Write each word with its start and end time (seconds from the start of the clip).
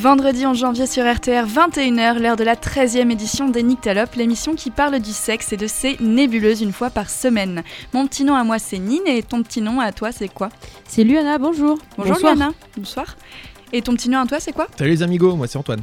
Vendredi 0.00 0.46
11 0.46 0.56
janvier 0.56 0.86
sur 0.86 1.02
RTR, 1.02 1.44
21h, 1.44 2.20
l'heure 2.20 2.36
de 2.36 2.44
la 2.44 2.54
13e 2.54 3.10
édition 3.10 3.48
des 3.48 3.64
Nyctalopes, 3.64 4.14
l'émission 4.14 4.54
qui 4.54 4.70
parle 4.70 5.00
du 5.00 5.10
sexe 5.10 5.52
et 5.52 5.56
de 5.56 5.66
ses 5.66 5.96
nébuleuses 5.98 6.60
une 6.60 6.72
fois 6.72 6.88
par 6.88 7.10
semaine. 7.10 7.64
Mon 7.92 8.06
petit 8.06 8.22
nom 8.22 8.36
à 8.36 8.44
moi 8.44 8.60
c'est 8.60 8.78
Nine 8.78 9.02
et 9.06 9.24
ton 9.24 9.42
petit 9.42 9.60
nom 9.60 9.80
à 9.80 9.90
toi 9.90 10.12
c'est 10.12 10.28
quoi? 10.28 10.50
C'est 10.86 11.02
Luana, 11.02 11.38
bonjour. 11.38 11.80
Bonjour 11.96 12.14
Bonsoir. 12.14 12.36
Luana, 12.36 12.52
bonsoir. 12.76 13.16
Et 13.72 13.82
ton 13.82 13.94
petit 13.94 14.08
nom 14.08 14.20
à 14.20 14.26
toi 14.26 14.38
c'est 14.38 14.52
quoi? 14.52 14.68
Salut 14.78 14.90
les 14.90 15.02
amigos, 15.02 15.34
moi 15.34 15.48
c'est 15.48 15.58
Antoine. 15.58 15.82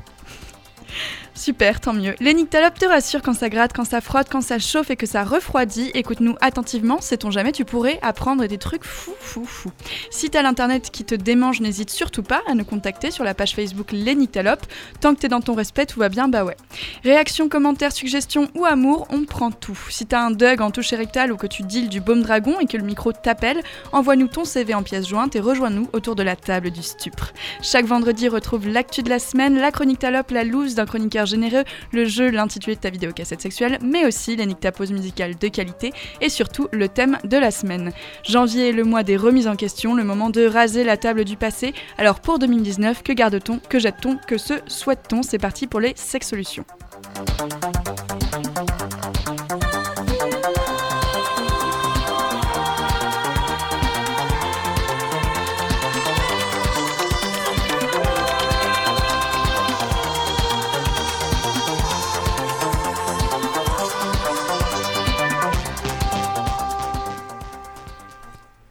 Super, 1.36 1.81
tant 1.81 1.91
mieux. 1.91 2.15
Les 2.21 2.33
nyctalopes 2.33 2.79
te 2.79 2.86
rassurent 2.86 3.21
quand 3.21 3.33
ça 3.33 3.49
gratte, 3.49 3.73
quand 3.73 3.84
ça 3.84 3.99
frotte, 3.99 4.27
quand 4.31 4.39
ça 4.39 4.57
chauffe 4.57 4.89
et 4.89 4.95
que 4.95 5.05
ça 5.05 5.25
refroidit. 5.25 5.91
Écoute-nous 5.94 6.38
attentivement, 6.39 7.02
sait-on 7.02 7.30
jamais, 7.30 7.52
tu 7.52 7.66
pourrais 7.66 7.99
apprendre 8.02 8.48
des 8.48 8.58
trucs 8.58 8.85
fou 8.85 9.11
fou 9.20 9.44
fou. 9.44 9.70
Si 10.09 10.30
t'as 10.30 10.41
l'internet 10.41 10.91
qui 10.91 11.03
te 11.03 11.13
démange, 11.13 11.59
n'hésite 11.59 11.89
surtout 11.89 12.23
pas 12.23 12.41
à 12.48 12.53
nous 12.53 12.63
contacter 12.63 13.11
sur 13.11 13.25
la 13.25 13.34
page 13.34 13.53
Facebook 13.53 13.91
Les 13.91 14.16
Nyctalopes. 14.16 14.66
Tant 15.02 15.13
que 15.13 15.20
t'es 15.20 15.27
dans 15.27 15.41
ton 15.41 15.55
respect, 15.55 15.85
tout 15.85 15.99
va 15.99 16.08
bien, 16.08 16.30
bah 16.30 16.45
ouais. 16.45 16.55
Réactions, 17.03 17.49
commentaires, 17.49 17.91
suggestions 17.91 18.47
ou 18.55 18.63
amour, 18.63 19.05
on 19.09 19.25
prend 19.25 19.52
tout. 19.52 19.77
Si 19.89 20.05
t'as 20.05 20.22
un 20.22 20.31
Doug 20.31 20.61
en 20.61 20.72
touche 20.72 20.94
rectale 20.94 21.33
ou 21.33 21.36
que 21.36 21.47
tu 21.47 21.63
deals 21.63 21.89
du 21.89 21.99
baume 21.99 22.23
dragon 22.23 22.61
et 22.61 22.66
que 22.66 22.77
le 22.77 22.83
micro 22.83 23.11
t'appelle, 23.11 23.61
envoie-nous 23.91 24.30
ton 24.30 24.45
CV 24.45 24.73
en 24.73 24.83
pièce 24.83 25.09
jointe 25.09 25.36
et 25.36 25.41
rejoins-nous 25.41 25.89
autour 25.91 26.16
de 26.16 26.23
la 26.23 26.38
table 26.38 26.72
du 26.72 26.81
stupre. 26.81 27.33
Chaque 27.61 27.86
vendredi, 27.86 28.30
retrouve 28.30 28.70
l'actu 28.70 29.03
de 29.03 29.09
la 29.09 29.20
semaine, 29.20 29.59
la 29.59 29.72
chronique 29.72 29.99
talope, 29.99 30.31
la 30.31 30.45
loose 30.45 30.75
d'un 30.75 30.86
chroniqueur 30.86 31.24
généreux, 31.25 31.63
le 31.91 32.05
jeu, 32.05 32.29
l'intitulé 32.29 32.75
de 32.75 32.81
ta 32.81 32.89
vidéo 32.89 33.11
cassette 33.13 33.41
sexuelle, 33.41 33.79
mais 33.81 34.05
aussi 34.05 34.35
les 34.35 34.45
pause 34.71 34.91
musicale 34.91 35.38
de 35.38 35.47
qualité 35.47 35.91
et 36.21 36.29
surtout 36.29 36.67
le 36.72 36.88
thème 36.88 37.17
de 37.23 37.38
la 37.38 37.52
semaine. 37.52 37.91
Janvier 38.23 38.69
est 38.69 38.73
le 38.73 38.83
mois 38.83 39.03
des 39.03 39.17
remises 39.17 39.47
en 39.47 39.55
question, 39.55 39.95
le 39.95 40.03
moment 40.03 40.30
de 40.30 40.45
raser 40.45 40.83
la 40.83 40.97
table 40.97 41.23
du 41.23 41.38
passé. 41.38 41.73
Alors 41.97 42.19
pour 42.19 42.39
2019, 42.39 43.03
que 43.03 43.13
garde-t-on, 43.13 43.59
que 43.59 43.80
jette-t-on, 43.80 44.17
que 44.17 44.38
se 44.38 44.53
souhaite-t-on? 44.67 45.23
C'est 45.23 45.39
parti 45.39 45.67
pour 45.67 45.80
les 45.80 45.94
sex 45.95 46.27
solutions. 46.27 46.66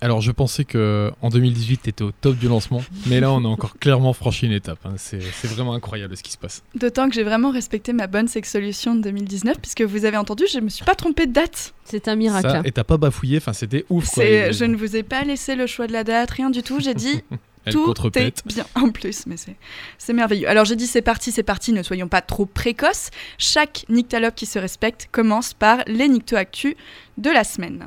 Alors 0.05 0.21
je 0.21 0.31
pensais 0.33 0.65
que 0.65 1.11
en 1.23 1.31
2018 1.31 1.79
t'étais 1.83 2.05
au 2.05 2.11
top 2.13 2.37
du 2.37 2.47
lancement, 2.47 2.83
mais 3.07 3.21
là 3.21 3.33
on 3.33 3.43
a 3.45 3.49
encore 3.49 3.79
clairement 3.79 4.13
franchi 4.13 4.45
une 4.47 4.53
étape. 4.53 4.79
hein. 4.85 4.93
C'est 4.97 5.19
c'est 5.21 5.49
vraiment 5.49 5.73
incroyable 5.73 6.15
ce 6.17 6.23
qui 6.23 6.31
se 6.31 6.37
passe. 6.37 6.63
D'autant 6.75 7.09
que 7.09 7.15
j'ai 7.15 7.23
vraiment 7.23 7.51
respecté 7.51 7.95
ma 7.95 8.07
bonne 8.07 8.29
sex 8.29 8.51
solution 8.53 8.95
de 8.95 9.01
2019, 9.01 9.57
puisque 9.63 9.81
vous 9.81 10.05
avez 10.05 10.19
entendu, 10.19 10.45
je 10.53 10.59
me 10.61 10.69
suis 10.69 10.85
pas 10.85 10.95
trompée 10.95 11.27
de 11.27 11.33
date. 11.33 11.73
C'est 11.85 12.07
un 12.09 12.17
miracle. 12.17 12.49
Ça, 12.51 12.61
et 12.67 12.73
t'as 12.73 12.85
pas 12.85 12.99
bafouillé, 12.99 13.39
enfin 13.39 13.55
c'était 13.55 13.87
ouf 13.89 14.11
quoi. 14.11 14.23
C'est- 14.25 14.53
je 14.53 14.65
ne 14.67 14.77
vous 14.77 14.95
ai 14.95 15.03
pas 15.03 15.23
laissé 15.25 15.55
le 15.57 15.67
choix 15.67 15.87
de 15.87 15.93
la 15.93 16.05
date, 16.05 16.31
rien 16.33 16.51
du 16.51 16.63
tout. 16.63 16.81
J'ai 16.81 16.95
dit 16.95 17.23
Elle 17.67 17.73
tout 17.73 17.95
est 18.19 18.47
bien 18.47 18.67
en 18.75 18.91
plus, 18.91 19.25
mais 19.27 19.39
c'est 19.39 19.57
c'est 19.97 20.13
merveilleux. 20.13 20.47
Alors 20.51 20.67
j'ai 20.67 20.77
dit 20.77 20.87
c'est 20.87 21.01
parti, 21.01 21.33
c'est 21.33 21.43
parti, 21.43 21.73
ne 21.73 21.83
soyons 21.83 22.09
pas 22.09 22.21
trop 22.21 22.45
précoces. 22.45 23.09
Chaque 23.39 23.87
nyctalope 23.89 24.35
qui 24.35 24.45
se 24.45 24.59
respecte 24.59 25.09
commence 25.11 25.55
par 25.55 25.79
les 25.87 26.09
nycto 26.09 26.37
actus 26.37 26.75
de 27.17 27.31
la 27.31 27.43
semaine. 27.43 27.87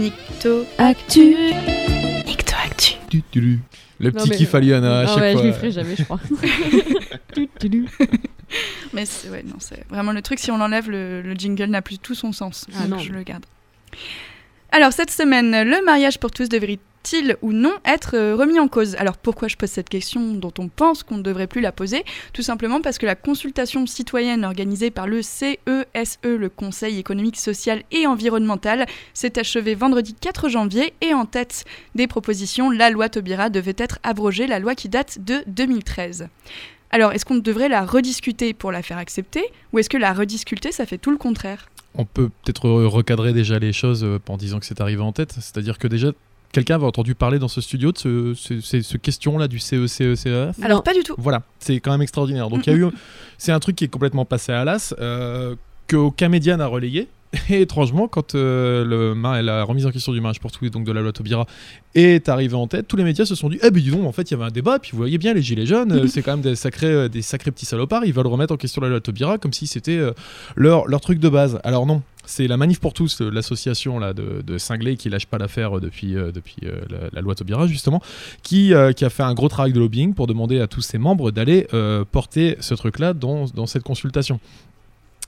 Nycto 0.00 0.64
Actu. 0.78 1.36
Nycto 2.26 2.54
actu. 2.64 2.94
Tu, 3.10 3.22
tu, 3.30 3.40
tu. 3.40 3.58
Le 3.98 4.10
petit 4.12 4.30
mais- 4.30 4.36
kiff 4.36 4.54
à 4.54 4.60
Liana 4.60 5.00
à 5.00 5.06
chaque 5.06 5.18
ouais, 5.18 5.32
fois. 5.34 5.42
je 5.42 5.46
le 5.48 5.52
ferai 5.52 5.70
jamais, 5.72 5.94
je 5.96 6.04
crois. 6.04 6.20
Mais 8.94 9.04
c'est 9.04 9.28
ouais, 9.28 9.42
non, 9.42 9.56
c'est 9.58 9.84
vraiment 9.90 10.12
le 10.12 10.22
truc. 10.22 10.38
Si 10.38 10.50
on 10.50 10.56
l'enlève, 10.56 10.90
le, 10.90 11.20
le 11.20 11.34
jingle 11.34 11.66
n'a 11.66 11.82
plus 11.82 11.98
tout 11.98 12.14
son 12.14 12.32
sens. 12.32 12.66
Ah 12.74 12.80
donc 12.86 12.90
non. 12.90 12.98
je 12.98 13.12
le 13.12 13.22
garde. 13.22 13.44
Alors 14.72 14.92
cette 14.92 15.10
semaine, 15.10 15.64
le 15.64 15.84
mariage 15.84 16.20
pour 16.20 16.30
tous 16.30 16.48
devrait-il 16.48 17.36
ou 17.42 17.52
non 17.52 17.72
être 17.84 18.14
euh, 18.14 18.36
remis 18.36 18.60
en 18.60 18.68
cause? 18.68 18.94
Alors 19.00 19.16
pourquoi 19.16 19.48
je 19.48 19.56
pose 19.56 19.68
cette 19.68 19.88
question 19.88 20.34
dont 20.34 20.52
on 20.58 20.68
pense 20.68 21.02
qu'on 21.02 21.16
ne 21.16 21.22
devrait 21.22 21.48
plus 21.48 21.60
la 21.60 21.72
poser? 21.72 22.04
Tout 22.32 22.42
simplement 22.42 22.80
parce 22.80 22.96
que 22.96 23.04
la 23.04 23.16
consultation 23.16 23.84
citoyenne 23.88 24.44
organisée 24.44 24.92
par 24.92 25.08
le 25.08 25.22
CESE, 25.22 26.18
le 26.22 26.48
Conseil 26.48 27.00
économique, 27.00 27.36
social 27.36 27.82
et 27.90 28.06
environnemental, 28.06 28.86
s'est 29.12 29.40
achevée 29.40 29.74
vendredi 29.74 30.14
4 30.14 30.48
janvier 30.48 30.94
et 31.00 31.14
en 31.14 31.26
tête 31.26 31.64
des 31.96 32.06
propositions, 32.06 32.70
la 32.70 32.90
loi 32.90 33.08
Taubira 33.08 33.50
devait 33.50 33.74
être 33.76 33.98
abrogée, 34.04 34.46
la 34.46 34.60
loi 34.60 34.76
qui 34.76 34.88
date 34.88 35.18
de 35.18 35.42
2013. 35.48 36.28
Alors, 36.92 37.12
est-ce 37.12 37.24
qu'on 37.24 37.36
devrait 37.36 37.68
la 37.68 37.84
rediscuter 37.84 38.52
pour 38.52 38.70
la 38.70 38.82
faire 38.82 38.98
accepter? 38.98 39.44
Ou 39.72 39.78
est-ce 39.78 39.88
que 39.88 39.96
la 39.96 40.12
rediscuter, 40.12 40.72
ça 40.72 40.86
fait 40.86 40.98
tout 40.98 41.12
le 41.12 41.18
contraire? 41.18 41.69
On 41.96 42.04
peut 42.04 42.28
peut-être 42.44 42.66
re- 42.68 42.86
recadrer 42.86 43.32
déjà 43.32 43.58
les 43.58 43.72
choses 43.72 44.04
euh, 44.04 44.18
en 44.28 44.36
disant 44.36 44.58
que 44.60 44.66
c'est 44.66 44.80
arrivé 44.80 45.02
en 45.02 45.12
tête. 45.12 45.32
C'est-à-dire 45.32 45.78
que 45.78 45.88
déjà 45.88 46.12
quelqu'un 46.52 46.76
avait 46.76 46.86
entendu 46.86 47.14
parler 47.14 47.38
dans 47.38 47.48
ce 47.48 47.60
studio 47.60 47.92
de 47.92 47.98
ce, 47.98 48.34
ce, 48.34 48.60
ce- 48.60 48.82
ce 48.82 48.96
question 48.96 49.38
là 49.38 49.48
du 49.48 49.58
CECECEF. 49.58 50.56
Alors, 50.62 50.82
pas 50.82 50.94
du 50.94 51.02
tout. 51.02 51.14
Voilà, 51.18 51.42
c'est 51.58 51.80
quand 51.80 51.90
même 51.92 52.02
extraordinaire. 52.02 52.48
Donc 52.50 52.66
il 52.66 52.70
y 52.72 52.76
a 52.76 52.78
eu, 52.78 52.86
c'est 53.38 53.52
un 53.52 53.60
truc 53.60 53.76
qui 53.76 53.84
est 53.84 53.88
complètement 53.88 54.24
passé 54.24 54.52
à 54.52 54.64
l'as, 54.64 54.94
euh, 55.00 55.54
qu'aucun 55.88 56.28
média 56.28 56.56
n'a 56.56 56.66
relayé. 56.66 57.08
Et 57.48 57.60
étrangement, 57.60 58.08
quand 58.08 58.34
euh, 58.34 58.84
le, 58.84 59.42
la 59.42 59.62
remise 59.62 59.86
en 59.86 59.90
question 59.90 60.12
du 60.12 60.20
mariage 60.20 60.40
pour 60.40 60.50
tous, 60.50 60.68
donc 60.68 60.84
de 60.84 60.90
la 60.90 61.00
loi 61.00 61.12
Taubira, 61.12 61.46
est 61.94 62.28
arrivée 62.28 62.56
en 62.56 62.66
tête, 62.66 62.88
tous 62.88 62.96
les 62.96 63.04
médias 63.04 63.24
se 63.24 63.36
sont 63.36 63.48
dit 63.48 63.58
Eh 63.62 63.70
ben 63.70 63.80
dis 63.80 63.90
donc, 63.90 64.04
en 64.04 64.12
fait, 64.12 64.30
il 64.30 64.34
y 64.34 64.34
avait 64.34 64.46
un 64.46 64.50
débat, 64.50 64.80
puis 64.80 64.90
vous 64.92 64.98
voyez 64.98 65.18
bien, 65.18 65.32
les 65.32 65.42
gilets 65.42 65.66
jaunes, 65.66 65.92
euh, 65.92 66.06
c'est 66.08 66.22
quand 66.22 66.32
même 66.32 66.40
des 66.40 66.56
sacrés, 66.56 66.88
euh, 66.88 67.08
des 67.08 67.22
sacrés 67.22 67.52
petits 67.52 67.66
salopards, 67.66 68.04
ils 68.04 68.12
veulent 68.12 68.26
remettre 68.26 68.52
en 68.52 68.56
question 68.56 68.82
la 68.82 68.88
loi 68.88 69.00
Taubira 69.00 69.38
comme 69.38 69.52
si 69.52 69.68
c'était 69.68 70.00
leur, 70.56 70.88
leur 70.88 71.00
truc 71.00 71.20
de 71.20 71.28
base. 71.28 71.60
Alors 71.62 71.86
non, 71.86 72.02
c'est 72.30 72.46
la 72.46 72.56
Manif 72.56 72.80
pour 72.80 72.92
tous, 72.92 73.20
l'association 73.20 73.98
là 73.98 74.12
de, 74.12 74.42
de 74.42 74.58
cinglés 74.58 74.96
qui 74.96 75.08
lâche 75.08 75.26
pas 75.26 75.38
l'affaire 75.38 75.80
depuis, 75.80 76.16
euh, 76.16 76.30
depuis 76.32 76.56
euh, 76.64 76.80
la, 76.88 76.98
la 77.12 77.20
loi 77.20 77.34
Taubira, 77.34 77.66
justement, 77.66 78.00
qui, 78.42 78.72
euh, 78.72 78.92
qui 78.92 79.04
a 79.04 79.10
fait 79.10 79.22
un 79.22 79.34
gros 79.34 79.48
travail 79.48 79.72
de 79.72 79.80
lobbying 79.80 80.14
pour 80.14 80.26
demander 80.26 80.60
à 80.60 80.66
tous 80.66 80.80
ses 80.80 80.98
membres 80.98 81.30
d'aller 81.30 81.66
porter 82.12 82.56
ce 82.60 82.74
truc-là 82.74 83.14
dans, 83.14 83.46
dans 83.46 83.66
cette 83.66 83.82
consultation. 83.82 84.40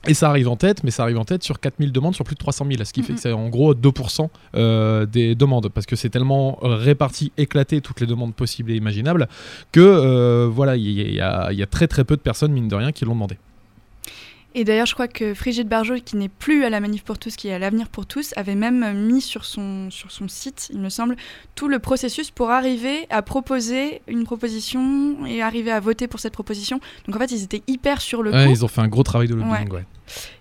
Et 0.05 0.13
ça 0.13 0.29
arrive 0.29 0.49
en 0.49 0.57
tête, 0.57 0.83
mais 0.83 0.91
ça 0.91 1.03
arrive 1.03 1.17
en 1.17 1.23
tête 1.23 1.43
sur 1.43 1.59
4000 1.59 1.91
demandes 1.91 2.13
sur 2.13 2.25
plus 2.25 2.35
de 2.35 2.39
300 2.39 2.65
000, 2.69 2.83
ce 2.83 2.91
qui 2.91 3.03
fait 3.03 3.13
que 3.13 3.19
c'est 3.19 3.31
en 3.31 3.47
gros 3.47 3.73
2% 3.73 4.27
euh, 4.55 5.05
des 5.05 5.33
demandes, 5.33 5.69
parce 5.69 5.85
que 5.85 5.95
c'est 5.95 6.09
tellement 6.09 6.57
réparti, 6.61 7.31
éclaté, 7.37 7.79
toutes 7.79 8.01
les 8.01 8.07
demandes 8.07 8.35
possibles 8.35 8.71
et 8.71 8.75
imaginables, 8.75 9.29
que 9.71 9.79
euh, 9.79 10.49
voilà, 10.51 10.75
y, 10.75 10.81
y 10.81 11.03
il 11.13 11.15
y 11.15 11.21
a 11.63 11.67
très 11.69 11.87
très 11.87 12.03
peu 12.03 12.17
de 12.17 12.21
personnes, 12.21 12.51
mine 12.51 12.67
de 12.67 12.75
rien, 12.75 12.91
qui 12.91 13.05
l'ont 13.05 13.13
demandé. 13.13 13.37
Et 14.55 14.63
d'ailleurs, 14.65 14.85
je 14.85 14.93
crois 14.93 15.07
que 15.07 15.33
Frigide 15.33 15.67
Barjot, 15.67 15.95
qui 16.05 16.15
n'est 16.15 16.29
plus 16.29 16.63
à 16.63 16.69
la 16.69 16.79
Manif 16.79 17.03
pour 17.03 17.17
tous, 17.17 17.35
qui 17.35 17.47
est 17.47 17.53
à 17.53 17.59
l'Avenir 17.59 17.89
pour 17.89 18.05
tous, 18.05 18.33
avait 18.35 18.53
même 18.55 18.93
mis 19.07 19.21
sur 19.21 19.45
son, 19.45 19.89
sur 19.89 20.11
son 20.11 20.27
site, 20.27 20.69
il 20.71 20.79
me 20.79 20.89
semble, 20.89 21.15
tout 21.55 21.67
le 21.67 21.79
processus 21.79 22.29
pour 22.29 22.51
arriver 22.51 23.07
à 23.09 23.21
proposer 23.23 24.01
une 24.07 24.25
proposition 24.25 25.25
et 25.25 25.41
arriver 25.41 25.71
à 25.71 25.79
voter 25.79 26.07
pour 26.07 26.19
cette 26.19 26.33
proposition. 26.33 26.79
Donc 27.07 27.15
en 27.15 27.19
fait, 27.19 27.31
ils 27.31 27.43
étaient 27.43 27.63
hyper 27.67 27.99
sur 28.01 28.21
le 28.21 28.31
Ouais, 28.31 28.45
coup. 28.45 28.51
ils 28.51 28.63
ont 28.63 28.67
fait 28.67 28.81
un 28.81 28.87
gros 28.87 29.03
travail 29.03 29.27
de 29.27 29.35
lobbying, 29.35 29.71
ouais. 29.71 29.85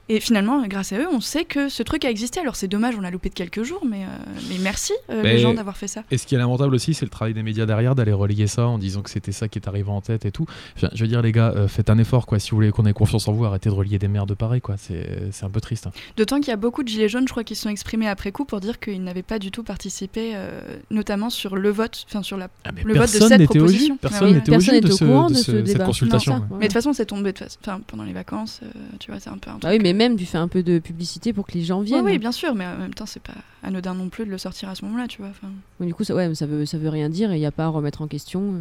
Et 0.08 0.20
finalement, 0.20 0.66
grâce 0.66 0.92
à 0.92 0.98
eux, 0.98 1.06
on 1.12 1.20
sait 1.20 1.44
que 1.44 1.68
ce 1.68 1.82
truc 1.82 2.04
a 2.04 2.10
existé. 2.10 2.40
Alors 2.40 2.56
c'est 2.56 2.68
dommage, 2.68 2.94
on 2.96 3.00
l'a 3.00 3.10
loupé 3.10 3.28
de 3.28 3.34
quelques 3.34 3.62
jours, 3.62 3.82
mais, 3.88 4.02
euh, 4.02 4.32
mais 4.50 4.56
merci 4.60 4.92
euh, 5.10 5.20
Mais- 5.22 5.34
les 5.34 5.38
gens 5.38 5.54
d'avoir 5.54 5.76
fait 5.76 5.86
ça. 5.86 6.02
Et 6.10 6.18
ce 6.18 6.26
qui 6.26 6.34
est 6.34 6.38
lamentable 6.38 6.74
aussi, 6.74 6.92
c'est 6.92 7.04
le 7.06 7.10
travail 7.10 7.34
des 7.34 7.42
médias 7.42 7.66
derrière, 7.66 7.94
d'aller 7.94 8.12
relayer 8.12 8.46
ça 8.48 8.66
en 8.66 8.78
disant 8.78 9.02
que 9.02 9.10
c'était 9.10 9.32
ça 9.32 9.48
qui 9.48 9.58
est 9.58 9.68
arrivé 9.68 9.88
en 9.90 10.00
tête 10.00 10.24
et 10.26 10.32
tout. 10.32 10.44
Enfin, 10.76 10.88
je 10.92 11.02
veux 11.02 11.08
dire, 11.08 11.22
les 11.22 11.32
gars, 11.32 11.52
euh, 11.56 11.68
faites 11.68 11.88
un 11.88 11.98
effort, 11.98 12.26
quoi. 12.26 12.38
Si 12.40 12.50
vous 12.50 12.56
voulez 12.56 12.70
qu'on 12.72 12.84
ait 12.84 12.92
confiance 12.92 13.28
en 13.28 13.32
vous, 13.32 13.44
arrêtez 13.44 13.68
de 13.70 13.74
relier 13.74 13.98
des 13.98 14.08
merdes 14.08 14.34
pareilles, 14.34 14.60
quoi. 14.60 14.74
C'est 14.76 15.44
un 15.44 15.50
peu 15.50 15.60
triste. 15.60 15.86
hein. 15.86 15.92
D'autant 16.16 16.38
qu'il 16.40 16.48
y 16.48 16.52
a 16.52 16.56
beaucoup 16.56 16.82
de 16.82 16.88
gilets 16.88 17.08
jaunes, 17.08 17.26
je 17.28 17.32
crois, 17.32 17.44
qui 17.44 17.54
se 17.54 17.62
sont 17.62 17.70
exprimés 17.70 18.08
après 18.08 18.32
coup 18.32 18.44
pour 18.44 18.60
dire 18.60 18.80
qu'ils 18.80 19.02
n'avaient 19.04 19.22
pas 19.22 19.38
du 19.38 19.50
tout 19.50 19.62
participé, 19.62 20.32
euh, 20.34 20.60
notamment 20.90 21.30
sur 21.30 21.56
le 21.56 21.70
vote, 21.70 22.04
enfin 22.08 22.22
sur 22.22 22.36
la 22.36 22.48
Ah, 22.64 22.70
Le 22.84 22.94
vote 22.94 23.02
de 23.12 23.18
cette 23.28 23.44
proposition. 23.44 23.94
Ah 24.02 24.08
Personne 24.08 24.28
oui. 24.28 24.34
n'était 24.34 24.50
au 24.52 24.80
de, 24.80 24.90
ce- 24.90 25.04
courant 25.04 25.28
de 25.28 25.34
de 25.34 25.38
ce- 25.38 25.44
ce 25.44 25.52
cette 25.52 25.64
débat. 25.64 25.84
consultation. 25.84 26.32
Non, 26.34 26.38
ça, 26.40 26.44
ouais. 26.44 26.50
ouais. 26.50 26.56
Mais 26.60 26.66
de 26.66 26.72
toute 26.72 26.72
façon, 26.74 26.92
c'est 26.92 27.06
tombé 27.06 27.32
de 27.32 27.38
fa- 27.38 27.46
enfin, 27.64 27.80
pendant 27.86 28.04
les 28.04 28.12
vacances, 28.12 28.60
euh, 28.62 28.68
tu 28.98 29.10
vois, 29.10 29.20
c'est 29.20 29.30
un 29.30 29.38
peu 29.38 29.50
un 29.50 29.54
truc. 29.54 29.64
Ah 29.64 29.70
oui, 29.70 29.78
mais 29.82 29.91
même, 29.92 30.16
tu 30.16 30.26
fais 30.26 30.38
un 30.38 30.48
peu 30.48 30.62
de 30.62 30.78
publicité 30.78 31.32
pour 31.32 31.46
que 31.46 31.52
les 31.52 31.62
gens 31.62 31.80
viennent. 31.80 32.04
oui, 32.04 32.18
bien 32.18 32.32
sûr, 32.32 32.54
mais 32.54 32.66
en 32.66 32.76
même 32.76 32.94
temps, 32.94 33.06
c'est 33.06 33.22
pas 33.22 33.34
anodin 33.62 33.94
non 33.94 34.08
plus 34.08 34.24
de 34.24 34.30
le 34.30 34.38
sortir 34.38 34.68
à 34.68 34.74
ce 34.74 34.84
moment-là, 34.84 35.08
tu 35.08 35.18
vois. 35.18 35.30
enfin. 35.30 35.48
Du 35.80 35.94
coup, 35.94 36.04
ça, 36.04 36.14
ouais, 36.14 36.34
ça, 36.34 36.46
veut, 36.46 36.66
ça 36.66 36.78
veut 36.78 36.88
rien 36.88 37.08
dire 37.08 37.32
et 37.32 37.36
il 37.36 37.40
n'y 37.40 37.46
a 37.46 37.52
pas 37.52 37.64
à 37.64 37.68
remettre 37.68 38.02
en 38.02 38.06
question. 38.08 38.54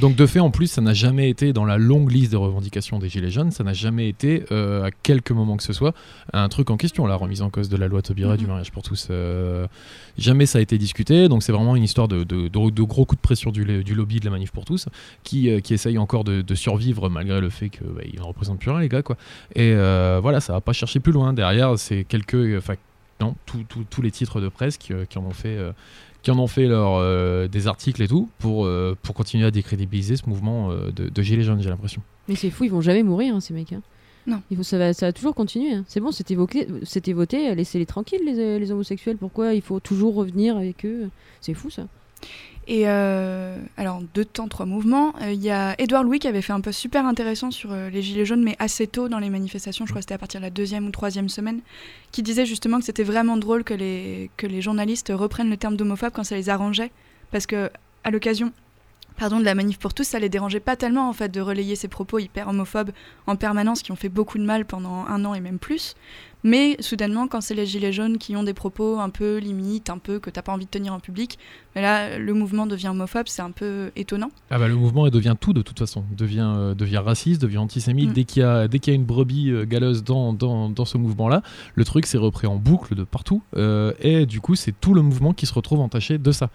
Donc 0.00 0.16
de 0.16 0.26
fait, 0.26 0.40
en 0.40 0.50
plus, 0.50 0.66
ça 0.66 0.80
n'a 0.80 0.94
jamais 0.94 1.28
été 1.30 1.52
dans 1.52 1.64
la 1.64 1.78
longue 1.78 2.10
liste 2.10 2.32
de 2.32 2.36
revendications 2.36 2.98
des 2.98 3.08
Gilets 3.08 3.30
jaunes, 3.30 3.52
ça 3.52 3.62
n'a 3.62 3.74
jamais 3.74 4.08
été, 4.08 4.44
euh, 4.50 4.82
à 4.84 4.90
quelque 4.90 5.32
moment 5.32 5.56
que 5.56 5.62
ce 5.62 5.72
soit, 5.72 5.94
un 6.32 6.48
truc 6.48 6.70
en 6.70 6.76
question, 6.76 7.06
la 7.06 7.14
remise 7.14 7.42
en 7.42 7.50
cause 7.50 7.68
de 7.68 7.76
la 7.76 7.86
loi 7.86 8.02
Taubira 8.02 8.34
et 8.34 8.36
du 8.36 8.44
Mhm. 8.44 8.50
mariage 8.50 8.72
pour 8.72 8.82
tous. 8.82 9.06
euh, 9.10 9.68
jamais 10.18 10.46
ça 10.46 10.58
a 10.58 10.62
été 10.62 10.78
discuté, 10.78 11.28
donc 11.28 11.42
c'est 11.44 11.52
vraiment 11.52 11.76
une 11.76 11.84
histoire 11.84 12.08
de, 12.08 12.24
de- 12.24 12.48
de- 12.48 12.70
de 12.70 12.82
gros 12.82 13.04
coups 13.04 13.18
de 13.20 13.22
pression 13.22 13.52
du, 13.52 13.84
du 13.84 13.94
lobby 13.94 14.18
de 14.18 14.24
la 14.24 14.30
manif 14.32 14.50
pour 14.50 14.64
tous, 14.64 14.88
qui, 15.22 15.48
euh, 15.50 15.60
qui 15.60 15.74
essaye 15.74 15.98
encore 15.98 16.24
de, 16.24 16.54
survivre 16.54 17.08
malgré 17.08 17.40
le 17.40 17.50
fait 17.50 17.68
qu'ils 17.68 18.18
ne 18.18 18.22
représentent 18.24 18.58
plus 18.58 18.70
rien, 18.70 18.80
les 18.80 18.88
gars. 18.88 19.02
Quoi. 19.02 19.16
Et 19.54 19.74
voilà, 19.74 20.40
ça 20.40 20.54
va 20.54 20.60
pas 20.60 20.72
chercher 20.72 20.98
plus 20.98 21.12
loin. 21.12 21.32
Derrière, 21.34 21.78
c'est 21.78 22.04
quelques... 22.04 22.56
Enfin, 22.58 22.74
non, 23.20 23.34
tous 23.46 24.02
les 24.02 24.10
titres 24.10 24.40
de 24.40 24.48
presse 24.48 24.76
qui, 24.76 24.92
qui 25.08 25.18
en 25.18 25.24
ont 25.24 25.30
fait... 25.30 25.56
qui 26.24 26.30
en 26.30 26.38
ont 26.38 26.46
fait 26.46 26.66
leur, 26.66 26.96
euh, 26.96 27.46
des 27.48 27.68
articles 27.68 28.02
et 28.02 28.08
tout 28.08 28.28
pour, 28.38 28.64
euh, 28.64 28.96
pour 29.02 29.14
continuer 29.14 29.44
à 29.46 29.50
décrédibiliser 29.50 30.16
ce 30.16 30.28
mouvement 30.28 30.70
euh, 30.70 30.90
de, 30.90 31.08
de 31.10 31.22
gilets 31.22 31.42
jaunes, 31.44 31.60
j'ai 31.62 31.68
l'impression. 31.68 32.00
Mais 32.28 32.34
c'est 32.34 32.50
fou, 32.50 32.64
ils 32.64 32.70
vont 32.70 32.80
jamais 32.80 33.02
mourir, 33.02 33.34
hein, 33.36 33.40
ces 33.40 33.52
mecs. 33.52 33.72
hein. 33.74 33.82
Non. 34.26 34.40
Il 34.50 34.56
faut, 34.56 34.62
ça, 34.62 34.78
va, 34.78 34.94
ça 34.94 35.04
va 35.06 35.12
toujours 35.12 35.34
continuer. 35.34 35.74
hein. 35.74 35.84
C'est 35.86 36.00
bon, 36.00 36.10
c'était 36.10 36.34
voté, 36.34 36.66
c'était 36.82 37.12
voté, 37.12 37.54
laissez-les 37.54 37.84
tranquilles, 37.84 38.22
les, 38.24 38.58
les 38.58 38.72
homosexuels. 38.72 39.18
Pourquoi 39.18 39.52
il 39.52 39.60
faut 39.60 39.80
toujours 39.80 40.14
revenir 40.14 40.56
avec 40.56 40.86
eux? 40.86 41.10
C'est 41.42 41.52
fou, 41.52 41.68
ça. 41.68 41.86
Et 42.66 42.84
euh, 42.86 43.58
alors, 43.76 44.00
deux 44.14 44.24
temps, 44.24 44.48
trois 44.48 44.66
mouvements. 44.66 45.12
Euh, 45.20 45.32
Il 45.32 45.42
y 45.42 45.50
a 45.50 45.74
Edouard 45.78 46.02
Louis 46.02 46.18
qui 46.18 46.28
avait 46.28 46.40
fait 46.40 46.52
un 46.52 46.60
post 46.60 46.78
super 46.78 47.04
intéressant 47.06 47.50
sur 47.50 47.72
euh, 47.72 47.90
les 47.90 48.00
Gilets 48.00 48.24
jaunes, 48.24 48.42
mais 48.42 48.56
assez 48.58 48.86
tôt 48.86 49.08
dans 49.08 49.18
les 49.18 49.28
manifestations, 49.28 49.84
je 49.84 49.92
crois 49.92 50.00
que 50.00 50.04
c'était 50.04 50.14
à 50.14 50.18
partir 50.18 50.40
de 50.40 50.44
la 50.46 50.50
deuxième 50.50 50.86
ou 50.86 50.90
troisième 50.90 51.28
semaine, 51.28 51.60
qui 52.10 52.22
disait 52.22 52.46
justement 52.46 52.78
que 52.78 52.84
c'était 52.84 53.02
vraiment 53.02 53.36
drôle 53.36 53.64
que 53.64 53.74
les, 53.74 54.30
que 54.36 54.46
les 54.46 54.62
journalistes 54.62 55.12
reprennent 55.14 55.50
le 55.50 55.58
terme 55.58 55.76
d'homophobe 55.76 56.12
quand 56.14 56.24
ça 56.24 56.36
les 56.36 56.48
arrangeait, 56.48 56.90
parce 57.30 57.46
que 57.46 57.70
à 58.02 58.10
l'occasion 58.10 58.52
pardon, 59.16 59.38
de 59.38 59.44
la 59.44 59.54
manif 59.54 59.78
pour 59.78 59.94
tous, 59.94 60.04
ça 60.04 60.18
les 60.18 60.28
dérangeait 60.28 60.60
pas 60.60 60.76
tellement 60.76 61.08
en 61.08 61.12
fait 61.12 61.28
de 61.30 61.40
relayer 61.40 61.76
ces 61.76 61.88
propos 61.88 62.18
hyper 62.18 62.48
homophobes 62.48 62.90
en 63.26 63.36
permanence 63.36 63.82
qui 63.82 63.92
ont 63.92 63.96
fait 63.96 64.08
beaucoup 64.08 64.38
de 64.38 64.44
mal 64.44 64.64
pendant 64.64 65.04
un 65.06 65.24
an 65.24 65.34
et 65.34 65.40
même 65.40 65.58
plus. 65.58 65.94
Mais 66.46 66.76
soudainement, 66.80 67.26
quand 67.26 67.40
c'est 67.40 67.54
les 67.54 67.64
gilets 67.64 67.92
jaunes 67.92 68.18
qui 68.18 68.36
ont 68.36 68.42
des 68.42 68.52
propos 68.52 68.98
un 68.98 69.08
peu 69.08 69.38
limites, 69.38 69.88
un 69.88 69.96
peu 69.96 70.18
que 70.18 70.28
t'as 70.28 70.42
pas 70.42 70.52
envie 70.52 70.66
de 70.66 70.70
tenir 70.70 70.92
en 70.92 71.00
public, 71.00 71.38
mais 71.74 71.80
là 71.80 72.18
le 72.18 72.34
mouvement 72.34 72.66
devient 72.66 72.88
homophobe, 72.88 73.28
c'est 73.28 73.40
un 73.40 73.50
peu 73.50 73.90
étonnant. 73.96 74.30
Ah 74.50 74.58
bah 74.58 74.68
le 74.68 74.74
mouvement 74.74 75.06
il 75.06 75.10
devient 75.10 75.36
tout 75.40 75.54
de 75.54 75.62
toute 75.62 75.78
façon, 75.78 76.04
devient, 76.14 76.52
euh, 76.54 76.74
devient 76.74 76.98
raciste, 76.98 77.40
devient 77.40 77.56
antisémite. 77.58 78.10
Mm. 78.10 78.12
Dès 78.12 78.24
qu'il 78.24 78.42
y, 78.42 78.44
a- 78.44 78.68
dès 78.68 78.78
qu'il 78.78 78.92
y 78.92 78.94
a 78.94 78.98
une 78.98 79.06
brebis 79.06 79.50
euh, 79.52 79.64
galeuse 79.64 80.04
dans, 80.04 80.34
dans, 80.34 80.68
dans 80.68 80.84
ce 80.84 80.98
mouvement-là, 80.98 81.40
le 81.74 81.84
truc 81.86 82.04
s'est 82.04 82.18
repris 82.18 82.46
en 82.46 82.56
boucle 82.56 82.94
de 82.94 83.04
partout. 83.04 83.42
euh, 83.56 83.94
et 84.00 84.26
du 84.26 84.42
coup, 84.42 84.54
c'est 84.54 84.78
tout 84.78 84.92
le 84.92 85.00
mouvement 85.00 85.32
qui 85.32 85.46
se 85.46 85.54
retrouve 85.54 85.80
entaché 85.80 86.18
de 86.18 86.30
ça. 86.30 86.50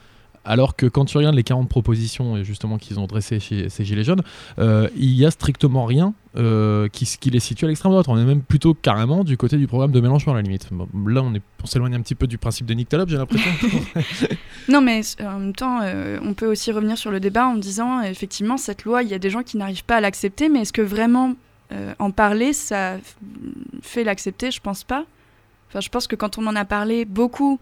Alors 0.46 0.76
que 0.76 0.86
quand 0.86 1.06
tu 1.06 1.18
regardes 1.18 1.36
les 1.36 1.44
40 1.44 1.70
propositions 1.70 2.44
justement 2.44 2.78
qu'ils 2.78 3.00
ont 3.00 3.08
dressées 3.08 3.40
chez 3.40 3.70
ces 3.70 3.86
Gilets 3.86 4.04
jaunes, 4.04 4.24
euh, 4.58 4.90
il 4.96 5.12
y 5.12 5.26
a 5.26 5.32
strictement 5.32 5.86
rien 5.86 6.14
euh, 6.38 6.88
qui, 6.88 7.30
les 7.30 7.40
situe 7.40 7.66
à 7.66 7.68
l'extrême 7.68 7.92
droite. 7.92 8.08
On 8.08 8.18
est 8.18 8.26
même 8.26 8.42
plutôt 8.42 8.74
carrément 8.74 9.24
du 9.24 9.38
côté 9.38 9.58
du 9.58 9.68
programme 9.68 9.92
de 9.92 10.00
Mélenchon 10.00 10.32
à 10.32 10.36
la 10.36 10.42
limite. 10.42 10.70
Là, 11.08 11.24
on 11.24 11.66
s'éloigne 11.66 11.96
un 11.96 12.02
petit 12.02 12.16
peu 12.16 12.28
du 12.28 12.38
principe 12.38 12.66
de 12.66 12.74
Nick 12.74 12.90
Taleb, 12.90 13.10
j'ai 13.10 13.18
l'impression. 13.18 13.52
Non, 14.68 14.82
mais 14.82 15.02
en 15.22 15.40
même 15.40 15.56
temps, 15.56 15.80
euh, 15.82 16.20
on 16.22 16.36
peut 16.36 16.46
aussi 16.46 16.72
revenir 16.72 16.96
sur 16.96 17.10
le 17.10 17.20
débat 17.20 17.48
en 17.48 17.56
disant, 17.56 18.02
effectivement, 18.02 18.56
cette 18.56 18.84
loi, 18.84 19.02
il 19.02 19.10
y 19.10 19.16
a 19.16 19.20
des 19.20 19.32
gens 19.32 19.42
qui 19.42 19.58
n'arrivent 19.58 19.84
pas 19.84 19.98
à 19.98 20.02
l'accepter, 20.02 20.48
mais 20.48 20.62
est-ce 20.62 20.74
que 20.74 20.82
vraiment 20.84 21.34
en 21.98 22.12
parler, 22.12 22.54
ça 22.54 22.98
fait 23.82 24.04
l'accepter? 24.04 24.52
Je 24.52 24.60
pense 24.60 24.84
pas. 24.84 25.06
Enfin, 25.70 25.80
je 25.80 25.90
pense 25.90 26.08
que 26.08 26.16
quand 26.16 26.38
on 26.38 26.46
en 26.46 26.56
a 26.56 26.66
parlé 26.66 27.06
beaucoup, 27.06 27.60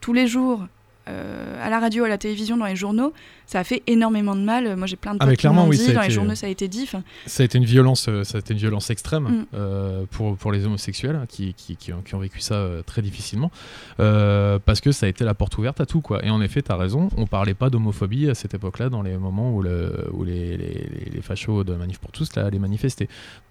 tous 0.00 0.12
les 0.12 0.26
jours, 0.26 0.66
euh, 1.10 1.66
à 1.66 1.70
la 1.70 1.80
radio, 1.80 2.04
à 2.04 2.08
la 2.08 2.18
télévision, 2.18 2.56
dans 2.56 2.66
les 2.66 2.76
journaux, 2.76 3.12
ça 3.46 3.58
a 3.58 3.64
fait 3.64 3.82
énormément 3.86 4.34
de 4.36 4.40
mal. 4.40 4.76
Moi, 4.76 4.86
j'ai 4.86 4.96
plein 4.96 5.12
de 5.12 5.18
Ah, 5.20 5.26
potes 5.26 5.36
qui 5.36 5.46
oui, 5.48 5.76
dit, 5.76 5.92
dans 5.92 6.02
les 6.02 6.10
journaux, 6.10 6.34
ça 6.34 6.46
a 6.46 6.50
été 6.50 6.68
dit. 6.68 6.82
Enfin, 6.84 7.02
Ça 7.26 7.42
a 7.42 7.46
été 7.46 7.58
une 7.58 7.64
violence, 7.64 8.06
euh, 8.08 8.22
ça 8.24 8.38
a 8.38 8.40
été 8.40 8.52
une 8.54 8.60
violence 8.60 8.90
extrême 8.90 9.24
Mm. 9.24 9.44
euh, 9.54 10.04
pour, 10.10 10.36
pour 10.36 10.52
les 10.52 10.64
homosexuels 10.64 11.16
hein, 11.16 11.26
qui, 11.28 11.52
qui, 11.54 11.76
qui 11.76 11.92
ont, 11.92 12.00
qui 12.02 12.14
ont 12.14 12.18
vécu 12.20 12.40
ça 12.40 12.54
euh, 12.54 12.82
très 12.82 13.02
difficilement 13.02 13.50
parce 13.96 14.80
que 14.80 14.92
ça 14.92 15.06
a 15.06 15.08
été 15.08 15.24
la 15.24 15.34
porte 15.34 15.58
ouverte 15.58 15.80
à 15.80 15.86
tout 15.86 16.00
quoi. 16.00 16.24
Et 16.24 16.30
en 16.30 16.40
effet, 16.40 16.62
tu 16.62 16.72
as 16.72 16.76
raison, 16.76 17.08
on 17.16 17.26
parlait 17.26 17.54
pas 17.54 17.70
d'homophobie 17.70 18.30
à 18.30 18.34
cette 18.34 18.54
époque-là 18.54 18.88
dans 18.88 19.02
les 19.02 19.16
moments 19.16 19.52
où, 19.54 19.62
le, 19.62 20.08
où 20.12 20.24
les, 20.24 20.56
les, 20.56 20.88
les, 20.96 21.10
les 21.12 21.20
fachos 21.22 21.64
de 21.64 21.74
Manif 21.74 21.98
pour 21.98 22.12
tous 22.12 22.34
là, 22.36 22.46
allaient 22.46 22.58
manifester. 22.58 23.08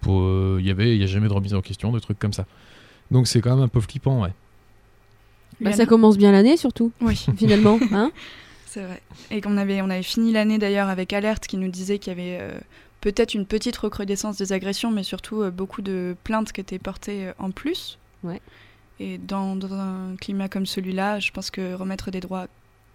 Il 0.08 0.62
y 0.66 0.72
avait, 0.72 0.96
il 0.96 1.02
y 1.02 1.04
a 1.04 1.08
jamais 1.08 1.28
de 1.28 1.34
remise 1.34 1.54
en 1.54 1.62
question, 1.62 1.92
de 1.92 2.00
trucs 2.00 2.20
comme 2.20 2.34
ça. 2.34 2.46
Donc 3.12 3.28
c'est 3.28 3.42
quand 3.42 3.56
même 3.56 3.64
un 3.64 3.68
peu 3.68 3.82
flippant, 3.82 4.22
ouais. 4.22 4.32
Bah, 5.62 5.74
ça 5.74 5.86
commence 5.86 6.18
bien 6.18 6.32
l'année, 6.32 6.58
surtout, 6.58 6.92
Oui, 7.02 7.16
finalement. 7.38 7.80
Hein 7.92 8.12
c'est 8.66 8.84
vrai. 8.84 9.02
Et 9.32 9.42
qu'on 9.42 9.58
avait, 9.58 9.82
on 9.82 9.90
avait 9.90 10.04
fini 10.04 10.32
l'année 10.32 10.60
d'ailleurs 10.60 10.90
avec 10.90 11.12
Alerte 11.12 11.48
qui 11.48 11.58
nous 11.58 11.70
disait 11.70 11.98
qu'il 11.98 12.14
y 12.14 12.16
avait 12.16 12.38
euh, 12.40 12.60
peut-être 13.02 13.34
une 13.34 13.46
petite 13.46 13.76
recrudescence 13.78 14.38
des 14.38 14.54
agressions, 14.54 14.92
mais 14.92 15.04
surtout 15.04 15.42
euh, 15.42 15.50
beaucoup 15.50 15.82
de 15.82 16.16
plaintes 16.24 16.52
qui 16.52 16.62
étaient 16.62 16.80
portées 16.80 17.28
euh, 17.28 17.34
en 17.40 17.50
plus. 17.52 17.98
Ouais. 18.24 18.40
Et 19.00 19.18
dans, 19.18 19.56
dans 19.56 19.74
un 19.74 20.16
climat 20.20 20.50
comme 20.50 20.66
celui-là, 20.66 21.20
je 21.20 21.32
pense 21.32 21.50
que 21.50 21.74
remettre 21.74 22.12
des 22.12 22.20
droits 22.20 22.48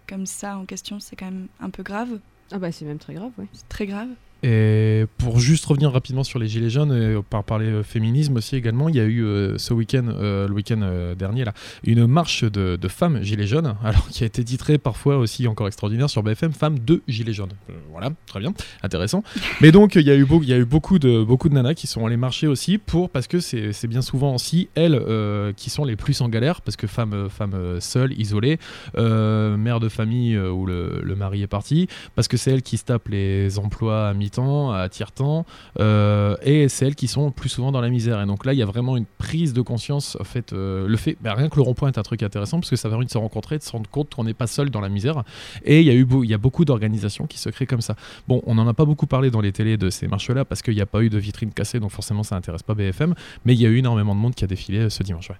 comme 0.07 0.25
ça 0.25 0.57
en 0.57 0.65
question, 0.65 0.99
c'est 0.99 1.15
quand 1.15 1.25
même 1.25 1.47
un 1.59 1.69
peu 1.69 1.83
grave. 1.83 2.19
ah 2.51 2.59
bah 2.59 2.71
c'est 2.71 2.85
même 2.85 2.99
très 2.99 3.15
grave, 3.15 3.31
ouais. 3.37 3.47
C'est 3.53 3.67
très 3.67 3.87
grave. 3.87 4.09
Et 4.43 5.05
juste 5.45 5.65
revenir 5.65 5.91
rapidement 5.91 6.23
sur 6.23 6.39
les 6.39 6.47
gilets 6.47 6.69
jaunes, 6.69 6.91
et 6.91 7.21
par 7.29 7.43
parler 7.43 7.67
euh, 7.67 7.83
féminisme 7.83 8.35
aussi 8.37 8.55
également, 8.55 8.89
il 8.89 8.95
y 8.95 8.99
a 8.99 9.03
eu 9.03 9.23
euh, 9.23 9.57
ce 9.57 9.73
week-end, 9.73 10.05
euh, 10.09 10.47
le 10.47 10.53
week-end 10.53 10.81
euh, 10.81 11.15
dernier 11.15 11.45
là, 11.45 11.53
une 11.83 12.07
marche 12.07 12.43
de, 12.43 12.75
de 12.75 12.87
femmes 12.87 13.21
gilets 13.21 13.47
jaunes, 13.47 13.75
alors 13.83 14.07
qui 14.09 14.23
a 14.23 14.27
été 14.27 14.43
titrée 14.43 14.77
parfois 14.77 15.17
aussi 15.17 15.47
encore 15.47 15.67
extraordinaire 15.67 16.09
sur 16.09 16.23
BFM, 16.23 16.51
femmes 16.51 16.79
de 16.79 17.01
gilets 17.07 17.33
jaunes. 17.33 17.53
Euh, 17.69 17.73
voilà, 17.91 18.09
très 18.25 18.39
bien, 18.39 18.53
intéressant. 18.83 19.23
Mais 19.61 19.71
donc 19.71 19.95
il 19.95 20.05
y 20.05 20.11
a 20.11 20.15
eu, 20.15 20.27
il 20.41 20.49
y 20.49 20.53
a 20.53 20.57
eu 20.57 20.65
beaucoup 20.65 20.99
de 20.99 21.23
beaucoup 21.23 21.49
de 21.49 21.53
nanas 21.53 21.75
qui 21.75 21.87
sont 21.87 22.05
allées 22.05 22.17
marcher 22.17 22.47
aussi 22.47 22.77
pour 22.77 23.09
parce 23.09 23.27
que 23.27 23.39
c'est 23.39 23.71
c'est 23.71 23.87
bien 23.87 24.01
souvent 24.01 24.33
aussi 24.35 24.69
elles 24.75 24.95
euh, 24.95 25.53
qui 25.53 25.69
sont 25.69 25.85
les 25.85 25.95
plus 25.95 26.21
en 26.21 26.29
galère 26.29 26.61
parce 26.61 26.75
que 26.75 26.87
femmes 26.87 27.13
euh, 27.13 27.29
femmes 27.29 27.53
euh, 27.53 27.79
seules, 27.79 28.13
isolées, 28.19 28.57
euh, 28.97 29.57
mères 29.57 29.79
de 29.79 29.89
famille 29.89 30.35
euh, 30.35 30.49
où 30.49 30.65
le, 30.65 31.01
le 31.03 31.15
mari 31.15 31.41
est 31.41 31.47
parti, 31.47 31.87
parce 32.15 32.27
que 32.27 32.37
c'est 32.37 32.51
elles 32.51 32.61
qui 32.61 32.77
se 32.77 32.85
tapent 32.85 33.09
les 33.09 33.59
emplois 33.59 34.07
à 34.07 34.13
mi-temps, 34.13 34.71
à 34.71 34.87
tiers-temps, 34.89 35.34
euh, 35.79 36.35
et 36.43 36.69
c'est 36.69 36.85
elles 36.85 36.95
qui 36.95 37.07
sont 37.07 37.31
plus 37.31 37.49
souvent 37.49 37.71
dans 37.71 37.81
la 37.81 37.89
misère. 37.89 38.21
Et 38.21 38.25
donc 38.25 38.45
là, 38.45 38.53
il 38.53 38.59
y 38.59 38.61
a 38.61 38.65
vraiment 38.65 38.95
une 38.95 39.05
prise 39.05 39.53
de 39.53 39.61
conscience. 39.61 40.15
En 40.21 40.23
fait, 40.23 40.53
euh, 40.53 40.87
le 40.87 40.95
fait, 40.97 41.17
bah, 41.21 41.33
rien 41.33 41.49
que 41.49 41.55
le 41.55 41.63
rond-point 41.63 41.89
est 41.91 41.97
un 41.97 42.03
truc 42.03 42.23
intéressant 42.23 42.59
parce 42.59 42.69
que 42.69 42.75
ça 42.75 42.87
permet 42.89 43.05
de 43.05 43.09
se 43.11 43.17
rencontrer, 43.17 43.57
de 43.57 43.63
se 43.63 43.71
rendre 43.71 43.89
compte 43.89 44.13
qu'on 44.13 44.23
n'est 44.23 44.33
pas 44.33 44.47
seul 44.47 44.69
dans 44.69 44.81
la 44.81 44.89
misère. 44.89 45.23
Et 45.63 45.81
il 45.81 45.87
y 45.87 45.89
a 45.89 45.93
eu, 45.93 46.07
il 46.23 46.29
y 46.29 46.33
a 46.33 46.37
beaucoup 46.37 46.63
d'organisations 46.65 47.25
qui 47.27 47.37
se 47.39 47.49
créent 47.49 47.65
comme 47.67 47.81
ça. 47.81 47.95
Bon, 48.27 48.41
on 48.45 48.55
n'en 48.55 48.67
a 48.67 48.73
pas 48.73 48.85
beaucoup 48.85 49.07
parlé 49.07 49.31
dans 49.31 49.41
les 49.41 49.51
télés 49.51 49.77
de 49.77 49.89
ces 49.89 50.07
marches-là 50.07 50.45
parce 50.45 50.61
qu'il 50.61 50.75
n'y 50.75 50.81
a 50.81 50.85
pas 50.85 51.01
eu 51.01 51.09
de 51.09 51.17
vitrine 51.17 51.51
cassée, 51.51 51.79
donc 51.79 51.91
forcément 51.91 52.23
ça 52.23 52.35
n'intéresse 52.35 52.63
pas 52.63 52.73
BFM. 52.75 53.15
Mais 53.45 53.53
il 53.53 53.61
y 53.61 53.65
a 53.65 53.69
eu 53.69 53.77
énormément 53.79 54.13
de 54.15 54.19
monde 54.19 54.35
qui 54.35 54.43
a 54.43 54.47
défilé 54.47 54.79
euh, 54.79 54.89
ce 54.89 55.03
dimanche. 55.03 55.29
ouais. 55.29 55.35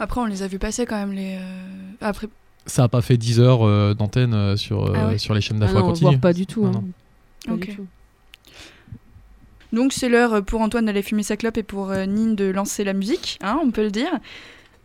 Après, 0.00 0.20
on 0.20 0.26
les 0.26 0.42
a 0.42 0.46
vus 0.46 0.60
passer 0.60 0.86
quand 0.86 0.96
même. 0.96 1.12
Les, 1.12 1.36
euh, 1.40 1.40
Après, 2.00 2.28
Ça 2.66 2.82
n'a 2.82 2.88
pas 2.88 3.00
fait 3.02 3.16
10 3.16 3.40
heures 3.40 3.66
euh, 3.66 3.94
d'antenne 3.94 4.32
euh, 4.32 4.56
sur, 4.56 4.84
euh, 4.86 4.92
Ah 4.94 5.06
ouais. 5.08 5.18
sur 5.18 5.34
les 5.34 5.40
chaînes 5.40 5.56
Ah 5.60 5.66
d'infos 5.66 5.80
non, 5.80 5.86
continue. 5.88 6.10
voire 6.10 6.20
pas 6.20 6.32
du 6.32 6.46
tout. 6.46 6.62
Non, 6.62 6.68
hein. 6.68 6.72
non. 6.74 6.84
Pas 7.46 7.52
Ok. 7.54 7.68
du 7.70 7.74
tout. 7.76 7.86
Donc 9.72 9.92
c'est 9.92 10.08
l'heure 10.08 10.42
pour 10.44 10.60
Antoine 10.60 10.86
d'aller 10.86 11.02
fumer 11.02 11.22
sa 11.22 11.36
clope 11.36 11.58
et 11.58 11.62
pour 11.62 11.90
euh, 11.90 12.06
Nine 12.06 12.34
de 12.36 12.46
lancer 12.46 12.84
la 12.84 12.92
musique, 12.92 13.38
hein, 13.42 13.58
on 13.62 13.70
peut 13.70 13.82
le 13.82 13.90
dire. 13.90 14.18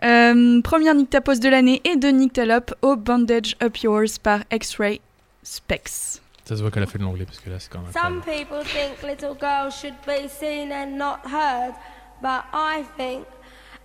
Euh, 0.03 0.61
première 0.61 0.95
Nick 0.95 1.09
Tapos 1.09 1.35
de 1.35 1.47
l'année 1.47 1.81
et 1.85 1.95
de 1.95 2.09
Nick 2.09 2.33
Talop 2.33 2.73
au 2.81 2.97
Bandage 2.97 3.55
Up 3.63 3.77
Yours 3.77 4.19
par 4.21 4.41
X-Ray 4.51 4.99
Specs. 5.43 6.19
Ça 6.45 6.57
se 6.57 6.61
voit 6.61 6.71
qu'elle 6.71 6.83
a 6.83 6.87
fait 6.87 6.97
de 6.97 7.03
l'anglais 7.03 7.25
parce 7.25 7.39
que 7.39 7.49
là 7.49 7.57
c'est 7.59 7.71
quand 7.71 7.79
même. 7.79 7.93
Some 7.93 8.21
people 8.21 8.63
think 8.65 9.01
little 9.01 9.35
girls 9.39 9.73
should 9.73 9.95
be 10.05 10.27
seen 10.27 10.73
and 10.73 10.97
not 10.97 11.19
heard, 11.23 11.73
but 12.21 12.43
I 12.53 12.83
think, 12.97 13.25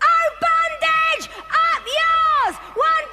oh, 0.03 0.29
bondage, 0.41 1.31
up 1.49 1.85
yours! 1.87 2.57
One, 2.75 3.08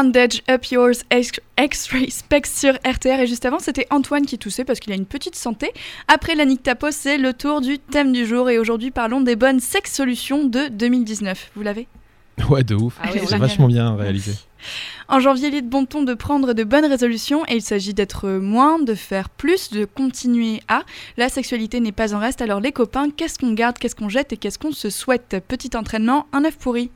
Bandage 0.00 0.42
Up 0.48 0.64
Yours 0.64 1.04
X-Ray 1.12 2.10
Specs 2.10 2.46
sur 2.46 2.72
RTR. 2.86 3.20
Et 3.20 3.26
juste 3.26 3.44
avant, 3.44 3.58
c'était 3.58 3.86
Antoine 3.90 4.24
qui 4.24 4.38
toussait 4.38 4.64
parce 4.64 4.80
qu'il 4.80 4.94
a 4.94 4.96
une 4.96 5.04
petite 5.04 5.34
santé. 5.34 5.72
Après 6.08 6.34
la 6.34 6.46
Nick 6.46 6.62
Tapo, 6.62 6.90
c'est 6.90 7.18
le 7.18 7.34
tour 7.34 7.60
du 7.60 7.78
thème 7.78 8.10
du 8.10 8.24
jour. 8.24 8.48
Et 8.48 8.58
aujourd'hui, 8.58 8.90
parlons 8.90 9.20
des 9.20 9.36
bonnes 9.36 9.60
sex 9.60 9.92
solutions 9.92 10.46
de 10.46 10.68
2019. 10.68 11.50
Vous 11.54 11.60
l'avez? 11.60 11.86
Ouais, 12.48 12.64
de 12.64 12.74
ouf. 12.76 12.98
Ah 13.02 13.08
c'est 13.12 13.36
vachement 13.36 13.66
bien 13.66 13.94
réalisé. 13.94 14.32
En 15.08 15.20
janvier, 15.20 15.48
il 15.48 15.54
est 15.56 15.60
de 15.60 15.68
bon 15.68 15.84
ton 15.84 16.02
de 16.02 16.14
prendre 16.14 16.54
de 16.54 16.64
bonnes 16.64 16.86
résolutions 16.86 17.44
et 17.44 17.56
il 17.56 17.62
s'agit 17.62 17.92
d'être 17.92 18.26
moins, 18.30 18.78
de 18.78 18.94
faire 18.94 19.28
plus, 19.28 19.68
de 19.68 19.84
continuer 19.84 20.62
à. 20.68 20.80
La 21.18 21.28
sexualité 21.28 21.78
n'est 21.78 21.92
pas 21.92 22.14
en 22.14 22.20
reste, 22.20 22.40
alors 22.40 22.60
les 22.60 22.72
copains, 22.72 23.10
qu'est-ce 23.10 23.38
qu'on 23.38 23.52
garde, 23.52 23.76
qu'est-ce 23.76 23.96
qu'on 23.96 24.08
jette 24.08 24.32
et 24.32 24.38
qu'est-ce 24.38 24.58
qu'on 24.58 24.72
se 24.72 24.88
souhaite? 24.88 25.36
Petit 25.46 25.76
entraînement, 25.76 26.26
un 26.32 26.46
œuf 26.46 26.56
pourri, 26.56 26.90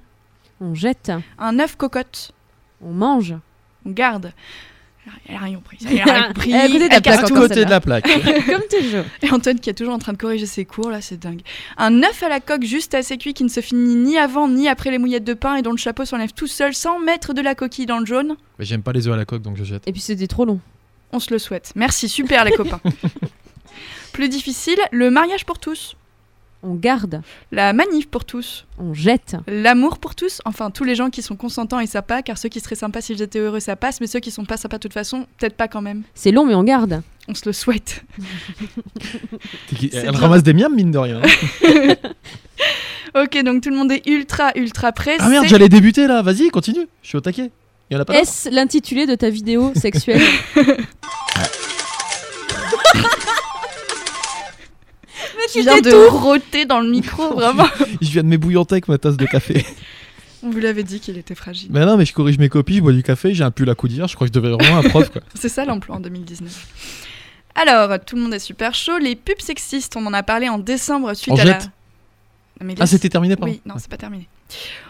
On 0.63 0.75
jette, 0.75 1.13
un 1.39 1.59
œuf 1.59 1.77
cocotte, 1.77 2.33
on 2.85 2.93
mange. 2.93 3.35
on 3.87 3.91
garde. 3.91 4.33
Elle 5.29 5.37
a 5.37 5.39
rien 5.41 5.57
compris. 5.57 5.79
Elle 5.87 6.01
a 6.01 6.33
rien. 6.37 6.65
Elle 6.65 6.71
écouté 6.71 6.89
ta 6.89 6.97
Elle 6.97 7.03
casse 7.03 7.25
À 7.25 7.29
côté 7.29 7.65
de 7.65 7.71
la 7.71 7.81
plaque. 7.81 8.05
Comme 8.47 8.63
toujours. 8.71 9.05
Et 9.23 9.31
Antoine 9.31 9.61
qui 9.61 9.69
est 9.69 9.75
toujours 9.75 9.93
en 9.93 9.99
train 9.99 10.13
de 10.13 10.19
corriger 10.19 10.47
ses 10.47 10.65
cours, 10.65 10.91
là, 10.91 11.01
c'est 11.03 11.19
dingue. 11.19 11.43
Un 11.77 12.03
œuf 12.03 12.23
à 12.23 12.29
la 12.29 12.41
coque 12.41 12.65
juste 12.65 12.95
assez 12.95 13.19
cuit 13.19 13.35
qui 13.35 13.45
ne 13.45 13.49
se 13.51 13.61
finit 13.61 13.97
ni 13.97 14.17
avant 14.17 14.49
ni 14.49 14.67
après 14.67 14.91
les 14.91 14.99
mouillettes 14.99 15.25
de 15.25 15.35
pain 15.35 15.57
et 15.57 15.63
dont 15.63 15.73
le 15.73 15.77
chapeau 15.77 16.05
s'enlève 16.07 16.33
tout 16.33 16.47
seul 16.47 16.75
sans 16.75 16.99
mettre 17.01 17.35
de 17.35 17.43
la 17.43 17.55
coquille 17.55 17.87
dans 17.87 17.99
le 17.99 18.07
jaune. 18.07 18.37
Mais 18.59 18.65
j'aime 18.65 18.83
pas 18.83 18.93
les 18.93 19.07
œufs 19.07 19.15
à 19.15 19.17
la 19.19 19.27
coque 19.27 19.43
donc 19.43 19.57
je 19.57 19.65
jette. 19.65 19.87
Et 19.87 19.93
puis 19.93 20.01
c'était 20.01 20.27
trop 20.27 20.47
long. 20.47 20.61
On 21.13 21.21
se 21.21 21.31
le 21.33 21.39
souhaite. 21.39 21.73
Merci, 21.77 22.09
super 22.09 22.45
les 22.45 22.53
copains. 22.53 22.81
Plus 24.13 24.29
difficile, 24.29 24.79
le 24.91 25.11
mariage 25.11 25.45
pour 25.45 25.59
tous, 25.59 25.97
On 26.67 26.75
garde, 26.75 27.21
la 27.53 27.75
manif 27.75 28.09
pour 28.09 28.25
tous, 28.25 28.65
on 28.79 28.95
jette. 28.95 29.37
l'amour 29.47 29.99
pour 29.99 30.15
tous, 30.15 30.41
enfin 30.47 30.71
tous 30.71 30.85
les 30.85 30.95
gens 30.95 31.11
qui 31.11 31.21
sont 31.21 31.37
consentants 31.37 31.79
et 31.79 31.87
sympas, 31.87 32.23
car 32.23 32.39
ceux 32.39 32.49
qui 32.49 32.59
seraient 32.61 32.75
sympas 32.75 33.03
s'ils 33.03 33.21
étaient 33.21 33.39
heureux 33.39 33.61
ça 33.61 33.77
passe, 33.77 34.01
mais 34.01 34.07
ceux 34.07 34.21
qui 34.21 34.31
sont 34.31 34.47
pas 34.47 34.57
sympas 34.57 34.79
de 34.79 34.83
toute 34.83 34.95
façon, 34.95 35.27
peut-être 35.39 35.57
pas 35.57 35.69
quand 35.69 35.83
même. 35.83 36.03
C'est 36.15 36.33
long, 36.33 36.47
mais 36.47 36.55
on 36.55 36.65
garde. 36.65 37.03
On 37.29 37.35
se 37.35 37.43
le 37.47 37.53
souhaite. 37.53 38.03
Elle 39.83 39.89
bien. 39.91 40.11
ramasse 40.13 40.43
des 40.43 40.55
miams 40.55 40.75
mine 40.75 40.91
de 40.91 40.99
rien. 40.99 41.21
Ok, 43.17 43.41
donc 43.45 43.63
tout 43.63 43.71
le 43.71 43.77
monde 43.77 43.93
est 43.93 44.05
ultra 44.09 44.51
ultra 44.57 44.91
prêt. 44.91 45.17
ah 45.21 45.29
merde, 45.29 45.47
j'allais 45.47 45.69
débuter 45.69 46.09
là. 46.09 46.21
Vas-y, 46.23 46.49
continue. 46.51 46.89
Je 47.03 47.09
suis 47.09 47.17
au 47.17 47.21
taquet. 47.21 47.53
Il 47.89 47.95
y 47.95 47.97
en 47.97 48.01
a 48.01 48.05
pas. 48.05 48.13
d'autres 48.13 48.25
Est-ce 48.25 48.49
l'intitulé 48.51 49.07
de 49.07 49.15
ta 49.15 49.31
vidéo 49.31 49.73
sexuelle? 49.77 50.21
Mais 55.47 55.53
Tu 55.53 55.63
viens 55.63 55.81
de 55.81 55.95
rôter 56.09 56.65
dans 56.65 56.81
le 56.81 56.89
micro, 56.91 57.35
vraiment. 57.35 57.67
Je 58.01 58.11
viens 58.11 58.23
de 58.23 58.29
m'ébouillanter 58.29 58.75
avec 58.75 58.89
ma 58.89 58.99
tasse 58.99 59.17
de 59.17 59.27
café. 59.27 59.65
On 60.43 60.51
vous 60.51 60.59
l'avait 60.59 60.83
dit 60.83 61.01
qu'il 61.01 61.17
était 61.17 61.35
fragile. 61.35 61.69
mais 61.73 61.85
non, 61.87 61.97
mais 61.97 62.05
je 62.05 62.13
corrige 62.13 62.39
mes 62.39 62.49
copies, 62.51 62.77
je 62.77 62.81
bois 62.83 62.93
du 62.93 63.03
café, 63.03 63.33
j'ai 63.35 63.45
un 63.45 63.51
pull 63.51 63.69
à 63.71 63.75
coudir. 63.75 64.07
Je 64.09 64.15
crois 64.15 64.27
que 64.29 64.35
je 64.35 64.39
devais 64.41 64.53
vraiment 64.55 64.79
un 64.79 64.83
prof 64.89 65.11
quoi. 65.11 65.23
C'est 65.35 65.49
ça 65.49 65.65
l'emploi 65.65 65.97
en 65.97 66.01
2019. 66.01 66.67
Alors, 67.55 67.99
tout 68.05 68.17
le 68.17 68.23
monde 68.23 68.35
est 68.35 68.39
super 68.41 68.75
chaud. 68.75 68.99
Les 68.99 69.15
pubs 69.17 69.41
sexistes, 69.41 69.97
on 69.97 70.05
en 70.07 70.13
a 70.13 70.23
parlé 70.23 70.49
en 70.49 70.59
décembre 70.59 71.15
suite 71.15 71.33
On 71.35 71.39
à 71.39 71.45
la. 71.45 71.53
jette 71.53 71.71
Non, 72.61 72.67
mais 72.67 72.75
Ah, 72.81 72.87
c'était 72.87 73.09
terminé, 73.09 73.37
pardon. 73.37 73.53
Oui, 73.53 73.61
non, 73.65 73.75
c'est 73.79 73.89
pas 73.91 73.97
terminé. 73.97 74.29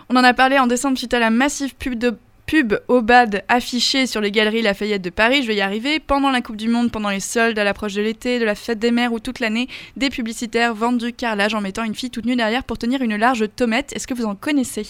On 0.09 0.17
en 0.17 0.25
a 0.25 0.35
parlé 0.35 0.59
en 0.59 0.67
décembre 0.67 0.97
suite 0.99 1.15
à 1.15 1.19
la 1.21 1.31
massive 1.31 1.75
pub 1.77 1.99
de 1.99 2.17
pub 2.47 2.75
au 2.89 3.03
bad 3.03 3.45
affichée 3.49 4.07
sur 4.07 4.21
les 4.21 4.31
galeries 4.31 4.63
Lafayette 4.63 5.03
de 5.03 5.11
Paris, 5.11 5.43
je 5.43 5.49
vais 5.49 5.57
y 5.57 5.61
arriver, 5.61 6.01
pendant 6.01 6.31
la 6.31 6.41
Coupe 6.41 6.57
du 6.57 6.69
Monde, 6.69 6.91
pendant 6.91 7.09
les 7.09 7.21
soldes, 7.21 7.59
à 7.59 7.65
l'approche 7.65 7.95
de 7.95 8.03
l'été, 8.03 8.39
de 8.39 8.45
la 8.45 8.55
fête 8.55 8.79
des 8.79 8.91
mères 8.91 9.13
ou 9.13 9.21
toute 9.21 9.41
l'année, 9.41 9.69
des 9.97 10.11
publicitaires 10.11 10.75
vendent 10.75 10.99
du 10.99 11.13
carrelage 11.13 11.55
en 11.55 11.61
mettant 11.61 11.85
une 11.85 11.95
fille 11.95 12.11
toute 12.11 12.27
nue 12.27 12.37
derrière 12.37 12.65
pour 12.65 12.79
tenir 12.79 13.03
une 13.03 13.17
large 13.17 13.45
tomate. 13.57 13.93
Est-ce 13.95 14.07
que 14.07 14.15
vous 14.15 14.25
en 14.25 14.35
connaissez? 14.35 14.87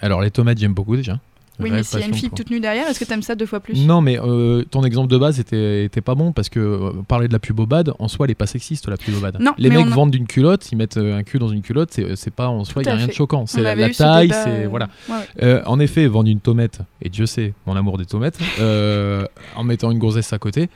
Alors, 0.00 0.20
les 0.20 0.30
tomates, 0.30 0.58
j'aime 0.58 0.74
beaucoup 0.74 0.96
déjà. 0.96 1.18
Oui, 1.58 1.70
mais 1.70 1.82
s'il 1.82 2.00
y 2.00 2.02
a 2.02 2.06
une 2.06 2.14
fille 2.14 2.30
toute 2.30 2.50
nue 2.50 2.60
derrière, 2.60 2.86
est-ce 2.88 3.00
que 3.00 3.04
t'aimes 3.04 3.22
ça 3.22 3.34
deux 3.34 3.46
fois 3.46 3.60
plus? 3.60 3.86
Non, 3.86 4.00
mais 4.00 4.18
euh, 4.20 4.62
ton 4.70 4.84
exemple 4.84 5.08
de 5.10 5.16
base 5.16 5.40
était, 5.40 5.84
était 5.84 6.00
pas 6.00 6.14
bon 6.14 6.32
parce 6.32 6.48
que 6.48 6.60
euh, 6.60 6.92
parler 7.08 7.28
de 7.28 7.32
la 7.32 7.38
pub 7.38 7.58
au 7.60 7.66
bad, 7.66 7.92
en 7.98 8.08
soi, 8.08 8.26
elle 8.26 8.32
est 8.32 8.34
pas 8.34 8.46
sexiste 8.46 8.88
la 8.88 8.96
pub 8.96 9.14
au 9.16 9.20
bad. 9.20 9.38
Non, 9.40 9.54
les 9.58 9.70
mais 9.70 9.76
mecs 9.76 9.86
on 9.86 9.90
vendent 9.90 10.14
une 10.14 10.26
culotte, 10.26 10.70
ils 10.70 10.76
mettent 10.76 10.96
euh, 10.98 11.16
un 11.16 11.22
cul 11.22 11.38
dans 11.38 11.48
une 11.48 11.62
culotte, 11.62 11.98
c'est 12.14 12.34
pas 12.34 12.48
en 12.48 12.64
soi, 12.64 12.82
il 12.82 12.84
Tout 12.84 12.90
y 12.90 12.92
a 12.92 12.96
rien 12.96 13.06
fait. 13.06 13.12
de 13.12 13.16
choquant. 13.16 13.42
On 13.42 13.46
C'est 13.46 13.62
la, 13.62 13.74
ce 13.92 13.98
taille, 13.98 14.30
c'est 14.32 14.66
voilà. 14.66 14.88
ouais, 15.08 15.14
ouais. 15.16 15.24
Euh, 15.42 15.62
en 15.66 15.80
effet, 15.80 16.06
vendre 16.06 16.28
une 16.28 16.40
tomate, 16.40 16.80
et 17.00 17.08
Dieu 17.08 17.26
sait 17.26 17.54
mon 17.66 17.76
amour 17.76 17.98
des 17.98 18.06
tomates, 18.06 18.38
euh, 18.60 19.24
en 19.54 19.64
mettant 19.64 19.90
une 19.90 19.98
grossesse 19.98 20.32
à 20.32 20.38
côté, 20.38 20.68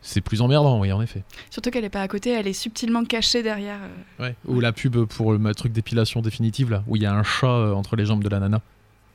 c'est 0.00 0.20
plus 0.20 0.40
emmerdant, 0.40 0.78
oui, 0.80 0.92
en 0.92 1.02
effet. 1.02 1.24
Surtout 1.50 1.70
qu'elle 1.70 1.84
est 1.84 1.88
pas 1.90 2.02
à 2.02 2.08
côté, 2.08 2.30
elle 2.30 2.46
est 2.46 2.52
subtilement 2.52 3.04
cachée 3.04 3.42
derrière. 3.42 3.78
euh. 4.20 4.30
Ou 4.46 4.60
la 4.60 4.72
pub 4.72 4.96
pour 5.06 5.32
le 5.32 5.54
truc 5.56 5.72
d'épilation 5.72 6.22
définitive, 6.22 6.70
là, 6.70 6.84
où 6.86 6.94
il 6.94 7.02
y 7.02 7.06
a 7.06 7.12
un 7.12 7.24
chat 7.24 7.48
euh, 7.48 7.72
entre 7.74 7.96
les 7.96 8.06
jambes 8.06 8.22
de 8.22 8.28
la 8.28 8.38
nana. 8.38 8.60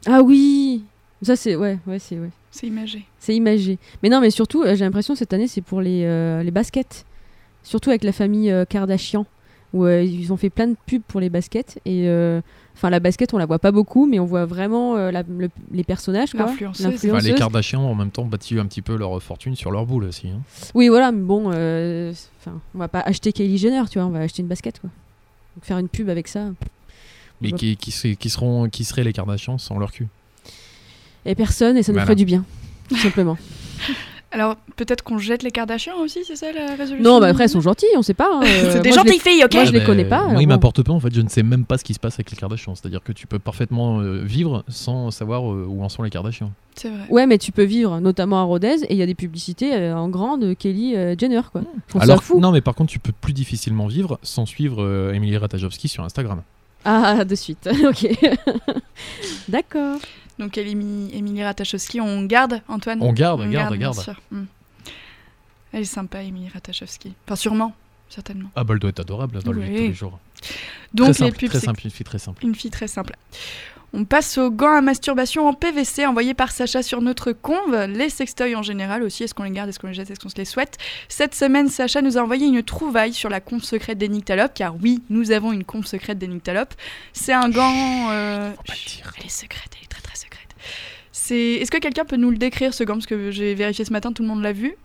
Ah 0.06 0.22
oui 0.22 0.84
Ça, 1.24 1.36
c'est. 1.36 1.56
Ouais, 1.56 1.80
ouais, 1.88 2.00
c'est. 2.00 2.20
Ouais. 2.20 2.30
C'est 2.52 2.68
imagé. 2.68 3.06
C'est 3.20 3.36
imagé. 3.36 3.80
Mais 4.04 4.10
non, 4.10 4.22
mais 4.22 4.30
surtout, 4.30 4.62
euh, 4.64 4.76
j'ai 4.76 4.86
l'impression 4.86 5.16
cette 5.16 5.34
année, 5.34 5.48
c'est 5.48 5.62
pour 5.62 5.82
les, 5.82 6.04
euh, 6.06 6.44
les 6.44 6.52
baskets. 6.52 7.06
Surtout 7.64 7.90
avec 7.90 8.04
la 8.04 8.12
famille 8.12 8.52
euh, 8.52 8.66
Kardashian, 8.66 9.26
où 9.74 9.86
euh, 9.86 10.04
ils 10.04 10.32
ont 10.32 10.38
fait 10.38 10.50
plein 10.52 10.68
de 10.68 10.76
pubs 10.86 11.02
pour 11.08 11.20
les 11.20 11.30
baskets. 11.30 11.80
Et 11.86 12.08
euh, 12.10 12.42
enfin, 12.76 12.90
la 12.92 13.00
basket, 13.00 13.34
on 13.34 13.38
la 13.40 13.46
voit 13.48 13.58
pas 13.58 13.72
beaucoup, 13.72 14.06
mais 14.06 14.20
on 14.20 14.26
voit 14.26 14.46
vraiment 14.46 14.98
euh, 14.98 15.10
la- 15.12 15.24
le- 15.28 15.50
les 15.72 15.84
personnages. 15.84 16.34
quoi. 16.34 16.42
L'influenceuse. 16.90 17.12
Enfin, 17.16 17.28
les. 17.32 17.34
Kardashians, 17.40 17.82
en 17.90 17.96
même 17.96 18.12
temps, 18.12 18.26
bâti 18.26 18.60
un 18.60 18.66
petit 18.68 18.82
peu 18.84 18.96
leur 18.98 19.20
fortune 19.24 19.56
sur 19.56 19.72
leur 19.72 19.86
boule 19.88 20.04
aussi. 20.04 20.28
hein. 20.28 20.42
Oui, 20.76 20.90
voilà, 20.90 21.12
mais 21.12 21.22
bon, 21.24 21.52
euh, 21.54 22.14
enfin, 22.40 22.60
on 22.76 22.78
va 22.80 22.88
pas 22.90 23.00
acheter 23.00 23.32
Kylie 23.34 23.58
Jenner, 23.58 23.84
tu 23.90 23.98
vois, 23.98 24.08
on 24.08 24.12
va 24.12 24.20
acheter 24.20 24.42
une 24.44 24.48
basket, 24.50 24.80
quoi. 24.80 24.90
Donc, 25.56 25.66
faire 25.66 25.78
une 25.80 25.88
pub 25.90 26.10
avec 26.10 26.28
ça. 26.28 26.50
Mais 27.42 27.52
qui, 27.52 27.76
qui 27.78 28.30
seront, 28.30 28.70
qui 28.70 28.84
seraient 28.84 29.04
les 29.04 29.14
Kardashians 29.14 29.58
sans 29.58 29.80
leur 29.80 29.92
cul? 29.92 30.08
Et 31.26 31.36
personne, 31.36 31.78
et 31.78 31.84
ça 31.84 31.92
nous 31.92 31.96
Voilà. 31.96 32.06
ferait 32.08 32.16
du 32.16 32.26
bien, 32.26 32.44
tout 32.90 32.98
simplement. 32.98 33.38
Alors, 34.32 34.56
peut-être 34.78 35.04
qu'on 35.04 35.20
jette 35.20 35.44
les 35.44 35.52
Kardashians 35.52 35.96
aussi, 36.02 36.22
c'est 36.26 36.36
ça 36.36 36.48
la 36.52 36.74
résolution 36.76 37.04
non, 37.08 37.20
bah 37.20 37.28
après, 37.28 37.44
elles 37.44 37.50
sont 37.52 37.62
gentilles, 37.62 37.88
on 37.96 38.02
sait 38.02 38.16
pas. 38.16 38.30
hein, 38.34 38.42
euh, 38.44 38.72
C'est 38.74 38.80
des 38.82 38.90
moi, 38.90 38.98
je 38.98 39.04
les- 39.04 39.12
gentilles 39.12 39.20
filles, 39.20 39.44
ok 39.46 39.54
Moi, 39.54 39.66
je 39.66 39.72
les 39.74 39.84
connais 39.84 40.06
pas, 40.06 40.24
Moi, 40.28 40.42
il 40.42 40.48
bon. 40.48 40.54
m'importe 40.54 40.82
peu. 40.82 40.92
En 40.92 41.00
fait, 41.00 41.14
je 41.14 41.22
ne 41.22 41.30
sais 41.30 41.44
même 41.44 41.66
pas 41.66 41.78
ce 41.78 41.84
qui 41.84 41.94
se 41.94 42.00
passe 42.00 42.16
avec 42.16 42.32
les 42.32 42.38
Kardashians. 42.38 42.74
C'est-à-dire 42.74 43.04
que 43.04 43.12
tu 43.12 43.28
peux 43.28 43.38
parfaitement 43.38 44.00
euh, 44.00 44.24
vivre 44.24 44.64
sans 44.68 45.12
savoir 45.12 45.44
euh, 45.54 45.68
où 45.70 45.84
en 45.84 45.90
sont 45.90 46.02
les 46.02 46.10
Kardashians. 46.10 46.52
C'est 46.76 46.90
vrai. 46.90 47.06
Ouais, 47.12 47.28
mais 47.28 47.38
tu 47.38 47.52
peux 47.52 47.64
vivre, 47.64 48.00
notamment 48.00 48.40
à 48.42 48.44
Rodez, 48.44 48.78
et 48.90 48.94
il 48.94 48.98
y 48.98 49.04
a 49.04 49.06
des 49.06 49.14
publicités 49.14 49.76
euh, 49.76 49.96
en 49.96 50.10
grand 50.10 50.40
de 50.40 50.54
Kelly 50.56 50.96
euh, 50.96 51.14
Jenner, 51.16 51.42
quoi. 51.52 51.62
Alors, 52.00 52.24
fou. 52.24 52.40
non, 52.40 52.52
mais 52.52 52.62
par 52.62 52.74
contre, 52.74 52.92
tu 52.92 52.98
peux 52.98 53.12
plus 53.14 53.34
difficilement 53.34 53.86
vivre 53.86 54.18
sans 54.24 54.48
suivre 54.48 54.82
euh, 54.82 55.14
Emily 55.14 55.38
Ratajkowski 55.38 55.88
sur 55.88 56.04
Instagram. 56.04 56.42
Ah, 56.86 57.24
de 57.24 57.36
suite, 57.36 57.70
ok. 57.88 58.08
D'accord. 59.48 60.00
Donc, 60.40 60.58
Émilie 60.58 61.16
Émilie 61.16 61.44
Ratajkowski, 61.44 62.02
on 62.02 62.24
garde, 62.24 62.62
Antoine 62.68 63.00
On 63.02 63.14
garde, 63.14 63.42
On 63.42 63.50
garde, 63.50 63.76
garde. 63.76 64.00
sûr. 64.00 64.20
Hmm. 64.32 64.46
Elle 65.72 65.82
est 65.82 65.86
sympa, 65.86 66.24
Émilie 66.24 66.50
Ratajkowski. 66.50 67.14
Enfin, 67.26 67.36
sûrement, 67.36 67.76
certainement. 68.10 68.50
Ah, 68.56 68.64
bah, 68.64 68.74
elle 68.74 68.80
doit 68.80 68.90
être 68.90 69.00
adorable 69.00 69.42
dans 69.44 69.52
le 69.52 69.62
Oui. 69.62 69.68
tous 69.68 69.74
les 69.74 69.94
jours. 69.94 70.20
Donc, 70.94 71.08
très 71.08 71.14
simple, 71.14 71.32
les 71.32 71.38
pubs, 71.38 71.50
très 71.50 71.60
simple, 71.60 71.82
une 71.86 71.92
fille 71.92 72.06
très 72.06 72.20
simple. 72.20 72.46
une 72.46 72.56
fille 72.56 72.72
très 72.72 72.88
simple. 72.88 73.16
On 73.96 74.06
passe 74.06 74.40
aux 74.40 74.50
gants 74.50 74.76
à 74.76 74.82
masturbation 74.82 75.48
en 75.48 75.54
PVC 75.54 76.08
envoyés 76.08 76.34
par 76.34 76.52
Sacha 76.52 76.82
sur 76.82 77.00
notre 77.00 77.32
conve. 77.32 77.76
Les 77.90 78.10
sextoys 78.10 78.56
en 78.56 78.64
général 78.64 79.04
aussi, 79.04 79.24
est-ce 79.24 79.36
qu'on 79.36 79.44
les 79.44 79.52
garde, 79.52 79.70
est-ce 79.70 79.78
qu'on 79.78 79.86
les 79.86 79.94
jette, 79.94 80.10
est-ce 80.10 80.20
qu'on 80.20 80.30
se 80.30 80.36
les 80.36 80.46
souhaite? 80.46 80.80
Cette 81.10 81.36
semaine, 81.36 81.70
Sacha 81.70 82.02
nous 82.02 82.18
a 82.18 82.22
envoyé 82.22 82.48
une 82.48 82.64
trouvaille 82.64 83.14
sur 83.14 83.30
la 83.30 83.40
conve 83.40 83.62
secrète 83.62 84.00
des 84.00 84.10
Nyctalopes, 84.10 84.56
car 84.56 84.76
oui, 84.82 85.04
nous 85.12 85.30
avons 85.30 85.52
une 85.52 85.64
conve 85.64 85.86
secrète 85.86 86.18
des 86.18 86.28
Nyctalopes. 86.28 86.74
C'est 87.14 87.34
un 87.34 87.50
gant... 87.50 88.10
euh, 88.10 88.52
chut. 88.74 89.04
Elle 89.20 89.28
est 89.28 89.30
secrète, 89.30 89.70
elle 89.78 89.84
est 89.84 89.88
très 89.88 90.02
très 90.02 90.16
secrète. 90.16 90.56
C'est... 91.12 91.54
Est-ce 91.54 91.70
que 91.70 91.78
quelqu'un 91.78 92.06
peut 92.06 92.18
nous 92.18 92.32
le 92.32 92.38
décrire 92.38 92.74
ce 92.74 92.84
gant? 92.84 92.96
Parce 92.96 93.06
que 93.06 93.30
j'ai 93.30 93.54
vérifié 93.54 93.86
ce 93.86 93.94
matin, 93.94 94.12
tout 94.12 94.24
le 94.24 94.28
monde 94.28 94.42
l'a 94.42 94.54
vu. 94.54 94.76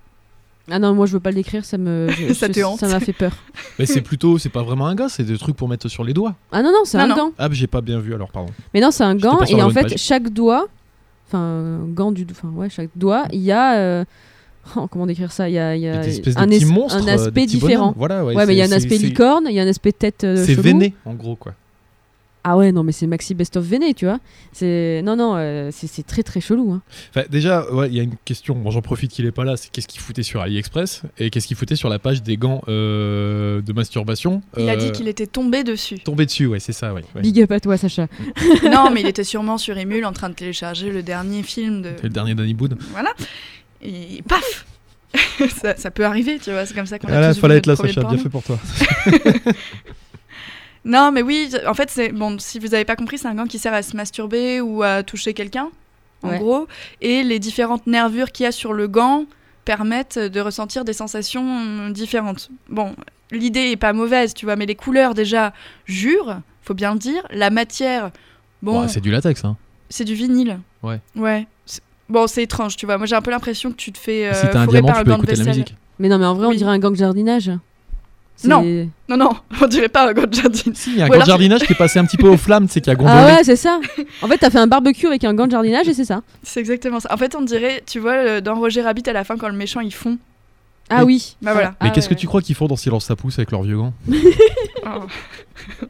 Ah 0.71 0.79
non, 0.79 0.95
moi 0.95 1.07
je 1.07 1.13
veux 1.13 1.21
pas 1.21 1.31
le 1.31 1.37
décrire, 1.37 1.65
ça 1.65 1.79
me. 1.79 2.09
je- 2.11 2.33
Ça 2.35 2.47
je- 2.49 2.53
te 2.53 2.61
hante. 2.65 2.79
Ça 2.81 2.89
m'a 2.89 3.01
fait 3.01 3.13
peur. 3.13 3.33
Mais 3.79 3.87
c'est 3.87 4.01
plutôt, 4.03 4.39
c'est 4.39 4.49
pas 4.49 4.63
vraiment 4.63 4.87
un 4.87 4.95
gars, 4.95 5.09
c'est 5.09 5.25
des 5.25 5.39
trucs 5.39 5.57
pour 5.57 5.69
mettre 5.69 5.89
sur 5.89 6.05
les 6.05 6.13
doigts. 6.13 6.35
Ah 6.53 6.63
non, 6.63 6.71
non, 6.71 6.81
c'est 6.85 6.99
un 6.99 7.07
non. 7.07 7.17
gant. 7.17 7.33
Ah, 7.39 7.49
j'ai 7.51 7.67
pas 7.67 7.81
bien 7.81 7.99
vu 8.01 8.15
alors, 8.15 8.31
pardon. 8.31 8.53
Mais 8.75 8.81
non, 8.81 8.91
c'est 8.91 9.05
un 9.05 9.15
gant, 9.15 9.41
et 9.45 9.63
en 9.63 9.71
fait, 9.71 9.83
page. 9.83 9.95
chaque 9.97 10.29
doigt, 10.31 10.67
enfin, 11.29 11.81
gant 11.89 12.13
du. 12.13 12.27
Enfin, 12.31 12.49
ouais, 12.55 12.69
chaque 12.71 12.91
doigt, 12.97 13.25
il 13.33 13.41
y 13.41 13.53
a. 13.53 13.77
euh, 13.79 14.05
oh, 14.77 14.87
comment 14.89 15.07
décrire 15.07 15.33
ça? 15.33 15.49
Il 15.49 15.55
y 15.55 15.59
a, 15.59 15.75
il 15.75 15.83
y 15.83 15.89
a 15.89 16.01
un, 16.01 16.03
petits 16.03 16.21
es- 16.63 16.65
monstres. 16.67 16.99
un 17.03 17.09
euh, 17.09 17.15
aspect 17.15 17.47
différent. 17.47 17.95
Voilà, 17.97 18.25
ouais. 18.25 18.35
Ouais, 18.35 18.47
mais 18.47 18.55
il 18.55 18.59
y 18.59 18.63
a 18.63 18.67
un 18.67 18.73
aspect 18.73 18.99
licorne, 18.99 19.45
il 19.49 19.55
y 19.55 19.61
a 19.61 19.63
un 19.63 19.69
aspect 19.69 19.93
tête. 19.93 20.25
euh, 20.25 20.37
C'est 20.45 20.55
véné, 20.55 20.95
en 21.07 21.15
gros, 21.15 21.37
quoi. 21.37 21.55
Ah 22.45 22.57
ouais, 22.57 22.73
non, 22.73 22.83
mais 22.83 22.93
c'est 22.93 23.07
Maxi 23.07 23.35
Best 23.35 23.57
of 23.57 23.65
Véné, 23.65 23.95
tu 23.95 24.07
vois. 24.07 24.19
C'est 24.53 25.03
non, 25.05 25.17
non, 25.17 25.35
euh, 25.37 25.71
c'est 25.73 25.87
c'est 25.87 26.05
très 26.05 26.23
très 26.23 26.41
chelou. 26.41 26.73
Hein. 26.73 26.83
Enfin, 27.11 27.27
déjà, 27.29 27.71
ouais, 27.73 27.89
il 27.89 27.95
y 27.95 28.01
a 28.01 28.03
une 28.03 28.17
question. 28.25 28.55
Bon, 28.55 28.71
j'en 28.71 28.81
profite 28.81 29.11
qu'il 29.11 29.27
est 29.27 29.33
pas 29.33 29.45
là. 29.45 29.57
C'est 29.57 29.71
qu'est-ce 29.71 29.89
qu'il 29.89 30.01
foutait 30.01 30.23
sur 30.23 30.41
AliExpress 30.41 31.03
et 31.19 31.31
qu'est-ce 31.31 31.47
qu'il 31.47 31.57
foutait 31.57 31.77
sur 31.77 31.89
la 31.89 31.99
page 31.99 32.23
des 32.23 32.37
gants 32.37 32.63
euh, 32.69 33.61
de 33.61 33.73
masturbation. 33.73 34.43
Il 34.57 34.69
a 34.69 34.73
euh, 34.73 34.77
dit 34.77 34.93
qu'il 34.93 35.09
était 35.09 35.27
tombé 35.27 35.65
dessus. 35.65 35.99
tombé 35.99 36.27
dessus. 36.27 36.47
Ouais, 36.47 36.61
c'est 36.61 36.73
ça. 36.73 36.95
Ouais. 36.95 37.05
ouais. 37.15 37.23
Big 37.23 37.41
up 37.43 37.53
à 37.53 37.61
toi, 37.61 37.77
Sacha. 37.77 38.07
non, 38.65 38.91
mais 38.93 39.01
il 39.01 39.07
était 39.07 39.25
sûrement 39.25 39.59
sur 39.59 39.77
Emule 39.77 40.07
en 40.07 40.13
train 40.13 40.29
de 40.29 40.35
télécharger 40.35 40.91
le 40.91 41.03
dernier 41.03 41.43
film 41.43 41.83
de... 41.83 41.91
Le 42.03 42.09
dernier 42.09 42.35
Danny 42.35 42.55
Boone. 42.55 42.77
Voilà. 42.93 43.13
Et 43.83 44.23
paf 44.29 44.67
ça, 45.63 45.77
ça 45.77 45.91
peut 45.91 46.05
arriver, 46.05 46.39
tu 46.39 46.51
vois, 46.51 46.67
c'est 46.67 46.75
comme 46.75 46.87
ça 46.87 46.99
qu'on 46.99 47.09
a 47.09 47.13
Voilà, 47.13 47.29
tous 47.29 47.37
vu 47.37 47.41
fallait 47.41 47.57
être 47.57 47.67
là, 47.67 47.77
Sacha. 47.77 48.03
Bien 48.05 48.19
fait 48.19 48.29
pour 48.29 48.43
toi. 48.43 48.59
Non, 50.89 51.13
mais 51.13 51.23
oui, 51.23 51.51
en 51.67 51.75
fait, 51.75 51.91
c'est 51.91 52.09
bon. 52.11 52.39
Si 52.41 52.59
vous 52.59 52.75
avez 52.75 52.85
pas 52.85 52.97
compris, 52.97 53.19
c'est 53.19 53.29
un 53.29 53.35
gant 53.35 53.45
qui 53.47 53.59
sert 53.61 53.75
à 53.75 53.83
se 53.83 53.95
masturber 53.97 54.61
ou 54.61 54.83
à 54.83 55.03
toucher 55.05 55.35
quelqu'un. 55.35 55.69
en 56.25 56.31
Ouais. 56.31 56.39
gros, 56.41 56.67
et 57.01 57.23
les 57.23 57.39
différentes 57.39 57.87
nervures 57.87 58.33
qu'il 58.33 58.43
y 58.43 58.47
a 58.49 58.51
sur 58.53 58.73
le 58.73 58.89
gant 58.89 59.25
permettent 59.65 60.19
de 60.19 60.41
ressentir 60.41 60.85
des 60.85 60.93
sensations 60.93 61.91
différentes. 61.91 62.51
Bon, 62.69 62.97
l'idée 63.31 63.71
est 63.71 63.77
pas 63.77 63.93
mauvaise, 63.93 64.35
tu 64.35 64.45
vois, 64.45 64.57
mais 64.57 64.67
les 64.67 64.75
couleurs 64.75 65.15
déjà 65.15 65.53
jurent, 65.85 66.41
faut 66.63 66.75
bien 66.75 66.95
le 66.95 66.99
dire. 66.99 67.23
La 67.31 67.51
matière, 67.51 68.11
bon, 68.63 68.81
Ouais, 68.83 68.89
c'est 68.89 69.01
du 69.01 69.13
latex, 69.13 69.45
hein. 69.45 69.57
c'est 69.91 70.03
du 70.05 70.15
vinyle. 70.15 70.59
Ouais. 70.83 70.99
Ouais. 71.15 71.47
C'est- 71.67 71.83
Bon, 72.09 72.27
c'est 72.27 72.43
étrange, 72.43 72.75
tu 72.77 72.85
vois. 72.87 72.97
Moi, 72.99 73.07
j'ai 73.07 73.15
un 73.15 73.23
peu 73.23 73.31
l'impression 73.31 73.71
que 73.71 73.77
tu 73.77 73.93
te 73.93 73.99
fais. 73.99 74.27
euh, 74.27 74.33
si 74.35 74.47
t'as 74.51 74.61
un 74.61 74.65
fourrer 74.65 74.81
diamant, 74.81 74.87
par 74.89 74.97
tu 74.97 75.01
un 75.03 75.05
peux 75.05 75.11
gant 75.13 75.19
de 75.19 75.23
écouter 75.25 75.37
la 75.45 75.45
musique. 75.45 75.77
Mais 76.01 76.09
non, 76.09 76.19
mais 76.19 76.25
en 76.27 76.35
vrai, 76.35 76.47
on 76.47 76.53
dirait 76.53 76.71
un 76.73 76.79
gang 76.81 76.93
de 76.93 76.97
jardinage. 76.99 77.53
Non. 78.45 78.63
Non, 79.09 79.17
non, 79.17 79.31
on 79.63 79.67
dirait 79.67 79.89
pas 79.89 80.09
un 80.09 80.13
gant 80.13 80.27
de 80.27 80.33
jardin. 80.35 80.59
Si, 80.75 80.91
il 80.93 80.97
y 80.99 81.03
a 81.03 81.07
un 81.07 81.11
alors- 81.11 81.25
jardinage 81.27 81.63
qui 81.63 81.73
est 81.73 81.77
passé 81.77 81.99
un 81.99 82.05
petit 82.05 82.17
peu 82.17 82.29
aux 82.29 82.37
flammes, 82.37 82.67
c'est 82.69 82.81
qu'il 82.81 82.91
y 82.91 82.95
a 82.95 82.97
gondolé. 82.97 83.17
Ah 83.19 83.27
ouais, 83.37 83.45
c'est 83.45 83.57
ça. 83.57 83.81
En 84.23 84.29
fait, 84.29 84.39
t'as 84.39 84.51
fait 84.51 84.59
un 84.59 84.67
barbecue 84.69 85.07
avec 85.07 85.25
un 85.25 85.35
gant 85.35 85.47
de 85.47 85.51
jardinage 85.53 85.89
et 85.89 85.95
c'est 85.95 86.05
ça. 86.05 86.23
C'est 86.43 86.61
exactement 86.61 87.01
ça. 87.01 87.13
En 87.13 87.17
fait, 87.17 87.35
on 87.35 87.43
dirait, 87.43 87.83
tu 87.87 87.99
vois, 87.99 88.13
euh, 88.13 88.41
dans 88.41 88.55
Roger 88.55 88.83
Rabbit 88.83 89.09
à 89.09 89.13
la 89.13 89.25
fin, 89.25 89.37
quand 89.37 89.49
le 89.49 89.57
méchant 89.57 89.81
il 89.81 89.93
fond. 89.93 90.19
Ah 90.91 90.99
Mais- 90.99 91.03
oui. 91.05 91.37
Bah 91.43 91.53
voilà. 91.53 91.71
Mais 91.83 91.89
Ah 91.89 91.91
qu'est-ce 91.91 92.09
ouais, 92.09 92.15
que 92.15 92.21
tu 92.21 92.27
crois 92.27 92.41
qu'ils 92.43 92.55
font 92.55 92.67
dans 92.67 92.77
Silence 92.77 93.05
ça 93.07 93.17
pousse 93.17 93.39
avec 93.39 93.51
leurs 93.51 93.63
vieux 93.63 93.77
gants 93.77 93.93
Oh. 94.87 95.03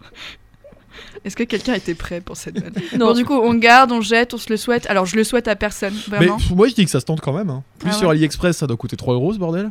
Est-ce 1.25 1.37
que 1.37 1.42
quelqu'un 1.42 1.75
était 1.75 1.94
prêt 1.94 2.20
pour 2.20 2.37
cette 2.37 2.59
vanne 2.59 2.73
Non. 2.96 3.07
Bon, 3.09 3.12
du 3.12 3.25
coup, 3.25 3.35
on 3.35 3.55
garde, 3.55 3.90
on 3.92 4.01
jette, 4.01 4.35
on 4.35 4.38
se 4.38 4.49
le 4.51 4.57
souhaite. 4.57 4.87
Alors, 4.88 5.05
je 5.05 5.16
le 5.16 5.25
souhaite 5.25 5.49
à 5.49 5.57
personne, 5.57 5.94
Mais 6.11 6.16
vraiment. 6.18 6.37
pff, 6.37 6.51
moi 6.53 6.68
je 6.68 6.75
dis 6.75 6.85
que 6.85 6.90
ça 6.90 7.01
se 7.01 7.05
tente 7.05 7.20
quand 7.20 7.33
même. 7.33 7.51
hein. 7.51 7.62
Plus 7.81 7.90
Ah 7.90 7.94
sur 7.94 8.09
ouais. 8.09 8.14
AliExpress, 8.14 8.57
ça 8.57 8.66
doit 8.66 8.77
coûter 8.77 8.96
3 8.96 9.14
euros 9.14 9.33
ce 9.35 9.38
bordel. 9.38 9.70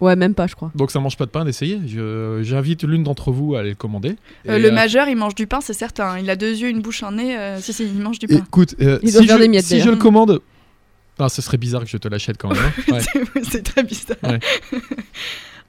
Ouais, 0.00 0.16
même 0.16 0.34
pas, 0.34 0.46
je 0.46 0.54
crois. 0.54 0.70
Donc 0.74 0.90
ça 0.90 0.98
mange 1.00 1.16
pas 1.16 1.26
de 1.26 1.30
pain 1.30 1.44
d'essayer. 1.44 1.78
Je- 1.86 2.40
J'invite 2.42 2.84
l'une 2.84 3.02
d'entre 3.04 3.30
vous 3.32 3.54
à 3.54 3.60
aller 3.60 3.68
le 3.70 3.74
commander. 3.74 4.16
Euh, 4.48 4.58
le 4.58 4.68
euh, 4.68 4.72
majeur, 4.72 5.08
il 5.08 5.16
mange 5.16 5.34
du 5.34 5.46
pain, 5.46 5.60
c'est 5.60 5.74
certain. 5.74 6.18
Il 6.18 6.30
a 6.30 6.36
deux 6.36 6.56
yeux, 6.56 6.68
une 6.68 6.80
bouche, 6.80 7.02
un 7.02 7.12
nez. 7.12 7.36
euh, 7.38 7.58
si, 7.60 7.72
si, 7.74 7.84
il 7.84 8.00
mange 8.00 8.18
du 8.18 8.26
pain. 8.26 8.36
Écoute, 8.36 8.74
euh, 8.80 8.98
si, 9.04 9.12
je, 9.26 9.34
des 9.38 9.48
miettes, 9.48 9.64
si 9.64 9.74
je 9.74 9.80
d'ailleurs. 9.80 9.94
le 9.96 10.00
commande. 10.00 10.40
Ah, 11.18 11.28
ce 11.28 11.42
serait 11.42 11.58
bizarre 11.58 11.82
que 11.84 11.90
je 11.90 11.98
te 11.98 12.08
l'achète 12.08 12.38
quand 12.38 12.48
même. 12.48 12.58
hein. 12.58 12.82
Ouais. 12.92 13.42
c'est 13.42 13.62
très 13.62 13.82
bizarre. 13.82 14.16
Ouais. 14.22 14.40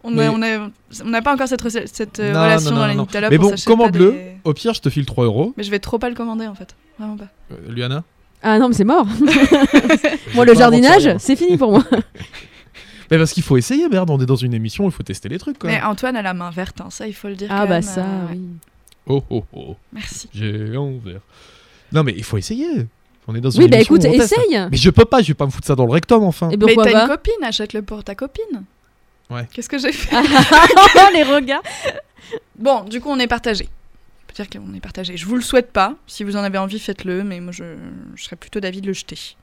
on 0.03 0.11
Mais- 0.11 0.25
n'a 0.27 0.31
on 0.31 0.41
a, 0.41 0.69
on 1.03 1.09
n'a 1.09 1.21
pas 1.21 1.33
encore 1.33 1.49
cette, 1.49 1.61
cette 1.93 2.19
Non, 2.19 2.27
relation 2.41 2.69
non, 2.71 2.75
non, 2.77 2.81
dans 2.81 2.87
les 2.87 3.29
Mais 3.29 3.37
on 3.37 3.41
bon, 3.49 3.55
commande-le. 3.65 4.11
des- 4.11 4.31
Au 4.45 4.53
pire, 4.53 4.73
je 4.73 4.79
te 4.81 4.89
file 4.89 5.05
3 5.05 5.25
euros. 5.25 5.53
Mais 5.57 5.63
je 5.63 5.71
vais 5.71 5.79
trop 5.79 5.99
pas 5.99 6.07
le 6.07 6.15
commander 6.15 6.47
en 6.47 6.55
fait. 6.55 6.73
Vraiment 6.97 7.17
pas. 7.17 7.27
Euh, 7.51 7.55
Luana 7.69 8.03
Ah 8.41 8.57
non, 8.59 8.69
mais 8.69 8.75
c'est 8.75 8.85
mort. 8.85 9.05
Moi, 10.35 10.45
le 10.45 10.53
jardinage, 10.55 11.09
c'est 11.19 11.35
fini 11.35 11.57
pour 11.57 11.71
moi. 11.71 11.83
Mais 13.11 13.17
parce 13.17 13.33
qu'il 13.33 13.43
faut 13.43 13.57
essayer, 13.57 13.87
merde. 13.89 14.09
On 14.09 14.19
est 14.21 14.25
dans 14.25 14.35
une 14.37 14.53
émission, 14.53 14.85
il 14.85 14.91
faut 14.91 15.03
tester 15.03 15.27
les 15.29 15.37
trucs. 15.37 15.59
Quoi. 15.59 15.69
Mais 15.69 15.81
Antoine 15.83 16.15
a 16.15 16.21
la 16.21 16.33
main 16.33 16.49
verte, 16.49 16.79
hein, 16.81 16.89
ça 16.89 17.07
il 17.07 17.13
faut 17.13 17.27
le 17.27 17.35
dire. 17.35 17.49
Ah 17.51 17.61
quand 17.63 17.67
bah 17.67 17.73
même, 17.75 17.81
ça, 17.81 18.05
euh, 18.05 18.25
oui. 18.31 18.41
Oh, 19.05 19.23
oh, 19.29 19.43
oh. 19.53 19.75
Merci. 19.91 20.29
J'ai 20.33 20.77
envers. 20.77 21.19
Non, 21.91 22.03
mais 22.03 22.13
il 22.15 22.23
faut 22.23 22.37
essayer. 22.37 22.87
On 23.27 23.35
est 23.35 23.41
dans 23.41 23.49
une 23.49 23.63
Oui, 23.63 23.69
bah 23.69 23.77
émission 23.77 23.95
écoute, 23.95 24.05
où 24.05 24.09
on 24.09 24.17
teste. 24.17 24.33
essaye. 24.33 24.67
Mais 24.71 24.77
je 24.77 24.89
peux 24.89 25.05
pas, 25.05 25.21
je 25.21 25.27
vais 25.27 25.33
pas 25.33 25.45
me 25.45 25.51
foutre 25.51 25.67
ça 25.67 25.75
dans 25.75 25.85
le 25.85 25.91
rectum 25.91 26.23
enfin. 26.23 26.49
Et 26.51 26.57
Mais 26.57 26.73
t'as 26.73 27.03
une 27.03 27.07
copine, 27.07 27.43
achète-le 27.43 27.81
pour 27.81 28.03
ta 28.03 28.15
copine. 28.15 28.63
Ouais. 29.29 29.47
Qu'est-ce 29.53 29.69
que 29.69 29.77
j'ai 29.77 29.91
fait 29.91 30.15
Ah, 30.15 31.09
les 31.13 31.23
regards. 31.23 31.61
Bon, 32.57 32.83
du 32.83 32.99
coup, 33.01 33.09
on 33.09 33.19
est 33.19 33.27
partagé. 33.27 33.67
On 33.67 34.27
peut 34.33 34.43
dire 34.43 34.49
qu'on 34.49 34.73
est 34.73 34.79
partagé. 34.79 35.17
Je 35.17 35.25
vous 35.25 35.35
le 35.35 35.41
souhaite 35.41 35.71
pas. 35.71 35.95
Si 36.07 36.23
vous 36.23 36.35
en 36.37 36.43
avez 36.43 36.57
envie, 36.57 36.79
faites-le. 36.79 37.23
Mais 37.23 37.39
moi, 37.41 37.51
je, 37.51 37.63
je 38.15 38.23
serais 38.23 38.35
plutôt 38.37 38.59
d'avis 38.61 38.81
de 38.81 38.87
le 38.87 38.93
jeter. 38.93 39.35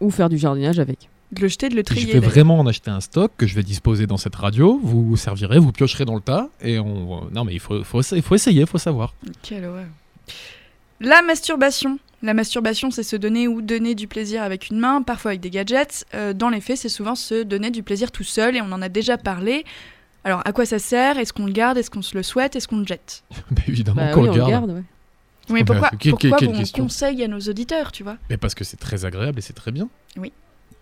Ou 0.00 0.10
faire 0.10 0.28
du 0.28 0.38
jardinage 0.38 0.78
avec. 0.78 1.08
De 1.32 1.42
le 1.42 1.48
jeter, 1.48 1.68
de 1.68 1.74
le 1.74 1.80
Je 1.80 1.84
trier. 1.84 2.06
vais 2.06 2.12
d'ailleurs. 2.14 2.30
vraiment 2.30 2.58
en 2.58 2.66
acheter 2.66 2.90
un 2.90 3.00
stock 3.00 3.32
que 3.36 3.46
je 3.46 3.54
vais 3.54 3.62
disposer 3.62 4.06
dans 4.06 4.16
cette 4.16 4.34
radio. 4.36 4.80
Vous 4.82 5.04
vous 5.04 5.16
servirez, 5.16 5.58
vous 5.58 5.72
piocherez 5.72 6.04
dans 6.06 6.14
le 6.14 6.22
tas 6.22 6.48
et 6.62 6.78
on. 6.78 7.28
Non 7.30 7.44
mais 7.44 7.52
il 7.52 7.60
faut, 7.60 7.84
faut, 7.84 8.00
il 8.00 8.22
faut 8.22 8.34
essayer, 8.34 8.62
il 8.62 8.66
faut 8.66 8.78
savoir. 8.78 9.12
Quelle 9.42 9.64
horreur. 9.66 9.86
La 11.00 11.22
masturbation. 11.22 11.98
La 12.22 12.34
masturbation, 12.34 12.90
c'est 12.90 13.04
se 13.04 13.14
donner 13.14 13.46
ou 13.46 13.62
donner 13.62 13.94
du 13.94 14.08
plaisir 14.08 14.42
avec 14.42 14.70
une 14.70 14.78
main, 14.80 15.02
parfois 15.02 15.30
avec 15.32 15.40
des 15.40 15.50
gadgets. 15.50 16.04
Euh, 16.14 16.32
dans 16.32 16.48
les 16.48 16.60
faits, 16.60 16.78
c'est 16.78 16.88
souvent 16.88 17.14
se 17.14 17.44
donner 17.44 17.70
du 17.70 17.84
plaisir 17.84 18.10
tout 18.10 18.24
seul, 18.24 18.56
et 18.56 18.60
on 18.60 18.72
en 18.72 18.82
a 18.82 18.88
déjà 18.88 19.16
parlé. 19.16 19.64
Alors, 20.24 20.42
à 20.44 20.50
quoi 20.52 20.66
ça 20.66 20.80
sert? 20.80 21.16
Est-ce 21.18 21.32
qu'on 21.32 21.46
le 21.46 21.52
garde? 21.52 21.78
Est-ce 21.78 21.90
qu'on 21.90 22.02
se 22.02 22.16
le 22.16 22.24
souhaite? 22.24 22.56
Est-ce 22.56 22.66
qu'on 22.66 22.78
le 22.78 22.86
jette? 22.86 23.22
Mais 23.52 23.62
évidemment 23.68 24.02
Bah 24.06 24.12
qu'on 24.12 24.22
oui, 24.22 24.26
le 24.26 24.32
on 24.32 24.34
le 24.34 24.38
garde. 24.50 24.50
garde, 24.66 24.70
ouais. 24.70 24.82
Oui, 25.50 25.54
Mais 25.60 25.64
pourquoi, 25.64 25.90
quelle- 25.90 26.10
pourquoi 26.10 26.38
quelle 26.38 26.48
on 26.48 26.58
question. 26.58 26.82
conseille 26.84 27.22
à 27.22 27.28
nos 27.28 27.38
auditeurs, 27.38 27.92
tu 27.92 28.02
vois? 28.02 28.16
Mais 28.28 28.36
parce 28.36 28.56
que 28.56 28.64
c'est 28.64 28.76
très 28.76 29.04
agréable 29.04 29.38
et 29.38 29.42
c'est 29.42 29.52
très 29.52 29.70
bien. 29.70 29.88
Oui. 30.16 30.32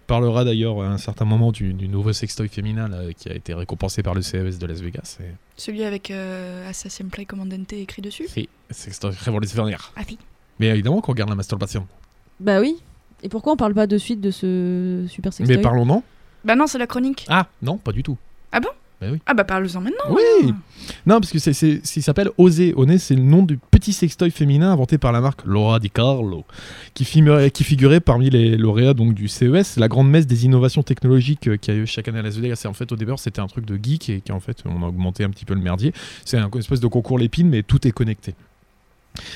On 0.06 0.14
parlera 0.14 0.44
d'ailleurs 0.44 0.82
à 0.82 0.86
un 0.86 0.98
certain 0.98 1.24
moment 1.24 1.50
du, 1.50 1.72
du 1.72 1.88
nouveau 1.88 2.12
sextoy 2.12 2.48
féminin 2.48 2.86
là, 2.86 3.12
qui 3.12 3.28
a 3.28 3.34
été 3.34 3.54
récompensé 3.54 4.04
par 4.04 4.14
le 4.14 4.22
CES 4.22 4.60
de 4.60 4.66
Las 4.66 4.80
Vegas. 4.80 5.18
Et... 5.20 5.24
Celui 5.56 5.82
avec 5.82 6.12
euh, 6.12 6.70
Assassin's 6.70 7.10
Play 7.10 7.24
Commandante 7.24 7.72
écrit 7.72 8.02
dessus 8.02 8.28
Si, 8.28 8.48
sextoy 8.70 9.10
révolutionnaire. 9.18 9.92
Ah 9.96 10.02
oui. 10.08 10.16
Mais 10.60 10.68
évidemment 10.68 11.00
qu'on 11.00 11.10
regarde 11.10 11.30
la 11.30 11.34
masturbation. 11.34 11.88
Bah 12.38 12.60
oui. 12.60 12.76
Et 13.24 13.28
pourquoi 13.28 13.54
on 13.54 13.56
parle 13.56 13.74
pas 13.74 13.88
de 13.88 13.98
suite 13.98 14.20
de 14.20 14.30
ce 14.30 15.06
super 15.08 15.32
sextoy? 15.32 15.56
Mais 15.56 15.60
parlons-en. 15.60 16.04
Bah 16.44 16.54
non, 16.54 16.68
c'est 16.68 16.78
la 16.78 16.86
chronique. 16.86 17.26
Ah 17.28 17.48
non, 17.60 17.76
pas 17.76 17.90
du 17.90 18.04
tout. 18.04 18.16
Ah 18.52 18.60
bah 19.00 19.44
parle-en 19.44 19.80
maintenant. 19.80 20.10
Oui 20.10 20.52
Non, 21.06 21.20
parce 21.20 21.30
que 21.30 21.38
c'est, 21.38 21.52
c'est, 21.52 21.80
il 21.96 22.02
s'appelle 22.02 22.30
Oser. 22.38 22.72
Oser, 22.74 22.98
c'est 22.98 23.14
le 23.14 23.22
nom 23.22 23.42
du 23.42 23.58
petit 23.58 23.92
sextoy 23.92 24.30
féminin 24.30 24.72
inventé 24.72 24.98
par 24.98 25.12
la 25.12 25.20
marque 25.20 25.44
Laura 25.44 25.78
Di 25.78 25.90
Carlo, 25.90 26.44
qui, 26.94 27.04
figurait, 27.04 27.50
qui 27.50 27.64
figurait 27.64 28.00
parmi 28.00 28.30
les 28.30 28.56
lauréats 28.56 28.94
donc, 28.94 29.14
du 29.14 29.28
CES, 29.28 29.76
la 29.76 29.88
grande 29.88 30.10
messe 30.10 30.26
des 30.26 30.44
innovations 30.46 30.82
technologiques 30.82 31.48
euh, 31.48 31.56
qu'il 31.56 31.74
y 31.74 31.76
a 31.76 31.80
eu 31.80 31.86
chaque 31.86 32.08
année 32.08 32.18
à 32.18 32.22
Las 32.22 32.36
Vegas. 32.36 32.62
Et 32.64 32.68
en 32.68 32.72
fait, 32.72 32.90
au 32.92 32.96
départ, 32.96 33.18
c'était 33.18 33.40
un 33.40 33.46
truc 33.46 33.66
de 33.66 33.78
geek 33.80 34.08
et 34.08 34.20
qui 34.20 34.32
en 34.32 34.40
fait, 34.40 34.62
on 34.64 34.82
a 34.82 34.86
augmenté 34.86 35.24
un 35.24 35.30
petit 35.30 35.44
peu 35.44 35.54
le 35.54 35.60
merdier. 35.60 35.92
C'est 36.24 36.38
un 36.38 36.50
une 36.56 36.60
espèce 36.60 36.80
de 36.80 36.86
concours 36.86 37.18
l'épine, 37.18 37.48
mais 37.48 37.62
tout 37.62 37.86
est 37.86 37.92
connecté. 37.92 38.34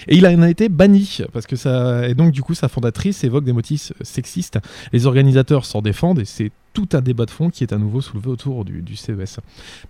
Et 0.09 0.17
il 0.17 0.27
en 0.27 0.43
a 0.43 0.51
été 0.51 0.69
banni 0.69 1.19
parce 1.33 1.47
que 1.47 1.57
ça 1.57 2.09
et 2.09 2.15
donc 2.15 2.33
du 2.33 2.43
coup 2.43 2.55
sa 2.55 2.69
fondatrice 2.69 3.25
évoque 3.25 3.45
des 3.45 3.53
motifs 3.53 3.93
sexistes. 4.03 4.59
Les 4.93 5.07
organisateurs 5.07 5.65
s'en 5.65 5.83
défendent 5.83 6.21
et 6.21 6.25
c'est 6.25 6.51
tout 6.73 6.89
un 6.93 7.01
débat 7.01 7.27
de 7.27 7.31
fond 7.31 7.51
qui 7.51 7.65
est 7.65 7.73
à 7.73 7.79
nouveau 7.79 8.01
soulevé 8.01 8.29
autour 8.29 8.65
du, 8.65 8.83
du 8.83 8.97
CES. 8.97 9.41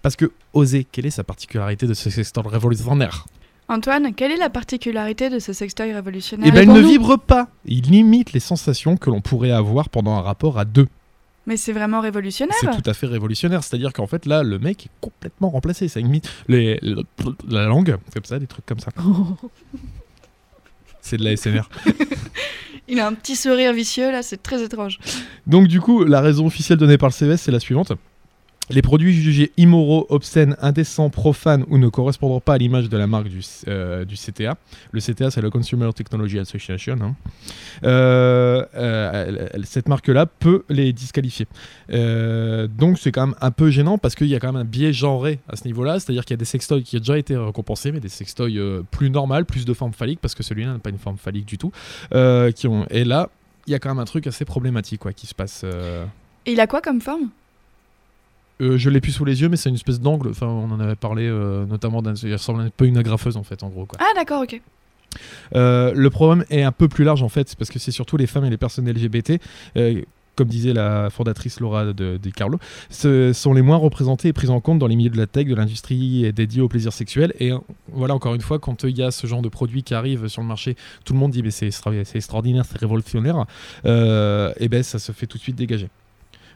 Parce 0.03 0.17
que 0.17 0.33
oser, 0.53 0.87
quelle 0.91 1.07
est 1.07 1.11
sa 1.11 1.25
particularité 1.25 1.87
de 1.87 1.95
ce 1.95 2.11
sextoy 2.11 2.43
révolutionnaire? 2.47 3.27
Antoine, 3.69 4.15
quelle 4.15 4.33
est 4.33 4.37
la 4.37 4.51
particularité 4.51 5.31
de 5.31 5.39
ce 5.39 5.53
sextoy 5.53 5.93
révolutionnaire? 5.93 6.49
Eh 6.49 6.51
ben, 6.51 6.63
il 6.63 6.73
ne 6.73 6.81
vibre 6.81 7.19
pas. 7.19 7.49
Il 7.67 7.83
limite 7.83 8.33
les 8.33 8.41
sensations 8.41 8.97
que 8.97 9.11
l'on 9.11 9.21
pourrait 9.21 9.53
avoir 9.53 9.91
pendant 9.91 10.17
un 10.17 10.23
rapport 10.23 10.59
à 10.59 10.65
deux. 10.65 10.89
Mais 11.47 11.57
c'est 11.57 11.73
vraiment 11.73 12.01
révolutionnaire. 12.01 12.57
C'est 12.61 12.71
tout 12.83 12.89
à 12.89 12.95
fait 12.95 13.07
révolutionnaire. 13.07 13.65
C'est-à-dire 13.65 13.93
qu'en 13.93 14.07
fait, 14.07 14.27
là, 14.27 14.43
le 14.43 14.59
mec 14.59 14.87
est 14.87 14.91
complètement 15.01 15.51
remplacé. 15.51 15.89
Ça 15.89 15.99
imite 16.01 16.31
les, 16.49 16.79
le- 16.83 17.03
la 17.49 17.65
langue, 17.65 17.97
comme 18.13 18.25
ça, 18.25 18.39
des 18.39 18.47
trucs 18.47 18.67
comme 18.67 18.79
ça. 18.81 18.91
C'est 21.01 21.17
de 21.17 21.25
la 21.25 21.35
SMR. 21.37 21.63
Il 22.89 23.01
a 23.01 23.07
un 23.07 23.15
petit 23.15 23.37
sourire 23.37 23.73
vicieux 23.73 24.11
là, 24.11 24.23
c'est 24.23 24.43
très 24.43 24.63
étrange. 24.63 24.99
Donc 25.47 25.67
du 25.69 25.81
coup, 25.81 26.05
la 26.05 26.21
raison 26.21 26.47
officielle 26.47 26.77
donnée 26.79 26.99
par 26.99 27.09
le 27.09 27.13
CES, 27.15 27.41
c'est 27.41 27.53
la 27.53 27.61
suivante. 27.61 27.93
Les 28.71 28.83
produits 28.83 29.13
jugés 29.13 29.51
immoraux, 29.57 30.07
obscènes, 30.11 30.57
indécents, 30.61 31.11
profanes 31.11 31.65
ou 31.69 31.77
ne 31.79 31.89
correspondant 31.89 32.41
pas 32.41 32.55
à 32.55 32.59
l'image 32.59 32.89
de 32.89 32.97
la 32.97 33.07
marque 33.09 33.29
du, 33.29 33.41
euh, 33.69 34.05
CTA. 34.05 34.57
Le 34.93 35.01
CTA, 35.01 35.31
c'est 35.31 35.41
le 35.41 35.51
Consumer 35.51 35.91
Technology 35.93 36.39
Association. 36.39 36.97
hein. 37.03 37.15
Euh, 37.85 38.65
euh, 38.77 39.49
cette 39.65 39.89
marque-là 39.89 40.27
peut 40.27 40.65
les 40.69 40.93
disqualifier. 40.93 41.47
Euh, 41.93 42.69
donc 42.69 42.99
c'est 42.99 43.11
quand 43.13 43.27
même 43.29 43.37
un 43.41 43.51
peu 43.51 43.71
gênant 43.71 43.99
parce 43.99 44.15
qu'il 44.15 44.29
y 44.29 44.35
a 44.35 44.39
quand 44.41 44.53
même 44.53 44.63
un 44.63 44.65
biais 44.65 44.93
genré 44.93 45.41
à 45.49 45.57
ce 45.57 45.65
niveau-là. 45.65 45.99
C'est-à-dire 45.99 46.25
qu'il 46.25 46.35
y 46.35 46.39
a 46.39 46.39
des 46.39 46.45
sextoys 46.45 46.83
qui 46.83 46.97
ont 46.97 47.01
déjà 47.01 47.19
été 47.19 47.37
récompensés, 47.37 47.91
mais 47.93 48.01
des 48.01 48.09
sextoys 48.09 48.57
euh, 48.57 48.83
plus 48.91 49.11
normales, 49.11 49.45
plus 49.47 49.65
de 49.65 49.75
forme 49.75 49.93
phallique, 49.93 50.21
parce 50.21 50.35
que 50.35 50.43
celui-là 50.43 50.73
n'a 50.75 50.79
pas 50.79 50.91
une 50.91 50.99
forme 50.99 51.19
phallique 51.19 51.47
du 51.47 51.59
tout. 51.59 51.73
Euh, 52.15 52.53
qui. 52.53 52.69
Et 52.91 53.05
là, 53.05 53.29
il 53.67 53.73
y 53.73 53.75
a 53.75 53.79
quand 53.79 53.89
même 53.89 53.99
un 53.99 54.05
truc 54.05 54.27
assez 54.27 54.45
problématique 54.45 55.01
quoi, 55.01 55.13
qui 55.13 55.27
se 55.27 55.35
passe. 55.35 55.63
euh, 55.65 56.05
Et 56.47 56.53
il 56.53 56.61
a 56.61 56.67
quoi 56.67 56.81
comme 56.81 57.01
forme? 57.01 57.31
Euh, 58.61 58.79
je 58.79 58.91
l'ai 58.91 59.01
plus 59.01 59.13
sous 59.13 59.25
les 59.25 59.41
yeux, 59.41 59.49
mais 59.49 59.57
c'est 59.57 59.69
une 59.69 59.75
espèce 59.75 60.01
d'angle. 60.01 60.29
Enfin, 60.31 60.47
on 60.47 60.71
en 60.71 60.81
avait 60.81 60.97
parlé 60.97 61.27
euh, 61.27 61.65
notamment 61.67 62.03
d'un. 62.03 62.15
Il 62.15 62.33
ressemble 62.33 62.61
un 62.63 62.71
peu 62.77 62.85
à 62.85 62.89
une 62.89 62.99
agrafeuse 62.99 63.37
en 63.37 63.43
fait, 63.43 63.63
en 63.63 63.69
gros. 63.69 63.87
Quoi. 63.87 63.99
Ah 64.01 64.13
d'accord, 64.17 64.43
ok. 64.43 64.61
Euh, 65.57 65.93
le 65.95 66.11
problème 66.11 66.45
est 66.51 66.63
un 66.63 66.73
peu 66.73 66.89
plus 66.89 67.05
large 67.05 67.23
en 67.23 67.29
fait, 67.29 67.55
parce 67.57 67.71
que 67.71 67.79
c'est 67.79 67.91
surtout 67.91 68.17
les 68.17 68.27
femmes 68.27 68.45
et 68.45 68.51
les 68.51 68.57
personnes 68.57 68.89
LGBT. 68.89 69.41
comme 70.37 70.49
disait 70.49 70.73
la 70.73 71.11
fondatrice 71.11 71.61
Laura 71.61 71.87
de, 71.87 72.17
de 72.17 72.31
Carlo, 72.31 72.59
ce 72.89 73.33
sont 73.35 73.53
les 73.53 73.61
moins 73.61 73.77
représentées 73.77 74.29
et 74.29 74.33
prises 74.33 74.49
en 74.49 74.61
compte 74.61 74.79
dans 74.79 74.87
les 74.87 74.97
milieux 74.97 75.11
de 75.11 75.17
la 75.19 75.27
tech, 75.27 75.47
de 75.47 75.55
l'industrie 75.55 76.25
et 76.25 76.33
dédiés 76.33 76.63
au 76.63 76.69
plaisir 76.69 76.93
sexuel. 76.95 77.35
Et 77.41 77.53
euh, 77.53 77.59
voilà, 77.93 78.15
encore 78.15 78.35
une 78.35 78.41
fois, 78.41 78.59
quand 78.59 78.85
il 78.85 78.97
y 78.97 79.03
a 79.03 79.11
ce 79.11 79.27
genre 79.27 79.43
de 79.43 79.49
produit 79.51 79.83
qui 79.83 79.93
arrive 79.93 80.29
sur 80.29 80.41
le 80.41 80.49
marché, 80.49 80.77
tout 81.05 81.13
le 81.13 81.19
monde 81.19 81.33
dit 81.33 81.43
mais 81.43 81.51
c'est 81.51 81.67
extra- 81.67 81.93
c'est 82.05 82.17
extraordinaire, 82.17 82.65
c'est 82.65 82.79
révolutionnaire. 82.79 83.45
Euh, 83.85 84.53
et 84.59 84.69
ben 84.69 84.83
ça 84.83 84.99
se 84.99 85.13
fait 85.13 85.27
tout 85.27 85.37
de 85.37 85.43
suite 85.43 85.57
dégager. 85.57 85.89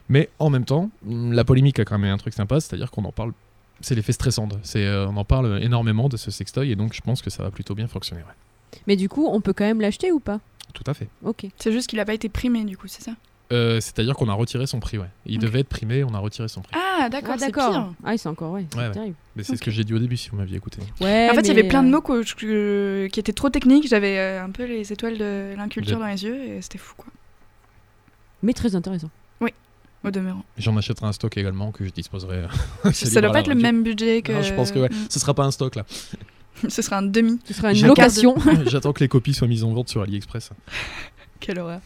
Mais 0.09 0.29
en 0.39 0.49
même 0.49 0.65
temps, 0.65 0.89
la 1.07 1.43
polémique 1.43 1.79
a 1.79 1.85
quand 1.85 1.97
même 1.97 2.13
un 2.13 2.17
truc 2.17 2.33
sympa, 2.33 2.59
c'est-à-dire 2.59 2.91
qu'on 2.91 3.05
en 3.05 3.11
parle. 3.11 3.33
C'est 3.81 3.95
l'effet 3.95 4.11
stressant. 4.13 4.47
C'est, 4.63 4.85
euh, 4.85 5.07
on 5.07 5.17
en 5.17 5.25
parle 5.25 5.59
énormément 5.61 6.07
de 6.09 6.17
ce 6.17 6.31
sextoy 6.31 6.71
et 6.71 6.75
donc 6.75 6.93
je 6.93 7.01
pense 7.01 7.21
que 7.21 7.29
ça 7.29 7.43
va 7.43 7.51
plutôt 7.51 7.75
bien 7.75 7.87
fonctionner. 7.87 8.21
ouais. 8.21 8.79
Mais 8.87 8.95
du 8.95 9.09
coup, 9.09 9.27
on 9.31 9.41
peut 9.41 9.53
quand 9.53 9.65
même 9.65 9.81
l'acheter 9.81 10.11
ou 10.11 10.19
pas? 10.19 10.39
Tout 10.73 10.83
à 10.87 10.93
fait. 10.93 11.07
Ok. 11.23 11.45
C'est 11.57 11.71
juste 11.71 11.89
qu'il 11.89 11.99
a 11.99 12.05
pas 12.05 12.13
été 12.13 12.29
primé 12.29 12.63
du 12.65 12.77
coup, 12.77 12.87
c'est 12.87 13.01
ça? 13.01 13.11
Euh, 13.53 13.75
c'est-à-dire 13.79 14.15
qu'on 14.15 14.27
a 14.27 14.33
retiré 14.33 14.65
son 14.65 14.79
prix, 14.79 14.97
ouais. 14.97 15.09
Il 15.27 15.37
devait 15.39 15.59
être 15.59 15.69
primé, 15.69 16.03
on 16.03 16.13
a 16.15 16.19
retiré 16.19 16.47
son 16.47 16.61
prix. 16.61 16.73
Ah 16.75 17.09
d'accord, 17.09 17.31
Ah, 17.35 17.37
c'est 17.37 17.45
d'accord. 17.47 17.93
Ah, 18.03 18.17
c'est 18.17 18.27
encore, 18.29 18.53
ouais. 18.53 18.65
c'est 18.71 18.77
Ouais, 18.79 18.85
ouais. 18.87 18.91
terrible. 18.91 19.15
Mais 19.35 19.43
c'est 19.43 19.55
ce 19.55 19.61
que 19.61 19.69
j'ai 19.71 19.83
dit 19.83 19.93
au 19.93 19.99
début 19.99 20.17
si 20.17 20.29
vous 20.29 20.37
m'aviez 20.37 20.57
écouté. 20.57 20.79
Ouais, 21.01 21.29
En 21.31 21.35
fait, 21.35 21.41
il 21.41 21.47
y 21.47 21.51
avait 21.51 21.67
plein 21.67 21.83
de 21.83 21.87
euh, 21.87 21.91
mots 21.91 22.01
que 22.01 22.23
je- 22.23 22.35
que- 22.35 23.07
qui 23.11 23.19
étaient 23.19 23.33
trop 23.33 23.49
techniques. 23.49 23.87
J'avais 23.87 24.17
euh, 24.17 24.43
un 24.43 24.49
peu 24.49 24.65
les 24.65 24.91
étoiles 24.91 25.17
de 25.17 25.53
l'inculture 25.57 25.97
De- 25.97 26.01
dans 26.01 26.07
les 26.07 26.23
yeux 26.23 26.35
et 26.43 26.61
c'était 26.61 26.77
fou 26.79 26.95
quoi. 26.97 27.05
Mais 28.41 28.53
très 28.53 28.75
intéressant. 28.75 29.09
Au 30.05 30.11
demeurant. 30.11 30.43
J'en 30.57 30.75
achèterai 30.77 31.07
un 31.07 31.13
stock 31.13 31.35
également 31.37 31.71
que 31.71 31.85
je 31.85 31.89
disposerai. 31.89 32.45
euh, 32.85 32.91
Ça 32.93 33.21
doit 33.21 33.31
pas 33.31 33.39
être 33.39 33.47
le 33.47 33.55
même 33.55 33.83
budget 33.83 34.21
que. 34.21 34.31
Non, 34.33 34.41
je 34.41 34.53
pense 34.53 34.71
que 34.71 34.79
ouais. 34.79 34.89
Mm. 34.89 35.07
Ce 35.09 35.19
sera 35.19 35.33
pas 35.33 35.43
un 35.43 35.51
stock 35.51 35.75
là. 35.75 35.85
Ce 36.69 36.81
sera 36.81 36.97
un 36.97 37.01
demi. 37.01 37.39
Ce 37.45 37.53
sera 37.53 37.73
une 37.73 37.85
location. 37.85 38.35
J'attends 38.67 38.93
que 38.93 39.01
les 39.01 39.09
copies 39.09 39.33
soient 39.33 39.47
mises 39.47 39.63
en 39.63 39.73
vente 39.73 39.89
sur 39.89 40.01
AliExpress. 40.01 40.51
Quelle 41.39 41.59
horreur. 41.59 41.81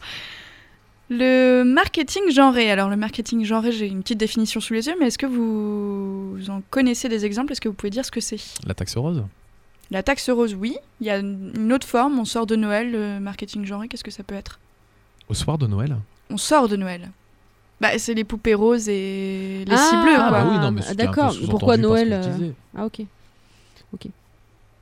Le 1.08 1.64
marketing 1.64 2.30
genré. 2.30 2.70
Alors, 2.70 2.88
le 2.88 2.96
marketing 2.96 3.44
genré, 3.44 3.72
j'ai 3.72 3.88
une 3.88 4.00
petite 4.02 4.18
définition 4.18 4.60
sous 4.60 4.74
les 4.74 4.86
yeux, 4.86 4.94
mais 5.00 5.08
est-ce 5.08 5.18
que 5.18 5.26
vous 5.26 6.38
en 6.50 6.62
connaissez 6.70 7.08
des 7.08 7.24
exemples? 7.24 7.50
Est-ce 7.50 7.60
que 7.60 7.68
vous 7.68 7.74
pouvez 7.74 7.90
dire 7.90 8.04
ce 8.04 8.12
que 8.12 8.20
c'est? 8.20 8.38
La 8.64 8.74
taxe 8.74 8.96
rose 8.96 9.24
La 9.90 10.04
taxe 10.04 10.30
rose, 10.30 10.54
oui. 10.54 10.76
Il 11.00 11.08
y 11.08 11.10
a 11.10 11.18
une 11.18 11.72
autre 11.72 11.86
forme, 11.86 12.20
on 12.20 12.24
sort 12.24 12.46
de 12.46 12.54
Noël, 12.54 12.92
le 12.92 13.18
marketing 13.18 13.64
genré, 13.66 13.88
qu'est-ce 13.88 14.04
que 14.04 14.12
ça 14.12 14.22
peut 14.22 14.36
être? 14.36 14.60
Au 15.28 15.34
soir 15.34 15.58
de 15.58 15.66
Noël 15.66 15.96
On 16.30 16.36
sort 16.36 16.68
de 16.68 16.76
Noël. 16.76 17.10
Bah, 17.80 17.88
c'est 17.98 18.14
les 18.14 18.24
poupées 18.24 18.54
roses 18.54 18.88
et 18.88 19.64
les 19.66 19.74
Ah, 19.74 20.00
bleues, 20.02 20.12
ah, 20.18 20.30
bah 20.30 20.44
oui, 20.48 20.58
non, 20.58 20.70
mais 20.70 20.82
peu 20.82 20.94
d'accord. 20.94 21.34
Pourquoi 21.48 21.76
Noël, 21.78 22.12
euh. 22.12 22.50
Ah 22.76 22.84
ok. 22.86 23.00
Ok. 23.94 24.06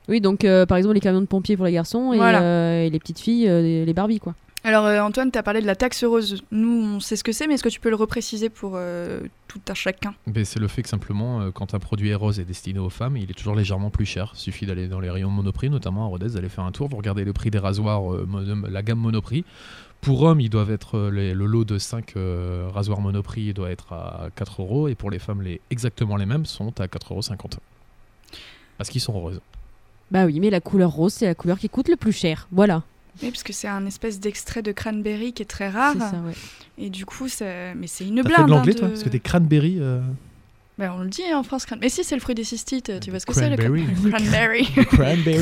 Oui, 0.09 0.21
donc 0.21 0.43
euh, 0.43 0.65
par 0.65 0.77
exemple 0.77 0.95
les 0.95 0.99
camions 1.01 1.21
de 1.21 1.25
pompiers 1.27 1.55
pour 1.55 1.65
les 1.65 1.71
garçons 1.71 2.13
et, 2.13 2.17
Voilà. 2.17 2.41
euh, 2.41 2.83
et 2.85 2.89
les 2.89 2.99
petites 2.99 3.19
filles, 3.19 3.47
euh, 3.47 3.61
les, 3.61 3.85
les 3.85 3.93
Barbies 3.93 4.19
quoi. 4.19 4.33
Alors, 4.63 4.85
euh, 4.85 4.99
Antoine, 4.99 5.31
tu 5.31 5.37
as 5.39 5.43
parlé 5.43 5.61
de 5.61 5.65
la 5.65 5.75
taxe 5.75 6.03
rose. 6.03 6.43
Nous, 6.51 6.69
on 6.95 6.99
sait 6.99 7.15
ce 7.15 7.23
que 7.23 7.31
c'est, 7.31 7.47
mais 7.47 7.53
est-ce 7.53 7.63
que 7.63 7.69
tu 7.69 7.79
peux 7.79 7.89
le 7.89 7.95
repréciser 7.95 8.49
pour 8.49 8.73
euh, 8.75 9.21
tout 9.47 9.61
un 9.69 9.73
chacun? 9.73 10.13
Mais 10.27 10.43
c'est 10.43 10.59
le 10.59 10.67
fait 10.67 10.81
que 10.83 10.89
simplement, 10.89 11.39
euh, 11.41 11.51
quand 11.51 11.73
un 11.73 11.79
produit 11.79 12.09
est 12.09 12.15
rose 12.15 12.39
et 12.41 12.43
destiné 12.43 12.77
aux 12.79 12.89
femmes, 12.89 13.15
il 13.15 13.31
est 13.31 13.33
toujours 13.33 13.55
légèrement 13.55 13.89
plus 13.89 14.05
cher. 14.05 14.31
Il 14.35 14.39
suffit 14.39 14.65
d'aller 14.65 14.87
dans 14.89 14.99
les 14.99 15.09
rayons 15.09 15.29
de 15.29 15.33
Monoprix, 15.35 15.69
notamment 15.69 16.03
à 16.03 16.07
Rodez, 16.09 16.31
d'aller 16.31 16.49
faire 16.49 16.65
un 16.65 16.71
tour. 16.73 16.89
Vous 16.89 16.97
regardez 16.97 17.23
le 17.23 17.31
prix 17.31 17.51
des 17.51 17.57
rasoirs, 17.57 18.13
euh, 18.13 18.27
la 18.69 18.81
gamme 18.83 18.99
Monoprix. 18.99 19.45
Pour 20.01 20.23
hommes, 20.23 20.41
ils 20.41 20.49
doivent 20.49 20.71
être 20.71 21.09
les- 21.09 21.33
le 21.33 21.45
lot 21.45 21.63
de 21.65 21.77
5 21.77 22.13
rasoirs 22.73 23.01
Monoprix 23.01 23.53
doit 23.53 23.69
être 23.69 23.91
à 23.91 24.27
4 24.35 24.61
euros. 24.61 24.87
Et 24.87 24.95
pour 24.95 25.09
les 25.11 25.19
femmes, 25.19 25.41
les, 25.41 25.59
exactement 25.71 26.15
les 26.15 26.25
mêmes 26.25 26.45
sont 26.45 26.79
à 26.79 26.87
4,50 26.87 27.11
euros. 27.11 27.61
Parce 28.77 28.89
qu'ils 28.89 29.01
sont 29.01 29.11
roses. 29.13 29.41
Bah 30.11 30.25
oui, 30.25 30.39
mais 30.39 30.49
la 30.49 30.61
couleur 30.61 30.89
rose 30.91 31.13
c'est 31.13 31.25
la 31.25 31.35
couleur 31.35 31.59
qui 31.59 31.67
coûte 31.67 31.89
le 31.89 31.97
plus 31.97 32.13
cher. 32.13 32.47
Voilà. 32.51 32.83
Oui, 33.21 33.31
parce 33.31 33.43
que 33.43 33.51
c'est 33.53 33.67
un 33.67 33.85
espèce 33.85 34.19
d'extrait 34.19 34.61
de 34.61 34.71
cranberry 34.71 35.33
qui 35.33 35.41
est 35.43 35.45
très 35.45 35.69
rare. 35.69 35.93
C'est 35.93 35.99
ça, 35.99 36.21
ouais. 36.25 36.33
Et 36.77 36.89
du 36.89 37.05
coup, 37.05 37.27
ça... 37.27 37.45
mais 37.75 37.87
c'est 37.87 38.05
une 38.07 38.21
blinde. 38.21 38.31
fait 38.35 38.43
de 38.45 38.49
l'anglais, 38.49 38.73
hein, 38.73 38.77
toi 38.79 38.87
de- 38.87 38.93
Parce 38.93 39.03
que 39.03 39.09
des 39.09 39.19
cranberries. 39.19 39.77
euh, 39.81 39.99
Bah, 40.77 40.95
on 40.97 41.03
le 41.03 41.09
dit 41.09 41.23
hein, 41.29 41.37
en 41.39 41.43
France. 41.43 41.65
cran- 41.65 41.75
Mais 41.81 41.89
si, 41.89 42.03
c'est 42.05 42.15
le 42.15 42.21
fruit 42.21 42.35
des 42.35 42.45
cystites. 42.45 42.99
Tu 43.01 43.09
vois 43.09 43.19
ce 43.19 43.25
que 43.25 43.33
c'est 43.33 43.49
le 43.49 43.57
Cranberry. 43.57 43.85
cran- 43.93 44.09
cranberry. 44.11 44.65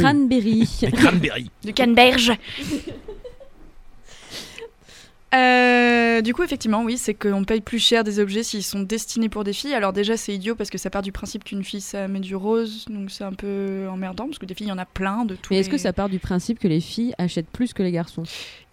Cranberry. 0.02 0.70
Des 0.82 0.92
cranberries. 0.92 1.52
Du 1.64 1.74
canneberge. 1.74 2.32
Euh, 5.34 6.22
du 6.22 6.34
coup, 6.34 6.44
effectivement, 6.44 6.84
oui, 6.84 6.98
c'est 6.98 7.14
qu'on 7.14 7.44
paye 7.44 7.62
plus 7.62 7.80
cher 7.80 8.04
des 8.04 8.20
objets 8.20 8.44
s'ils 8.44 8.64
sont 8.64 8.80
destinés 8.80 9.30
pour 9.30 9.44
des 9.44 9.54
filles. 9.54 9.74
Alors 9.74 9.94
déjà, 9.94 10.16
c'est 10.16 10.34
idiot 10.34 10.56
parce 10.56 10.70
que 10.70 10.78
ça 10.78 10.90
part 10.90 11.02
du 11.02 11.12
principe 11.12 11.44
qu'une 11.44 11.64
fille, 11.64 11.82
ça 11.82 12.08
met 12.08 12.20
du 12.20 12.36
rose, 12.36 12.86
donc 12.90 13.12
c'est 13.12 13.24
un 13.24 13.34
peu 13.34 13.88
emmerdant 13.90 14.26
parce 14.26 14.40
que 14.40 14.46
des 14.46 14.54
filles, 14.54 14.68
il 14.68 14.70
y 14.70 14.74
en 14.74 14.78
a 14.78 14.86
plein 14.86 15.26
de 15.26 15.36
tout. 15.36 15.50
mais 15.52 15.60
est-ce 15.60 15.70
que 15.70 15.78
ça 15.78 15.94
part 15.94 16.10
du 16.10 16.20
principe 16.20 16.60
que 16.60 16.68
les 16.68 16.80
filles 16.80 17.14
achètent 17.18 17.50
plus 17.50 17.74
que 17.74 17.84
les 17.84 17.92
garçons? 17.92 18.24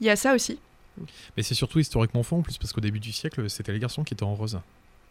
Il 0.01 0.07
y 0.07 0.11
a 0.11 0.17
ça 0.17 0.35
aussi. 0.35 0.59
Mais 1.37 1.43
c'est 1.43 1.55
surtout 1.55 1.81
historiquement 1.81 2.23
faux 2.23 2.37
en 2.37 2.43
plus, 2.43 2.57
parce 2.57 2.73
qu'au 2.73 2.81
début 2.81 3.01
du 3.01 3.13
siècle, 3.13 3.51
c'était 3.51 3.73
les 3.73 3.81
garçons 3.81 4.05
qui 4.05 4.15
étaient 4.15 4.23
en 4.23 4.35
rose. 4.35 4.61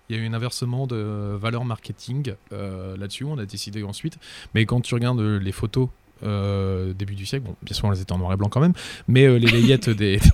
Il 0.09 0.15
y 0.15 0.19
a 0.19 0.21
eu 0.21 0.27
un 0.27 0.33
inversement 0.33 0.87
de 0.87 1.37
valeur 1.39 1.65
marketing 1.65 2.33
euh, 2.51 2.95
là-dessus, 2.97 3.25
on 3.25 3.37
a 3.37 3.45
décidé 3.45 3.83
ensuite. 3.83 4.17
Mais 4.53 4.65
quand 4.65 4.81
tu 4.81 4.93
regardes 4.93 5.19
euh, 5.19 5.39
les 5.39 5.51
photos 5.51 5.89
euh, 6.23 6.93
début 6.93 7.15
du 7.15 7.25
siècle, 7.25 7.45
bon, 7.45 7.55
bien 7.61 7.73
sûr, 7.73 7.91
elles 7.91 8.01
étaient 8.01 8.11
en 8.13 8.17
noir 8.17 8.33
et 8.33 8.37
blanc 8.37 8.49
quand 8.49 8.61
même, 8.61 8.73
mais 9.07 9.25
euh, 9.25 9.37
les 9.37 9.47
layettes 9.47 9.89
des. 9.89 10.19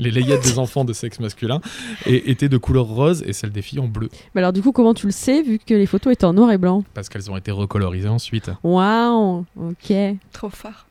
les 0.00 0.10
layettes 0.10 0.42
des 0.42 0.58
enfants 0.58 0.84
de 0.84 0.92
sexe 0.92 1.20
masculin 1.20 1.60
et- 2.06 2.30
étaient 2.30 2.48
de 2.48 2.56
couleur 2.58 2.86
rose 2.86 3.22
et 3.26 3.32
celles 3.32 3.52
des 3.52 3.62
filles 3.62 3.78
en 3.80 3.86
bleu, 3.88 4.08
Mais 4.34 4.40
alors 4.40 4.52
du 4.52 4.62
coup, 4.62 4.72
comment 4.72 4.94
tu 4.94 5.06
le 5.06 5.12
sais 5.12 5.42
vu 5.42 5.58
que 5.64 5.74
les 5.74 5.86
photos 5.86 6.12
étaient 6.12 6.24
en 6.24 6.32
noir 6.32 6.50
et 6.50 6.58
blanc 6.58 6.82
parce 6.94 7.08
qu'elles 7.08 7.30
ont 7.30 7.36
été 7.36 7.50
recolorisées 7.52 8.08
ensuite. 8.08 8.50
Waouh 8.64 9.44
Ok. 9.56 9.92
Trop 10.32 10.50
fort. 10.50 10.86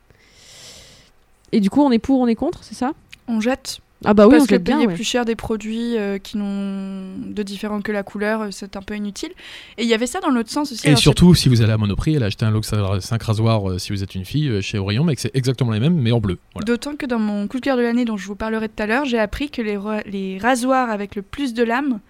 Et 1.52 1.60
du 1.60 1.68
coup, 1.70 1.82
on 1.82 1.90
est 1.90 1.98
pour, 1.98 2.20
on 2.20 2.26
est 2.28 2.34
contre, 2.36 2.62
c'est 2.62 2.74
ça? 2.76 2.92
On 3.26 3.40
jette 3.40 3.80
Ah 4.04 4.14
bah 4.14 4.26
oui, 4.26 4.32
parce 4.32 4.44
on 4.44 4.46
que 4.46 4.54
jette 4.54 4.64
bien. 4.64 4.76
payer 4.76 4.86
ouais. 4.88 4.94
plus 4.94 5.04
cher 5.04 5.24
des 5.24 5.36
produits 5.36 5.98
euh, 5.98 6.18
qui 6.18 6.38
n'ont 6.38 7.18
de 7.26 7.42
différent 7.42 7.80
que 7.82 7.92
la 7.92 8.02
couleur, 8.02 8.42
euh, 8.42 8.48
c'est 8.50 8.76
un 8.76 8.82
peu 8.82 8.96
inutile. 8.96 9.30
Et 9.76 9.82
il 9.82 9.88
y 9.88 9.94
avait 9.94 10.06
ça 10.06 10.20
dans 10.20 10.30
l'autre 10.30 10.50
sens 10.50 10.72
aussi. 10.72 10.88
Et 10.88 10.96
surtout, 10.96 11.34
si 11.34 11.48
vous 11.48 11.60
allez 11.60 11.72
à 11.72 11.76
Monoprix, 11.76 12.14
elle 12.14 12.22
a 12.22 12.26
acheté 12.26 12.46
un 12.46 12.50
lot 12.50 12.62
5 12.62 13.22
rasoirs 13.22 13.70
euh, 13.70 13.78
si 13.78 13.92
vous 13.92 14.02
êtes 14.02 14.14
une 14.14 14.24
fille 14.24 14.48
euh, 14.48 14.60
chez 14.60 14.78
Orion, 14.78 15.04
mais 15.04 15.14
que 15.14 15.20
c'est 15.20 15.34
exactement 15.34 15.72
les 15.72 15.80
mêmes, 15.80 16.00
mais 16.00 16.12
en 16.12 16.20
bleu. 16.20 16.38
Voilà. 16.54 16.64
D'autant 16.64 16.96
que 16.96 17.06
dans 17.06 17.18
mon 17.18 17.46
coup 17.46 17.58
de 17.58 17.64
cœur 17.64 17.76
de 17.76 17.82
l'année 17.82 18.04
dont 18.04 18.16
je 18.16 18.26
vous 18.26 18.36
parlerai 18.36 18.68
tout 18.68 18.82
à 18.82 18.86
l'heure, 18.86 19.04
j'ai 19.04 19.18
appris 19.18 19.50
que 19.50 19.60
les, 19.60 19.78
les 20.06 20.38
rasoirs 20.38 20.90
avec 20.90 21.14
le 21.14 21.22
plus 21.22 21.52
de 21.52 21.62
lames, 21.62 22.00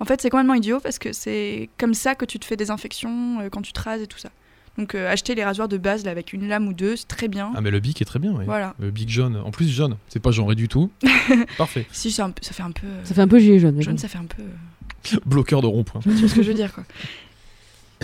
en 0.00 0.04
fait, 0.04 0.20
c'est 0.20 0.30
complètement 0.30 0.54
idiot 0.54 0.80
parce 0.80 0.98
que 0.98 1.12
c'est 1.12 1.68
comme 1.78 1.94
ça 1.94 2.14
que 2.14 2.24
tu 2.24 2.38
te 2.38 2.44
fais 2.44 2.56
des 2.56 2.70
infections 2.70 3.40
euh, 3.40 3.48
quand 3.50 3.62
tu 3.62 3.72
te 3.72 3.80
rases 3.80 4.02
et 4.02 4.06
tout 4.06 4.18
ça. 4.18 4.30
Donc, 4.78 4.94
euh, 4.94 5.10
acheter 5.10 5.34
les 5.34 5.44
rasoirs 5.44 5.68
de 5.68 5.76
base 5.78 6.04
là, 6.04 6.10
avec 6.10 6.32
une 6.32 6.48
lame 6.48 6.66
ou 6.66 6.72
deux, 6.72 6.96
c'est 6.96 7.06
très 7.06 7.28
bien. 7.28 7.52
Ah, 7.54 7.60
mais 7.60 7.70
le 7.70 7.78
bic 7.80 8.02
est 8.02 8.04
très 8.04 8.18
bien, 8.18 8.32
oui. 8.32 8.44
Voilà. 8.44 8.74
Le 8.80 8.90
bic 8.90 9.08
jaune. 9.08 9.36
En 9.44 9.50
plus, 9.52 9.68
jaune. 9.68 9.96
C'est 10.08 10.20
pas 10.20 10.32
genré 10.32 10.54
du 10.56 10.66
tout. 10.68 10.90
Parfait. 11.58 11.86
Si, 11.92 12.10
ça 12.10 12.28
fait 12.42 12.62
un 12.62 12.72
peu. 12.72 12.86
euh, 12.86 13.00
Ça 13.04 13.14
fait 13.14 13.20
un 13.22 13.28
peu 13.28 13.38
gilet 13.38 13.58
jaune. 13.60 13.76
mais 13.76 13.82
jaune, 13.82 13.94
bon. 13.94 14.00
ça 14.00 14.08
fait 14.08 14.18
un 14.18 14.24
peu. 14.24 14.42
euh, 14.42 15.16
Bloqueur 15.26 15.62
de 15.62 15.66
rond-point. 15.68 16.00
Tu 16.00 16.08
vois 16.10 16.28
ce 16.28 16.34
que 16.34 16.42
je 16.42 16.48
veux 16.48 16.54
dire, 16.54 16.72
quoi. 16.74 16.84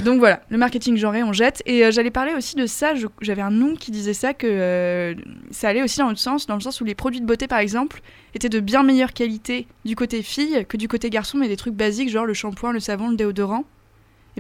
Donc 0.04 0.18
voilà, 0.20 0.42
le 0.48 0.56
marketing 0.56 0.96
genré, 0.96 1.22
on 1.24 1.32
jette. 1.32 1.62
Et 1.66 1.84
euh, 1.84 1.90
j'allais 1.90 2.12
parler 2.12 2.32
aussi 2.34 2.54
de 2.56 2.64
ça, 2.66 2.94
j'avais 3.20 3.42
un 3.42 3.50
nom 3.50 3.74
qui 3.74 3.90
disait 3.90 4.14
ça, 4.14 4.32
que 4.32 4.46
euh, 4.48 5.14
ça 5.50 5.68
allait 5.68 5.82
aussi 5.82 5.98
dans 5.98 6.06
l'autre 6.08 6.20
sens, 6.20 6.46
dans 6.46 6.54
le 6.54 6.60
sens 6.60 6.80
où 6.80 6.84
les 6.84 6.94
produits 6.94 7.20
de 7.20 7.26
beauté, 7.26 7.48
par 7.48 7.58
exemple, 7.58 8.00
étaient 8.34 8.48
de 8.48 8.60
bien 8.60 8.82
meilleure 8.82 9.12
qualité 9.12 9.66
du 9.84 9.96
côté 9.96 10.22
fille 10.22 10.64
que 10.68 10.76
du 10.76 10.86
côté 10.88 11.10
garçon, 11.10 11.36
mais 11.36 11.48
des 11.48 11.56
trucs 11.56 11.74
basiques, 11.74 12.08
genre 12.08 12.24
le 12.24 12.32
shampoing, 12.32 12.72
le 12.72 12.80
savon, 12.80 13.10
le 13.10 13.16
déodorant. 13.16 13.64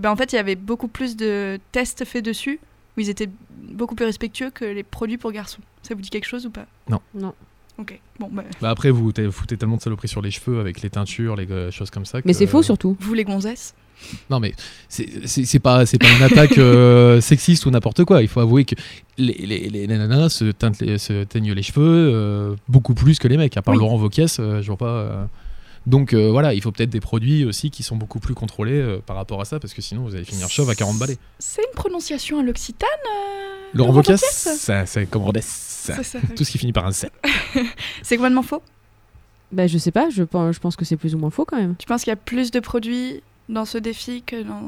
Et 0.00 0.02
ben 0.02 0.10
en 0.10 0.16
fait, 0.16 0.32
il 0.32 0.36
y 0.36 0.38
avait 0.38 0.56
beaucoup 0.56 0.88
plus 0.88 1.14
de 1.14 1.60
tests 1.72 2.06
faits 2.06 2.24
dessus, 2.24 2.58
où 2.96 3.00
ils 3.02 3.10
étaient 3.10 3.28
beaucoup 3.74 3.94
plus 3.94 4.06
respectueux 4.06 4.48
que 4.48 4.64
les 4.64 4.82
produits 4.82 5.18
pour 5.18 5.30
garçons. 5.30 5.60
Ça 5.82 5.94
vous 5.94 6.00
dit 6.00 6.08
quelque 6.08 6.24
chose 6.26 6.46
ou 6.46 6.50
pas? 6.50 6.64
Non. 6.88 7.00
Non. 7.14 7.34
Ok, 7.76 8.00
bon, 8.18 8.30
bah, 8.32 8.44
Bah 8.62 8.70
après, 8.70 8.90
vous 8.90 9.04
vous 9.14 9.30
foutez 9.30 9.58
tellement 9.58 9.76
de 9.76 9.82
saloperies 9.82 10.08
sur 10.08 10.22
les 10.22 10.30
cheveux 10.30 10.58
avec 10.58 10.80
les 10.80 10.88
teintures, 10.88 11.36
les 11.36 11.46
euh, 11.50 11.70
choses 11.70 11.90
comme 11.90 12.06
ça. 12.06 12.20
Mais 12.24 12.32
c'est 12.32 12.46
faux 12.46 12.62
surtout. 12.62 12.96
vous 12.98 13.12
les 13.12 13.24
gonzesses? 13.24 13.74
Non, 14.30 14.40
mais 14.40 14.54
c'est- 14.88 15.58
pas, 15.58 15.84
c'est 15.84 15.98
pas 15.98 16.10
une 16.16 16.22
attaque 16.22 16.56
euh, 16.56 17.20
sexiste 17.30 17.66
ou 17.66 17.70
n'importe 17.70 18.06
quoi. 18.06 18.22
Il 18.22 18.28
faut 18.28 18.40
avouer 18.40 18.64
que 18.64 18.74
les, 19.18 19.34
les, 19.34 19.68
les 19.68 19.86
nanas 19.86 20.30
se, 20.30 20.46
teintent 20.46 20.80
les- 20.80 20.96
se 20.96 21.24
teignent 21.24 21.52
les 21.52 21.62
cheveux 21.62 21.82
euh, 22.14 22.56
beaucoup 22.68 22.94
plus 22.94 23.18
que 23.18 23.28
les 23.28 23.36
mecs. 23.36 23.54
À 23.58 23.60
part 23.62 23.74
Oui. 23.74 23.80
Laurent 23.80 23.98
Wauquiez, 23.98 24.24
euh, 24.38 24.62
je 24.62 24.66
vois 24.68 24.78
pas. 24.78 25.28
Donc 25.86 26.12
euh, 26.12 26.30
voilà, 26.30 26.52
il 26.54 26.60
faut 26.60 26.72
peut-être 26.72 26.90
des 26.90 27.00
produits 27.00 27.44
aussi 27.44 27.70
qui 27.70 27.82
sont 27.82 27.96
beaucoup 27.96 28.20
plus 28.20 28.34
contrôlés 28.34 28.80
euh, 28.80 28.98
par 29.04 29.16
rapport 29.16 29.40
à 29.40 29.44
ça, 29.44 29.58
parce 29.58 29.72
que 29.72 29.80
sinon 29.82 30.02
vous 30.02 30.14
allez 30.14 30.24
finir 30.24 30.48
chauve 30.50 30.68
à 30.70 30.74
40 30.74 30.98
balais. 30.98 31.16
C'est 31.38 31.62
une 31.62 31.74
prononciation 31.74 32.38
à 32.38 32.42
l'occitane 32.42 32.88
euh, 33.06 33.68
Laurent 33.72 33.94
Wauquiez 33.94 34.16
ça, 34.16 34.84
c'est 34.86 35.06
comme 35.06 35.22
Rodez. 35.22 35.40
ça. 35.42 35.96
C'est 35.96 36.02
ça. 36.02 36.18
Tout 36.36 36.44
ce 36.44 36.50
qui 36.50 36.58
finit 36.58 36.72
par 36.72 36.86
un 36.86 36.92
7. 36.92 37.10
C'est 38.02 38.16
complètement 38.16 38.42
faux 38.42 38.62
Bah 39.52 39.66
je 39.66 39.78
sais 39.78 39.92
pas, 39.92 40.10
je 40.10 40.22
pense, 40.22 40.54
je 40.54 40.60
pense 40.60 40.76
que 40.76 40.84
c'est 40.84 40.96
plus 40.96 41.14
ou 41.14 41.18
moins 41.18 41.30
faux 41.30 41.44
quand 41.44 41.56
même. 41.56 41.74
Tu 41.78 41.86
penses 41.86 42.02
qu'il 42.02 42.10
y 42.10 42.12
a 42.12 42.16
plus 42.16 42.50
de 42.50 42.60
produits 42.60 43.22
dans 43.48 43.64
ce 43.64 43.78
défi 43.78 44.22
que 44.22 44.42
dans 44.42 44.62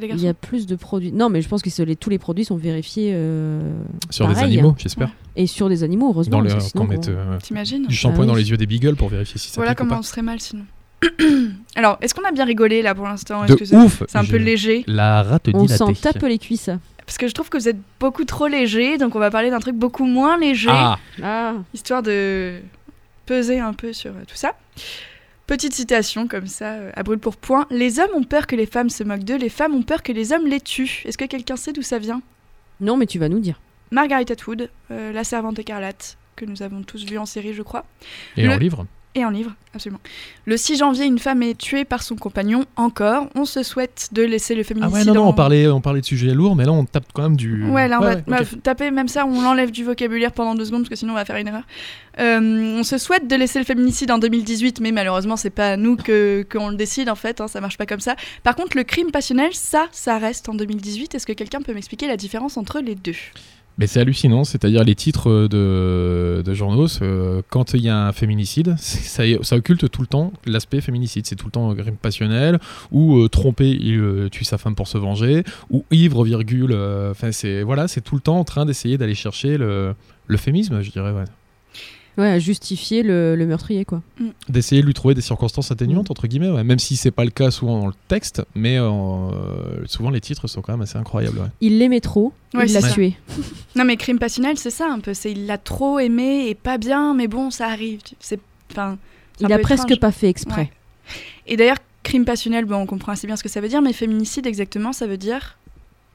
des 0.00 0.06
Il 0.08 0.20
y 0.20 0.28
a 0.28 0.34
plus 0.34 0.66
de 0.66 0.76
produits. 0.76 1.12
Non, 1.12 1.28
mais 1.28 1.40
je 1.42 1.48
pense 1.48 1.62
que 1.62 1.82
les- 1.82 1.96
tous 1.96 2.10
les 2.10 2.18
produits 2.18 2.44
sont 2.44 2.56
vérifiés 2.56 3.12
euh, 3.14 3.60
Sur 4.10 4.28
des 4.28 4.38
animaux, 4.38 4.74
j'espère. 4.78 5.10
Et 5.36 5.46
sur 5.46 5.68
des 5.68 5.82
animaux, 5.82 6.08
heureusement. 6.10 6.38
Dans 6.38 6.40
le, 6.42 6.48
parce 6.50 6.64
que 6.64 6.70
sinon, 6.70 6.84
mette 6.84 7.08
euh, 7.08 7.38
T'imagines 7.42 7.86
du 7.86 7.94
shampoing 7.94 8.24
Ah 8.24 8.26
dans 8.28 8.34
les 8.34 8.50
yeux 8.50 8.56
des 8.56 8.66
beagles 8.66 8.96
pour 8.96 9.08
vérifier 9.08 9.38
si 9.38 9.48
ça 9.48 9.54
Voilà 9.56 9.72
pique 9.72 9.80
ou 9.80 9.82
comment 9.84 9.94
pas. 9.96 10.00
on 10.00 10.02
serait 10.02 10.22
mal 10.22 10.40
sinon. 10.40 10.64
Alors, 11.76 11.98
est-ce 12.00 12.14
qu'on 12.14 12.24
a 12.24 12.32
bien 12.32 12.44
rigolé 12.44 12.82
là 12.82 12.94
pour 12.94 13.04
l'instant? 13.06 13.42
De 13.44 13.48
Est-ce 13.52 13.56
que 13.56 13.64
c'est 13.64 13.76
ouf 13.76 14.02
c'est 14.08 14.18
un 14.18 14.24
peu 14.24 14.36
léger? 14.36 14.82
La 14.86 15.22
rate 15.22 15.48
on 15.54 15.68
s'en 15.68 15.92
tape 15.92 16.22
les 16.22 16.38
cuisses. 16.38 16.70
Parce 17.04 17.18
que 17.18 17.28
je 17.28 17.34
trouve 17.34 17.48
que 17.50 17.56
vous 17.58 17.68
êtes 17.68 17.76
beaucoup 18.00 18.24
trop 18.24 18.48
léger, 18.48 18.98
donc 18.98 19.14
on 19.14 19.20
va 19.20 19.30
parler 19.30 19.50
d'un 19.50 19.60
truc 19.60 19.76
beaucoup 19.76 20.06
moins 20.06 20.36
léger, 20.38 20.68
Ah 20.72 20.98
Ah, 21.22 21.52
histoire 21.72 22.02
de 22.02 22.54
peser 23.26 23.60
un 23.60 23.74
peu 23.74 23.92
sur 23.92 24.10
euh, 24.10 24.24
tout 24.26 24.34
ça. 24.36 24.54
Petite 25.46 25.74
citation 25.74 26.26
comme 26.26 26.46
ça, 26.48 26.72
euh, 26.72 26.90
à 26.94 27.02
brûle 27.04 27.18
pour 27.20 27.36
point. 27.36 27.66
Les 27.70 28.00
hommes 28.00 28.10
ont 28.14 28.24
peur 28.24 28.46
que 28.48 28.56
les 28.56 28.66
femmes 28.66 28.90
se 28.90 29.04
moquent 29.04 29.22
d'eux, 29.24 29.36
les 29.36 29.48
femmes 29.48 29.74
ont 29.74 29.82
peur 29.82 30.02
que 30.02 30.10
les 30.12 30.32
hommes 30.32 30.46
les 30.46 30.60
tuent. 30.60 31.02
Est-ce 31.04 31.16
que 31.16 31.24
quelqu'un 31.24 31.56
sait 31.56 31.72
d'où 31.72 31.82
ça 31.82 31.98
vient? 32.00 32.20
Non, 32.80 32.96
mais 32.96 33.06
tu 33.06 33.18
vas 33.20 33.28
nous 33.28 33.38
dire. 33.38 33.60
Margaret 33.92 34.30
Atwood, 34.30 34.68
euh, 34.90 35.12
La 35.12 35.22
Servante 35.22 35.58
écarlate, 35.60 36.18
que 36.34 36.44
nous 36.44 36.62
avons 36.62 36.82
tous 36.82 37.04
vu 37.04 37.16
en 37.18 37.26
série, 37.26 37.54
je 37.54 37.62
crois. 37.62 37.84
Et 38.36 38.42
Le- 38.46 38.52
en 38.52 38.56
livre 38.58 38.86
Et 39.18 39.24
en 39.24 39.30
livre, 39.30 39.52
absolument. 39.74 39.98
Le 40.44 40.58
6 40.58 40.76
janvier, 40.76 41.06
une 41.06 41.18
femme 41.18 41.42
est 41.42 41.56
tuée 41.56 41.86
par 41.86 42.02
son 42.02 42.16
compagnon. 42.16 42.66
Encore, 42.76 43.28
on 43.34 43.46
se 43.46 43.62
souhaite 43.62 44.10
de 44.12 44.22
laisser 44.22 44.54
le 44.54 44.60
Ah 44.60 44.64
féminicide. 44.64 44.94
ouais, 44.94 45.04
non, 45.06 45.14
non, 45.14 45.22
en- 45.24 45.28
on 45.30 45.32
parlait, 45.32 45.66
on 45.68 45.80
parlait 45.80 46.02
de 46.02 46.06
sujets 46.06 46.34
lourds, 46.34 46.54
mais 46.54 46.66
là 46.66 46.72
on 46.72 46.84
tape 46.84 47.06
quand 47.14 47.22
même 47.22 47.36
du. 47.36 47.64
Ouais, 47.64 47.88
là, 47.88 47.98
on 47.98 48.04
va 48.04 48.14
ouais, 48.16 48.24
bah, 48.26 48.40
taper 48.62 48.90
même 48.90 49.08
ça, 49.08 49.24
on 49.24 49.40
l'enlève 49.40 49.70
du 49.70 49.84
vocabulaire 49.84 50.32
pendant 50.32 50.54
deux 50.54 50.66
secondes, 50.66 50.82
parce 50.82 50.90
que 50.90 50.96
sinon 50.96 51.14
on 51.14 51.16
va 51.16 51.24
faire 51.24 51.36
une 51.36 51.48
erreur. 51.48 51.62
Euh, 52.20 52.78
on 52.78 52.82
se 52.82 52.98
souhaite 52.98 53.26
de 53.26 53.36
laisser 53.36 53.58
le 53.58 53.64
féminicide 53.64 54.10
en 54.10 54.18
2018, 54.18 54.80
mais 54.80 54.92
malheureusement, 54.92 55.36
c'est 55.36 55.48
pas 55.50 55.72
à 55.72 55.76
nous 55.78 55.96
que 55.96 56.46
qu'on 56.52 56.68
le 56.68 56.76
décide, 56.76 57.08
en 57.08 57.14
fait, 57.14 57.40
hein, 57.40 57.48
ça 57.48 57.62
marche 57.62 57.78
pas 57.78 57.86
comme 57.86 58.00
ça. 58.00 58.16
Par 58.42 58.54
contre, 58.54 58.76
le 58.76 58.84
crime 58.84 59.10
passionnel, 59.10 59.50
ça, 59.54 59.86
ça 59.92 60.18
reste 60.18 60.48
en 60.50 60.54
2018. 60.54 61.14
Est-ce 61.14 61.26
que 61.26 61.32
quelqu'un 61.32 61.62
peut 61.62 61.72
m'expliquer 61.72 62.06
la 62.06 62.18
différence 62.18 62.56
entre 62.58 62.80
les 62.80 62.94
deux? 62.94 63.14
Mais 63.78 63.86
c'est 63.86 64.00
hallucinant, 64.00 64.44
c'est-à-dire 64.44 64.84
les 64.84 64.94
titres 64.94 65.48
de, 65.48 66.42
de 66.42 66.54
journaux, 66.54 66.86
euh, 67.02 67.42
quand 67.50 67.74
il 67.74 67.82
y 67.82 67.90
a 67.90 68.06
un 68.06 68.12
féminicide, 68.12 68.74
ça, 68.78 69.24
occulte 69.52 69.90
tout 69.90 70.00
le 70.00 70.06
temps 70.06 70.32
l'aspect 70.46 70.80
féminicide. 70.80 71.26
C'est 71.26 71.36
tout 71.36 71.46
le 71.46 71.52
temps 71.52 71.70
euh, 71.70 71.74
crime 71.74 71.96
passionnel, 71.96 72.58
ou 72.90 73.18
euh, 73.18 73.28
trompé, 73.28 73.68
il 73.68 74.00
euh, 74.00 74.28
tue 74.30 74.44
sa 74.44 74.56
femme 74.56 74.74
pour 74.74 74.88
se 74.88 74.96
venger, 74.96 75.44
ou 75.70 75.84
ivre, 75.90 76.24
virgule. 76.24 76.72
euh, 76.72 77.10
Enfin, 77.10 77.32
c'est 77.32 77.62
voilà, 77.62 77.86
c'est 77.86 78.00
tout 78.00 78.14
le 78.14 78.22
temps 78.22 78.38
en 78.38 78.44
train 78.44 78.64
d'essayer 78.64 78.96
d'aller 78.96 79.14
chercher 79.14 79.58
le, 79.58 79.94
l'euphémisme, 80.26 80.80
je 80.80 80.90
dirais, 80.90 81.12
ouais. 81.12 81.24
Ouais, 82.18 82.28
à 82.30 82.38
justifier 82.38 83.02
le, 83.02 83.36
le 83.36 83.46
meurtrier, 83.46 83.84
quoi. 83.84 84.00
D'essayer 84.48 84.80
de 84.80 84.86
lui 84.86 84.94
trouver 84.94 85.14
des 85.14 85.20
circonstances 85.20 85.70
atténuantes, 85.70 86.10
entre 86.10 86.26
guillemets, 86.26 86.48
ouais. 86.50 86.64
même 86.64 86.78
si 86.78 86.96
c'est 86.96 87.10
pas 87.10 87.24
le 87.24 87.30
cas 87.30 87.50
souvent 87.50 87.78
dans 87.80 87.86
le 87.88 87.92
texte, 88.08 88.42
mais 88.54 88.78
euh, 88.78 89.86
souvent 89.86 90.08
les 90.10 90.20
titres 90.20 90.46
sont 90.48 90.62
quand 90.62 90.72
même 90.72 90.80
assez 90.82 90.96
incroyables. 90.96 91.38
ouais. 91.38 91.48
Il 91.60 91.78
l'aimait 91.78 92.00
trop, 92.00 92.32
Ouais, 92.54 92.66
il 92.66 92.72
l'a 92.72 92.80
tué. 92.82 93.14
Non, 93.74 93.84
mais 93.84 93.96
crime 93.98 94.18
passionnel, 94.18 94.56
c'est 94.58 94.70
ça 94.70 94.86
un 94.90 95.00
peu. 95.00 95.12
C'est 95.12 95.30
il 95.32 95.46
l'a 95.46 95.58
trop 95.58 95.98
aimé 95.98 96.46
et 96.48 96.54
pas 96.54 96.78
bien, 96.78 97.12
mais 97.12 97.28
bon, 97.28 97.50
ça 97.50 97.66
arrive. 97.66 98.00
C'est 98.18 98.40
enfin. 98.70 98.96
Il 99.40 99.52
a 99.52 99.58
presque 99.58 99.84
étrange. 99.90 100.00
pas 100.00 100.12
fait 100.12 100.28
exprès. 100.30 100.62
Ouais. 100.62 100.70
Et 101.46 101.56
d'ailleurs, 101.58 101.76
crime 102.02 102.24
passionnel, 102.24 102.64
bon, 102.64 102.76
on 102.76 102.86
comprend 102.86 103.12
assez 103.12 103.26
bien 103.26 103.36
ce 103.36 103.42
que 103.42 103.50
ça 103.50 103.60
veut 103.60 103.68
dire, 103.68 103.82
mais 103.82 103.92
féminicide, 103.92 104.46
exactement, 104.46 104.94
ça 104.94 105.06
veut 105.06 105.18
dire 105.18 105.58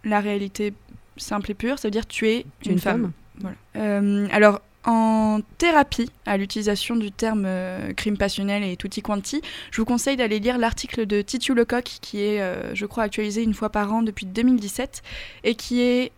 la 0.03 0.19
réalité 0.19 0.73
simple 1.17 1.51
et 1.51 1.53
pure, 1.53 1.77
ça 1.77 1.89
veut 1.89 1.91
dire 1.91 2.07
tuer 2.07 2.45
Tu 2.61 2.69
une, 2.69 2.73
une 2.75 2.79
femme. 2.79 3.01
femme 3.01 3.11
Voilà. 3.41 3.55
Euh, 3.75 4.27
alors, 4.31 4.61
en 4.85 5.41
thérapie, 5.57 6.09
à 6.25 6.37
l'utilisation 6.37 6.95
du 6.95 7.11
terme 7.11 7.43
euh, 7.45 7.93
crime 7.93 8.17
passionnel 8.17 8.63
et 8.63 8.75
tutti 8.75 9.01
quanti, 9.01 9.41
je 9.69 9.79
vous 9.79 9.85
conseille 9.85 10.17
d'aller 10.17 10.39
lire 10.39 10.57
l'article 10.57 11.05
de 11.05 11.21
Titu 11.21 11.53
Lecoq, 11.53 11.83
qui 12.01 12.21
est, 12.21 12.41
euh, 12.41 12.73
je 12.73 12.85
crois, 12.85 13.03
actualisé 13.03 13.43
une 13.43 13.53
fois 13.53 13.69
par 13.69 13.93
an 13.93 14.01
depuis 14.01 14.25
2017, 14.25 15.03
et 15.43 15.55
qui 15.55 15.81
est 15.81 16.11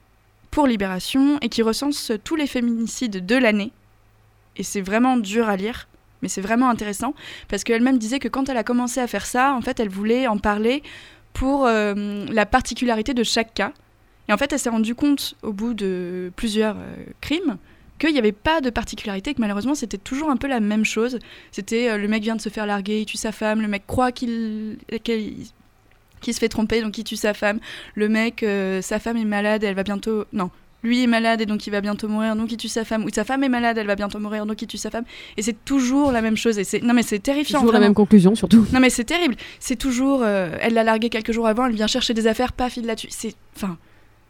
pour 0.49 0.65
Libération, 0.67 1.39
et 1.41 1.49
qui 1.49 1.61
recense 1.61 2.11
tous 2.23 2.35
les 2.35 2.47
féminicides 2.47 3.25
de 3.25 3.35
l'année. 3.35 3.71
Et 4.55 4.63
c'est 4.63 4.81
vraiment 4.81 5.17
dur 5.17 5.49
à 5.49 5.57
lire, 5.57 5.89
mais 6.21 6.29
c'est 6.29 6.41
vraiment 6.41 6.69
intéressant, 6.69 7.15
parce 7.49 7.65
qu'elle-même 7.65 7.97
disait 7.97 8.19
que 8.19 8.29
quand 8.29 8.47
elle 8.47 8.57
a 8.57 8.63
commencé 8.63 9.01
à 9.01 9.07
faire 9.07 9.25
ça, 9.25 9.53
en 9.55 9.61
fait, 9.61 9.79
elle 9.81 9.89
voulait 9.89 10.27
en 10.27 10.37
parler 10.37 10.83
pour 11.33 11.65
euh, 11.65 12.25
la 12.29 12.45
particularité 12.45 13.13
de 13.13 13.23
chaque 13.23 13.53
cas. 13.53 13.73
Et 14.29 14.33
en 14.33 14.37
fait, 14.37 14.53
elle 14.53 14.59
s'est 14.59 14.69
rendue 14.69 14.95
compte, 14.95 15.35
au 15.41 15.51
bout 15.51 15.73
de 15.73 16.31
plusieurs 16.37 16.77
crimes, 17.19 17.57
qu'il 18.07 18.15
n'y 18.15 18.19
avait 18.19 18.31
pas 18.31 18.61
de 18.61 18.69
particularité, 18.69 19.33
que 19.33 19.41
malheureusement 19.41 19.75
c'était 19.75 19.97
toujours 19.97 20.29
un 20.29 20.37
peu 20.37 20.47
la 20.47 20.59
même 20.59 20.85
chose. 20.85 21.19
C'était 21.51 21.89
euh, 21.89 21.97
le 21.97 22.07
mec 22.07 22.23
vient 22.23 22.35
de 22.35 22.41
se 22.41 22.49
faire 22.49 22.65
larguer, 22.65 23.01
il 23.01 23.05
tue 23.05 23.17
sa 23.17 23.31
femme, 23.31 23.61
le 23.61 23.67
mec 23.67 23.85
croit 23.87 24.11
qu'il 24.11 24.77
qu'il 26.23 26.33
se 26.33 26.39
fait 26.39 26.49
tromper, 26.49 26.81
donc 26.81 26.97
il 26.97 27.03
tue 27.03 27.15
sa 27.15 27.33
femme. 27.33 27.59
Le 27.95 28.09
mec, 28.09 28.43
euh, 28.43 28.81
sa 28.81 28.97
femme 28.99 29.17
est 29.17 29.25
malade, 29.25 29.63
elle 29.63 29.75
va 29.75 29.83
bientôt... 29.83 30.25
Non, 30.33 30.49
lui 30.81 31.03
est 31.03 31.07
malade 31.07 31.41
et 31.41 31.45
donc 31.45 31.65
il 31.65 31.69
va 31.69 31.81
bientôt 31.81 32.07
mourir, 32.07 32.35
donc 32.35 32.51
il 32.51 32.57
tue 32.57 32.67
sa 32.67 32.83
femme. 32.83 33.05
Ou 33.05 33.09
sa 33.13 33.23
femme 33.23 33.43
est 33.43 33.49
malade, 33.49 33.77
elle 33.77 33.87
va 33.87 33.95
bientôt 33.95 34.19
mourir, 34.19 34.45
donc 34.45 34.61
il 34.61 34.67
tue 34.67 34.77
sa 34.77 34.89
femme. 34.89 35.05
Et 35.37 35.41
c'est 35.41 35.63
toujours 35.65 36.11
la 36.11 36.21
même 36.21 36.37
chose. 36.37 36.57
Et 36.59 36.63
c'est... 36.63 36.81
Non 36.81 36.93
mais 36.93 37.03
c'est 37.03 37.19
terrifiant. 37.19 37.59
Toujours 37.59 37.73
la 37.73 37.79
même 37.79 37.93
conclusion, 37.93 38.35
surtout. 38.35 38.65
Non 38.73 38.79
mais 38.79 38.89
c'est 38.89 39.03
terrible. 39.03 39.35
C'est 39.59 39.77
toujours, 39.77 40.21
euh, 40.23 40.55
elle 40.59 40.73
l'a 40.73 40.83
largué 40.83 41.09
quelques 41.09 41.31
jours 41.31 41.47
avant, 41.47 41.65
elle 41.65 41.75
vient 41.75 41.87
chercher 41.87 42.13
des 42.13 42.27
affaires, 42.27 42.53
paf, 42.53 42.77
il 42.77 42.85
la 42.85 42.95
tue. 42.95 43.07
C'est, 43.09 43.35
enfin, 43.55 43.77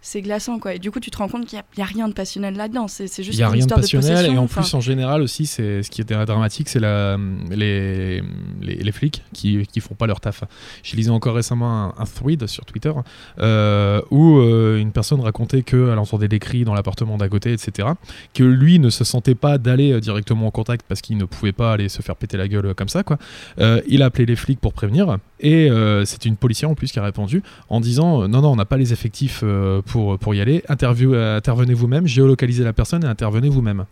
c'est 0.05 0.21
glaçant 0.21 0.59
quoi. 0.59 0.75
Et 0.75 0.79
du 0.79 0.91
coup, 0.91 0.99
tu 0.99 1.09
te 1.09 1.17
rends 1.17 1.29
compte 1.29 1.45
qu'il 1.45 1.63
n'y 1.77 1.83
a, 1.83 1.85
rien 1.85 2.09
de 2.09 2.13
passionnel 2.13 2.55
là-dedans. 2.55 2.89
C'est, 2.89 3.07
c'est 3.07 3.23
juste 3.23 3.37
Il 3.37 3.39
n'y 3.39 3.43
a 3.43 3.47
une 3.47 3.53
rien 3.53 3.59
de 3.59 3.63
histoire 3.63 3.79
de, 3.79 3.83
passionnel 3.83 4.25
et 4.33 4.37
en 4.37 4.47
plus 4.47 4.73
en 4.73 4.81
général 4.81 5.21
aussi 5.21 5.45
c'est 5.45 5.81
ce 5.81 5.89
qui 5.89 6.01
est 6.01 6.03
dramatique 6.03 6.67
c'est 6.67 6.81
la 6.81 7.17
les, 7.49 8.21
les, 8.61 8.75
les 8.75 8.91
flics 8.91 9.23
qui, 9.31 9.65
qui 9.65 9.79
font 9.79 9.95
pas 9.95 10.05
leur 10.05 10.19
taf. 10.19 10.43
J'ai 10.83 10.97
lisé 10.97 11.09
encore 11.09 11.35
récemment 11.35 11.85
un, 11.85 11.93
un 11.97 12.05
thread 12.05 12.45
sur 12.47 12.65
Twitter 12.65 12.91
euh, 13.39 14.01
où 14.11 14.39
euh, 14.39 14.77
une 14.77 14.91
personne 14.91 15.21
racontait 15.21 15.63
qu'elle 15.63 15.97
entendait 15.97 16.27
des 16.27 16.39
cris 16.39 16.65
dans 16.65 16.73
l'appartement 16.73 17.17
d'à 17.17 17.29
côté 17.29 17.53
etc. 17.53 17.87
Que 18.33 18.43
lui 18.43 18.79
ne 18.79 18.89
se 18.89 19.05
sentait 19.05 19.35
pas 19.35 19.57
d'aller 19.57 19.93
euh, 19.93 20.01
directement 20.01 20.47
en 20.47 20.51
contact 20.51 20.85
parce 20.85 20.99
qu'il 20.99 21.17
ne 21.17 21.25
pouvait 21.25 21.53
pas 21.53 21.71
aller 21.71 21.87
se 21.87 22.01
faire 22.01 22.17
péter 22.17 22.35
la 22.35 22.49
gueule 22.49 22.75
comme 22.75 22.89
ça 22.89 23.03
quoi. 23.03 23.17
Euh, 23.59 23.81
il 23.87 24.01
a 24.01 24.07
appelé 24.07 24.25
les 24.25 24.35
flics 24.35 24.59
pour 24.59 24.73
prévenir 24.73 25.17
et 25.43 25.69
euh, 25.69 26.05
c'est 26.05 26.25
une 26.25 26.37
policière 26.37 26.69
en 26.71 26.75
plus 26.75 26.91
qui 26.91 26.97
a 26.97 27.03
répondu 27.03 27.43
en 27.69 27.79
disant 27.79 28.23
euh, 28.23 28.27
non 28.27 28.41
non 28.41 28.51
on 28.53 28.55
n'a 28.55 28.65
pas 28.65 28.77
les 28.77 28.93
effectifs 28.93 29.41
euh, 29.43 29.81
pour, 29.83 30.17
pour 30.17 30.33
y 30.33 30.41
aller 30.41 30.63
Interview, 30.69 31.13
euh, 31.13 31.37
intervenez 31.37 31.75
vous-même 31.75 32.07
géolocalisez 32.07 32.63
la 32.63 32.73
personne 32.73 33.03
et 33.03 33.07
intervenez 33.07 33.49
vous-même 33.49 33.85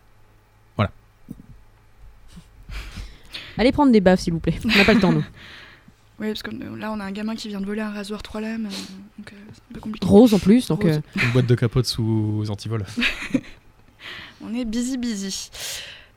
Allez 3.58 3.72
prendre 3.72 3.92
des 3.92 4.02
baffes, 4.02 4.22
s'il 4.22 4.34
vous 4.34 4.40
plaît. 4.40 4.56
On 4.66 4.76
n'a 4.76 4.86
pas 4.86 4.94
le 4.94 5.00
temps, 5.00 5.12
nous. 5.12 5.24
Oui, 6.20 6.28
parce 6.28 6.44
que 6.44 6.52
là, 6.52 6.92
on 6.92 7.00
a 7.00 7.04
un 7.04 7.12
gamin 7.12 7.34
qui 7.34 7.48
vient 7.48 7.60
de 7.60 7.66
voler 7.66 7.82
un 7.82 7.90
rasoir 7.90 8.22
trois 8.22 8.42
lames, 8.42 8.68
euh, 8.68 9.18
donc 9.18 9.34
euh, 9.34 9.36
c'est 9.54 9.62
un 9.72 9.74
peu 9.74 9.80
compliqué. 9.80 10.06
Rose 10.06 10.36
en 10.36 10.40
plus, 10.40 10.68
donc. 10.68 10.84
Rose. 10.84 10.98
euh, 10.98 11.24
une 11.24 11.32
boîte 11.32 11.48
de 11.48 11.56
capote 11.56 11.88
sous 11.88 12.46
antivols 12.48 12.86
On 14.46 14.54
est 14.54 14.64
busy 14.64 14.98
busy. 15.00 15.50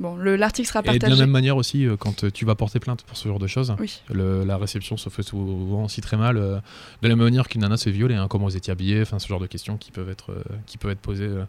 Bon, 0.00 0.16
le, 0.16 0.34
l'article 0.36 0.66
sera 0.68 0.80
et 0.80 0.82
de 0.82 0.88
la 0.88 0.98
partagé. 0.98 1.20
même 1.20 1.30
manière 1.30 1.56
aussi 1.56 1.86
euh, 1.86 1.96
quand 1.96 2.24
euh, 2.24 2.30
tu 2.30 2.44
vas 2.44 2.54
porter 2.56 2.80
plainte 2.80 3.02
pour 3.04 3.16
ce 3.16 3.28
genre 3.28 3.38
de 3.38 3.46
choses 3.46 3.74
Oui. 3.78 4.00
le- 4.12 4.44
la 4.44 4.56
réception 4.56 4.96
se 4.96 5.08
fait 5.08 5.22
souvent 5.22 5.84
aussi 5.84 6.00
très 6.00 6.16
mal 6.16 6.36
euh, 6.36 6.56
de 7.02 7.08
la 7.08 7.14
même 7.14 7.24
manière 7.24 7.48
qu'une 7.48 7.60
nana 7.60 7.76
se 7.76 7.84
fait 7.84 7.90
violer 7.92 8.16
hein, 8.16 8.26
comment 8.28 8.46
vous 8.46 8.56
étiez 8.56 8.72
habillé 8.72 9.02
enfin 9.02 9.18
ce 9.20 9.28
genre 9.28 9.38
de 9.40 9.46
questions 9.46 9.76
qui 9.76 9.92
peuvent 9.92 10.10
être 10.10 10.32
euh, 10.32 10.42
qui 10.66 10.78
peuvent 10.78 10.90
être 10.90 11.00
posées 11.00 11.26
euh, 11.28 11.44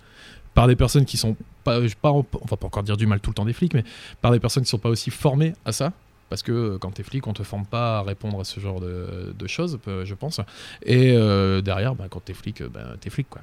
par 0.54 0.68
des 0.68 0.76
personnes 0.76 1.06
qui 1.06 1.18
sont 1.18 1.36
pas, 1.64 1.86
je- 1.88 1.96
pas 1.96 2.12
on 2.12 2.24
va 2.50 2.56
pas 2.58 2.68
encore 2.68 2.84
dire 2.84 2.98
du 2.98 3.08
mal 3.08 3.20
tout 3.20 3.32
le 3.32 3.36
temps 3.36 3.46
des 3.46 3.54
flics 3.54 3.74
mais 3.74 3.84
par 4.22 4.32
des 4.32 4.40
personnes 4.40 4.64
qui 4.64 4.70
sont 4.70 4.78
pas 4.78 4.90
aussi 4.90 5.10
formées 5.10 5.54
à 5.66 5.72
ça 5.72 5.92
parce 6.30 6.42
que 6.44 6.78
quand 6.78 6.90
t'es 6.92 7.04
flic, 7.04 7.28
on 7.28 7.34
te 7.34 7.44
forme 7.44 7.66
pas 7.68 8.00
à 8.00 8.02
répondre 8.02 8.40
à 8.40 8.44
ce 8.44 8.60
genre 8.60 8.80
de, 8.82 9.32
de 9.38 9.48
choses, 9.48 9.78
je 9.86 10.14
pense. 10.16 10.42
Et 10.84 11.12
euh, 11.16 11.62
derrière, 11.62 11.94
bah, 11.94 12.06
quand 12.10 12.20
t'es 12.26 12.34
flic, 12.34 12.64
bah, 12.64 12.96
t'es 13.00 13.12
flic, 13.12 13.30
quoi. 13.30 13.42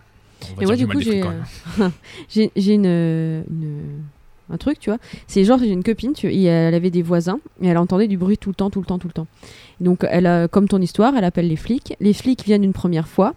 On 0.51 0.55
va 0.57 0.63
Et 0.63 0.77
dire 0.77 0.87
moi, 0.89 0.97
du 0.97 1.05
coup, 1.23 1.29
euh, 1.81 1.89
j'ai 2.29 2.51
une, 2.75 2.85
une- 2.87 4.03
un 4.51 4.57
truc, 4.57 4.79
tu 4.79 4.91
vois. 4.91 4.99
C'est 5.27 5.45
genre, 5.45 5.59
j'ai 5.59 5.69
une 5.69 5.83
copine, 5.83 6.13
tu, 6.13 6.33
elle 6.45 6.75
avait 6.75 6.91
des 6.91 7.03
voisins, 7.03 7.41
et 7.61 7.69
elle 7.69 7.79
entendait 7.79 8.09
du 8.09 8.17
bruit 8.17 8.39
tout 8.39 8.51
le 8.51 8.55
temps, 8.55 8.71
tout 8.71 8.81
le 8.81 8.87
temps, 8.87 8.99
tout 8.99 9.09
le 9.09 9.13
temps. 9.13 9.27
Donc, 9.81 10.07
elle 10.09 10.27
a, 10.27 10.49
comme 10.49 10.69
ton 10.69 10.81
histoire, 10.81 11.15
elle 11.17 11.25
appelle 11.25 11.49
les 11.49 11.57
flics. 11.57 11.95
Les 12.01 12.13
flics 12.13 12.45
viennent 12.45 12.65
une 12.65 12.73
première 12.73 13.09
fois, 13.09 13.35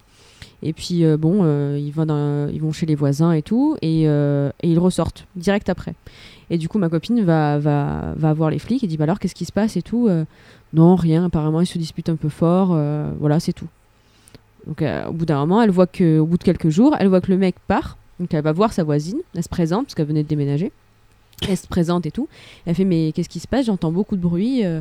et 0.62 0.72
puis, 0.72 1.04
euh, 1.04 1.16
bon, 1.16 1.40
euh, 1.42 1.78
ils, 1.80 1.92
vont 1.92 2.48
ils 2.48 2.60
vont 2.60 2.72
chez 2.72 2.86
les 2.86 2.94
voisins 2.94 3.32
et 3.32 3.42
tout, 3.42 3.76
et, 3.82 4.04
euh, 4.06 4.50
et 4.62 4.70
ils 4.70 4.78
ressortent 4.78 5.26
direct 5.36 5.68
après. 5.68 5.94
Et 6.50 6.58
du 6.58 6.68
coup, 6.68 6.78
ma 6.78 6.88
copine 6.88 7.22
va, 7.24 7.58
va, 7.58 8.14
va 8.16 8.32
voir 8.32 8.50
les 8.50 8.58
flics 8.58 8.82
et 8.82 8.86
dit 8.86 8.96
bah 8.96 9.04
alors, 9.04 9.18
qu'est-ce 9.18 9.34
qui 9.34 9.44
se 9.44 9.52
passe 9.52 9.76
et 9.76 9.82
tout 9.82 10.08
Non, 10.72 10.94
rien, 10.94 11.24
apparemment, 11.24 11.60
ils 11.60 11.66
se 11.66 11.78
disputent 11.78 12.08
un 12.08 12.16
peu 12.16 12.28
fort, 12.28 12.68
voilà, 13.18 13.40
c'est 13.40 13.52
tout. 13.52 13.68
Donc, 14.66 14.82
au 15.08 15.12
bout 15.12 15.26
d'un 15.26 15.38
moment, 15.38 15.62
elle 15.62 15.70
voit 15.70 15.86
que, 15.86 16.18
au 16.18 16.26
bout 16.26 16.38
de 16.38 16.44
quelques 16.44 16.70
jours, 16.70 16.96
elle 16.98 17.08
voit 17.08 17.20
que 17.20 17.30
le 17.30 17.38
mec 17.38 17.56
part. 17.66 17.96
Donc, 18.20 18.32
elle 18.32 18.42
va 18.42 18.52
voir 18.52 18.72
sa 18.72 18.84
voisine, 18.84 19.18
elle 19.34 19.42
se 19.42 19.48
présente, 19.48 19.86
parce 19.86 19.94
qu'elle 19.94 20.06
venait 20.06 20.22
de 20.22 20.28
déménager. 20.28 20.72
Elle 21.48 21.56
se 21.56 21.66
présente 21.66 22.06
et 22.06 22.10
tout. 22.10 22.28
Elle 22.64 22.74
fait 22.74 22.84
Mais 22.84 23.12
qu'est-ce 23.12 23.28
qui 23.28 23.40
se 23.40 23.48
passe? 23.48 23.66
J'entends 23.66 23.92
beaucoup 23.92 24.16
de 24.16 24.22
bruit. 24.22 24.64
euh. 24.64 24.80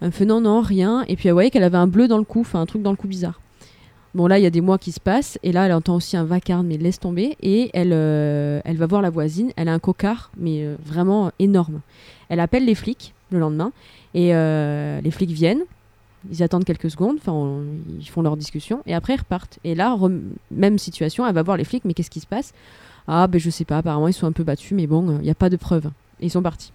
Elle 0.00 0.12
fait 0.12 0.24
Non, 0.24 0.40
non, 0.40 0.60
rien. 0.60 1.04
Et 1.08 1.16
puis, 1.16 1.28
elle 1.28 1.32
voyait 1.34 1.50
qu'elle 1.50 1.64
avait 1.64 1.76
un 1.76 1.88
bleu 1.88 2.06
dans 2.06 2.18
le 2.18 2.24
cou, 2.24 2.40
enfin, 2.40 2.60
un 2.60 2.66
truc 2.66 2.82
dans 2.82 2.92
le 2.92 2.96
cou 2.96 3.08
bizarre. 3.08 3.40
Bon, 4.14 4.26
là, 4.26 4.38
il 4.38 4.42
y 4.42 4.46
a 4.46 4.50
des 4.50 4.60
mois 4.60 4.78
qui 4.78 4.90
se 4.92 5.00
passent, 5.00 5.38
et 5.42 5.52
là, 5.52 5.66
elle 5.66 5.72
entend 5.72 5.94
aussi 5.94 6.16
un 6.16 6.24
vacarme, 6.24 6.66
mais 6.68 6.78
laisse 6.78 6.98
tomber, 6.98 7.36
et 7.42 7.70
elle, 7.74 7.92
euh, 7.92 8.60
elle 8.64 8.76
va 8.76 8.86
voir 8.86 9.02
la 9.02 9.10
voisine, 9.10 9.52
elle 9.56 9.68
a 9.68 9.72
un 9.72 9.78
cocard, 9.78 10.30
mais 10.36 10.64
euh, 10.64 10.76
vraiment 10.84 11.30
énorme. 11.38 11.80
Elle 12.30 12.40
appelle 12.40 12.64
les 12.64 12.74
flics 12.74 13.12
le 13.30 13.38
lendemain, 13.38 13.70
et 14.14 14.34
euh, 14.34 15.00
les 15.02 15.10
flics 15.10 15.30
viennent, 15.30 15.62
ils 16.32 16.42
attendent 16.42 16.64
quelques 16.64 16.90
secondes, 16.90 17.16
enfin, 17.20 17.60
ils 18.00 18.08
font 18.08 18.22
leur 18.22 18.36
discussion, 18.38 18.80
et 18.86 18.94
après, 18.94 19.14
ils 19.14 19.18
repartent. 19.20 19.58
Et 19.62 19.74
là, 19.74 19.96
même 20.50 20.78
situation, 20.78 21.26
elle 21.26 21.34
va 21.34 21.42
voir 21.42 21.56
les 21.58 21.64
flics, 21.64 21.84
mais 21.84 21.92
qu'est-ce 21.92 22.10
qui 22.10 22.20
se 22.20 22.26
passe? 22.26 22.54
Ah, 23.08 23.26
ben 23.26 23.40
je 23.40 23.48
sais 23.50 23.64
pas, 23.64 23.78
apparemment, 23.78 24.06
ils 24.08 24.12
sont 24.12 24.26
un 24.26 24.32
peu 24.32 24.44
battus, 24.44 24.72
mais 24.72 24.86
bon, 24.86 25.16
il 25.18 25.22
n'y 25.24 25.30
a 25.30 25.34
pas 25.34 25.48
de 25.50 25.56
preuve. 25.56 25.86
Et 26.20 26.26
ils 26.26 26.30
sont 26.30 26.42
partis. 26.42 26.72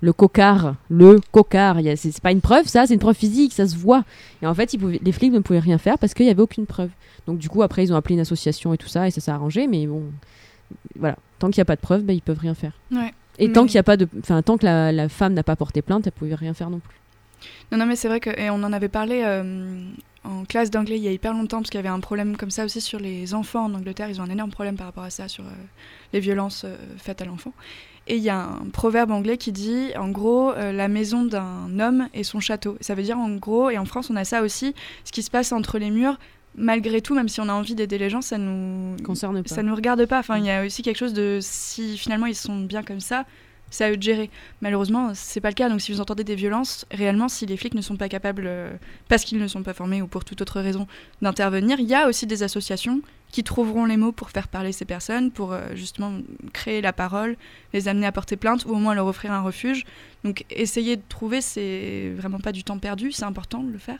Le 0.00 0.12
cocard, 0.12 0.76
le 0.88 1.18
cocard, 1.32 1.78
c'est 1.96 2.20
pas 2.20 2.30
une 2.30 2.40
preuve 2.40 2.66
ça, 2.68 2.86
c'est 2.86 2.94
une 2.94 3.00
preuve 3.00 3.16
physique, 3.16 3.52
ça 3.52 3.66
se 3.66 3.76
voit. 3.76 4.04
Et 4.40 4.46
en 4.46 4.54
fait, 4.54 4.72
ils 4.72 4.78
pouvaient- 4.78 5.00
les 5.02 5.10
flics 5.12 5.32
ne 5.32 5.40
pouvaient 5.40 5.58
rien 5.58 5.76
faire 5.78 5.98
parce 5.98 6.14
qu'il 6.14 6.24
n'y 6.26 6.30
avait 6.30 6.40
aucune 6.42 6.66
preuve. 6.66 6.90
Donc 7.26 7.38
du 7.38 7.48
coup, 7.48 7.62
après, 7.62 7.82
ils 7.82 7.92
ont 7.92 7.96
appelé 7.96 8.14
une 8.14 8.20
association 8.20 8.72
et 8.72 8.78
tout 8.78 8.86
ça, 8.86 9.08
et 9.08 9.10
ça 9.10 9.20
s'est 9.20 9.32
arrangé, 9.32 9.66
mais 9.66 9.86
bon, 9.88 10.04
voilà. 10.96 11.16
Tant 11.40 11.48
qu'il 11.50 11.58
n'y 11.58 11.62
a 11.62 11.64
pas 11.64 11.74
de 11.76 11.80
preuve, 11.80 12.02
ben, 12.04 12.12
ils 12.14 12.22
peuvent 12.22 12.38
rien 12.38 12.54
faire. 12.54 12.72
Ouais. 12.92 13.12
Et 13.40 13.50
tant 13.52 13.66
qu'il 13.66 13.74
y 13.74 13.78
a 13.78 13.82
pas 13.82 13.96
de, 13.96 14.08
enfin, 14.20 14.40
tant 14.42 14.56
que 14.56 14.64
la, 14.64 14.92
la 14.92 15.08
femme 15.08 15.32
n'a 15.34 15.42
pas 15.42 15.56
porté 15.56 15.82
plainte, 15.82 16.06
elle 16.06 16.12
pouvait 16.12 16.34
rien 16.36 16.54
faire 16.54 16.70
non 16.70 16.78
plus. 16.78 16.96
Non, 17.72 17.78
non, 17.78 17.86
mais 17.86 17.96
c'est 17.96 18.08
vrai 18.08 18.20
que, 18.20 18.30
et 18.30 18.50
on 18.50 18.62
en 18.62 18.72
avait 18.72 18.88
parlé 18.88 19.22
euh, 19.24 19.80
en 20.28 20.44
classe 20.44 20.70
d'anglais 20.70 20.98
il 20.98 21.02
y 21.02 21.08
a 21.08 21.12
hyper 21.12 21.32
longtemps, 21.32 21.58
parce 21.58 21.70
qu'il 21.70 21.78
y 21.78 21.80
avait 21.80 21.88
un 21.88 22.00
problème 22.00 22.36
comme 22.36 22.50
ça 22.50 22.64
aussi 22.64 22.80
sur 22.80 22.98
les 22.98 23.34
enfants 23.34 23.64
en 23.64 23.74
Angleterre. 23.74 24.08
Ils 24.10 24.20
ont 24.20 24.24
un 24.24 24.30
énorme 24.30 24.50
problème 24.50 24.76
par 24.76 24.86
rapport 24.86 25.04
à 25.04 25.10
ça, 25.10 25.28
sur 25.28 25.44
euh, 25.44 25.50
les 26.12 26.20
violences 26.20 26.64
euh, 26.64 26.76
faites 26.98 27.22
à 27.22 27.24
l'enfant. 27.24 27.52
Et 28.06 28.16
il 28.16 28.22
y 28.22 28.30
a 28.30 28.40
un 28.40 28.68
proverbe 28.72 29.10
anglais 29.10 29.36
qui 29.36 29.52
dit, 29.52 29.90
en 29.96 30.08
gros, 30.08 30.52
euh, 30.52 30.72
la 30.72 30.88
maison 30.88 31.24
d'un 31.24 31.78
homme 31.78 32.08
est 32.14 32.22
son 32.22 32.40
château. 32.40 32.76
Ça 32.80 32.94
veut 32.94 33.02
dire, 33.02 33.18
en 33.18 33.30
gros, 33.36 33.70
et 33.70 33.78
en 33.78 33.84
France, 33.84 34.10
on 34.10 34.16
a 34.16 34.24
ça 34.24 34.42
aussi, 34.42 34.74
ce 35.04 35.12
qui 35.12 35.22
se 35.22 35.30
passe 35.30 35.52
entre 35.52 35.78
les 35.78 35.90
murs, 35.90 36.18
malgré 36.54 37.00
tout, 37.00 37.14
même 37.14 37.28
si 37.28 37.40
on 37.40 37.48
a 37.48 37.52
envie 37.52 37.74
d'aider 37.74 37.98
les 37.98 38.10
gens, 38.10 38.22
ça 38.22 38.38
nous 38.38 38.96
Concerne 39.04 39.42
pas. 39.42 39.54
ça 39.54 39.62
nous 39.62 39.74
regarde 39.74 40.04
pas. 40.06 40.18
Enfin, 40.18 40.38
il 40.38 40.44
y 40.44 40.50
a 40.50 40.64
aussi 40.64 40.82
quelque 40.82 40.96
chose 40.96 41.12
de 41.12 41.38
si 41.40 41.98
finalement 41.98 42.26
ils 42.26 42.34
sont 42.34 42.60
bien 42.60 42.82
comme 42.82 43.00
ça, 43.00 43.26
c'est 43.70 43.84
à 43.84 43.90
eux 43.90 43.96
de 43.96 44.02
gérer. 44.02 44.30
Malheureusement, 44.60 45.12
c'est 45.14 45.40
pas 45.40 45.48
le 45.48 45.54
cas. 45.54 45.68
Donc, 45.68 45.80
si 45.80 45.92
vous 45.92 46.00
entendez 46.00 46.24
des 46.24 46.34
violences, 46.34 46.86
réellement, 46.90 47.28
si 47.28 47.46
les 47.46 47.56
flics 47.56 47.74
ne 47.74 47.80
sont 47.80 47.96
pas 47.96 48.08
capables, 48.08 48.44
euh, 48.46 48.70
parce 49.08 49.24
qu'ils 49.24 49.38
ne 49.38 49.48
sont 49.48 49.62
pas 49.62 49.74
formés 49.74 50.02
ou 50.02 50.06
pour 50.06 50.24
toute 50.24 50.40
autre 50.40 50.60
raison, 50.60 50.86
d'intervenir, 51.22 51.80
il 51.80 51.88
y 51.88 51.94
a 51.94 52.08
aussi 52.08 52.26
des 52.26 52.42
associations 52.42 53.00
qui 53.30 53.44
trouveront 53.44 53.84
les 53.84 53.96
mots 53.96 54.12
pour 54.12 54.30
faire 54.30 54.48
parler 54.48 54.72
ces 54.72 54.84
personnes, 54.84 55.30
pour 55.30 55.52
euh, 55.52 55.60
justement 55.74 56.12
créer 56.52 56.80
la 56.80 56.92
parole, 56.92 57.36
les 57.74 57.88
amener 57.88 58.06
à 58.06 58.12
porter 58.12 58.36
plainte 58.36 58.64
ou 58.64 58.70
au 58.70 58.76
moins 58.76 58.94
leur 58.94 59.06
offrir 59.06 59.32
un 59.32 59.42
refuge. 59.42 59.84
Donc, 60.24 60.44
essayer 60.50 60.96
de 60.96 61.02
trouver, 61.08 61.40
c'est 61.40 62.12
vraiment 62.16 62.40
pas 62.40 62.52
du 62.52 62.64
temps 62.64 62.78
perdu, 62.78 63.12
c'est 63.12 63.24
important 63.24 63.62
de 63.62 63.70
le 63.70 63.78
faire. 63.78 63.98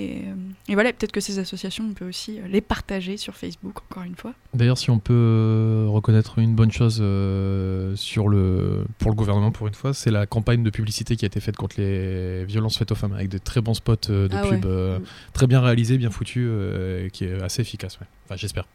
Et, 0.00 0.18
euh, 0.28 0.34
et 0.68 0.74
voilà, 0.74 0.92
peut-être 0.92 1.10
que 1.10 1.20
ces 1.20 1.40
associations, 1.40 1.84
on 1.90 1.92
peut 1.92 2.06
aussi 2.08 2.38
euh, 2.38 2.46
les 2.48 2.60
partager 2.60 3.16
sur 3.16 3.34
Facebook, 3.34 3.78
encore 3.90 4.04
une 4.04 4.14
fois. 4.14 4.32
D'ailleurs, 4.54 4.78
si 4.78 4.90
on 4.90 5.00
peut 5.00 5.12
euh, 5.12 5.86
reconnaître 5.88 6.38
une 6.38 6.54
bonne 6.54 6.70
chose 6.70 7.00
euh, 7.02 7.96
sur 7.96 8.28
le, 8.28 8.84
pour 9.00 9.10
le 9.10 9.16
gouvernement, 9.16 9.50
pour 9.50 9.66
une 9.66 9.74
fois, 9.74 9.92
c'est 9.92 10.12
la 10.12 10.26
campagne 10.26 10.62
de 10.62 10.70
publicité 10.70 11.16
qui 11.16 11.24
a 11.24 11.26
été 11.26 11.40
faite 11.40 11.56
contre 11.56 11.80
les 11.80 12.44
violences 12.44 12.78
faites 12.78 12.92
aux 12.92 12.94
femmes, 12.94 13.12
avec 13.12 13.28
de 13.28 13.38
très 13.38 13.60
bons 13.60 13.74
spots 13.74 13.94
euh, 14.10 14.28
de 14.28 14.36
Ah 14.36 14.42
pub, 14.42 14.64
ouais. 14.64 14.70
euh, 14.70 14.98
Mm. 15.00 15.02
très 15.32 15.46
bien 15.48 15.60
réalisés, 15.60 15.98
bien 15.98 16.10
foutus, 16.10 16.46
euh, 16.48 17.08
qui 17.08 17.24
est 17.24 17.42
assez 17.42 17.62
efficace. 17.62 17.98
ouais. 18.00 18.06
Enfin, 18.26 18.36
j'espère. 18.36 18.66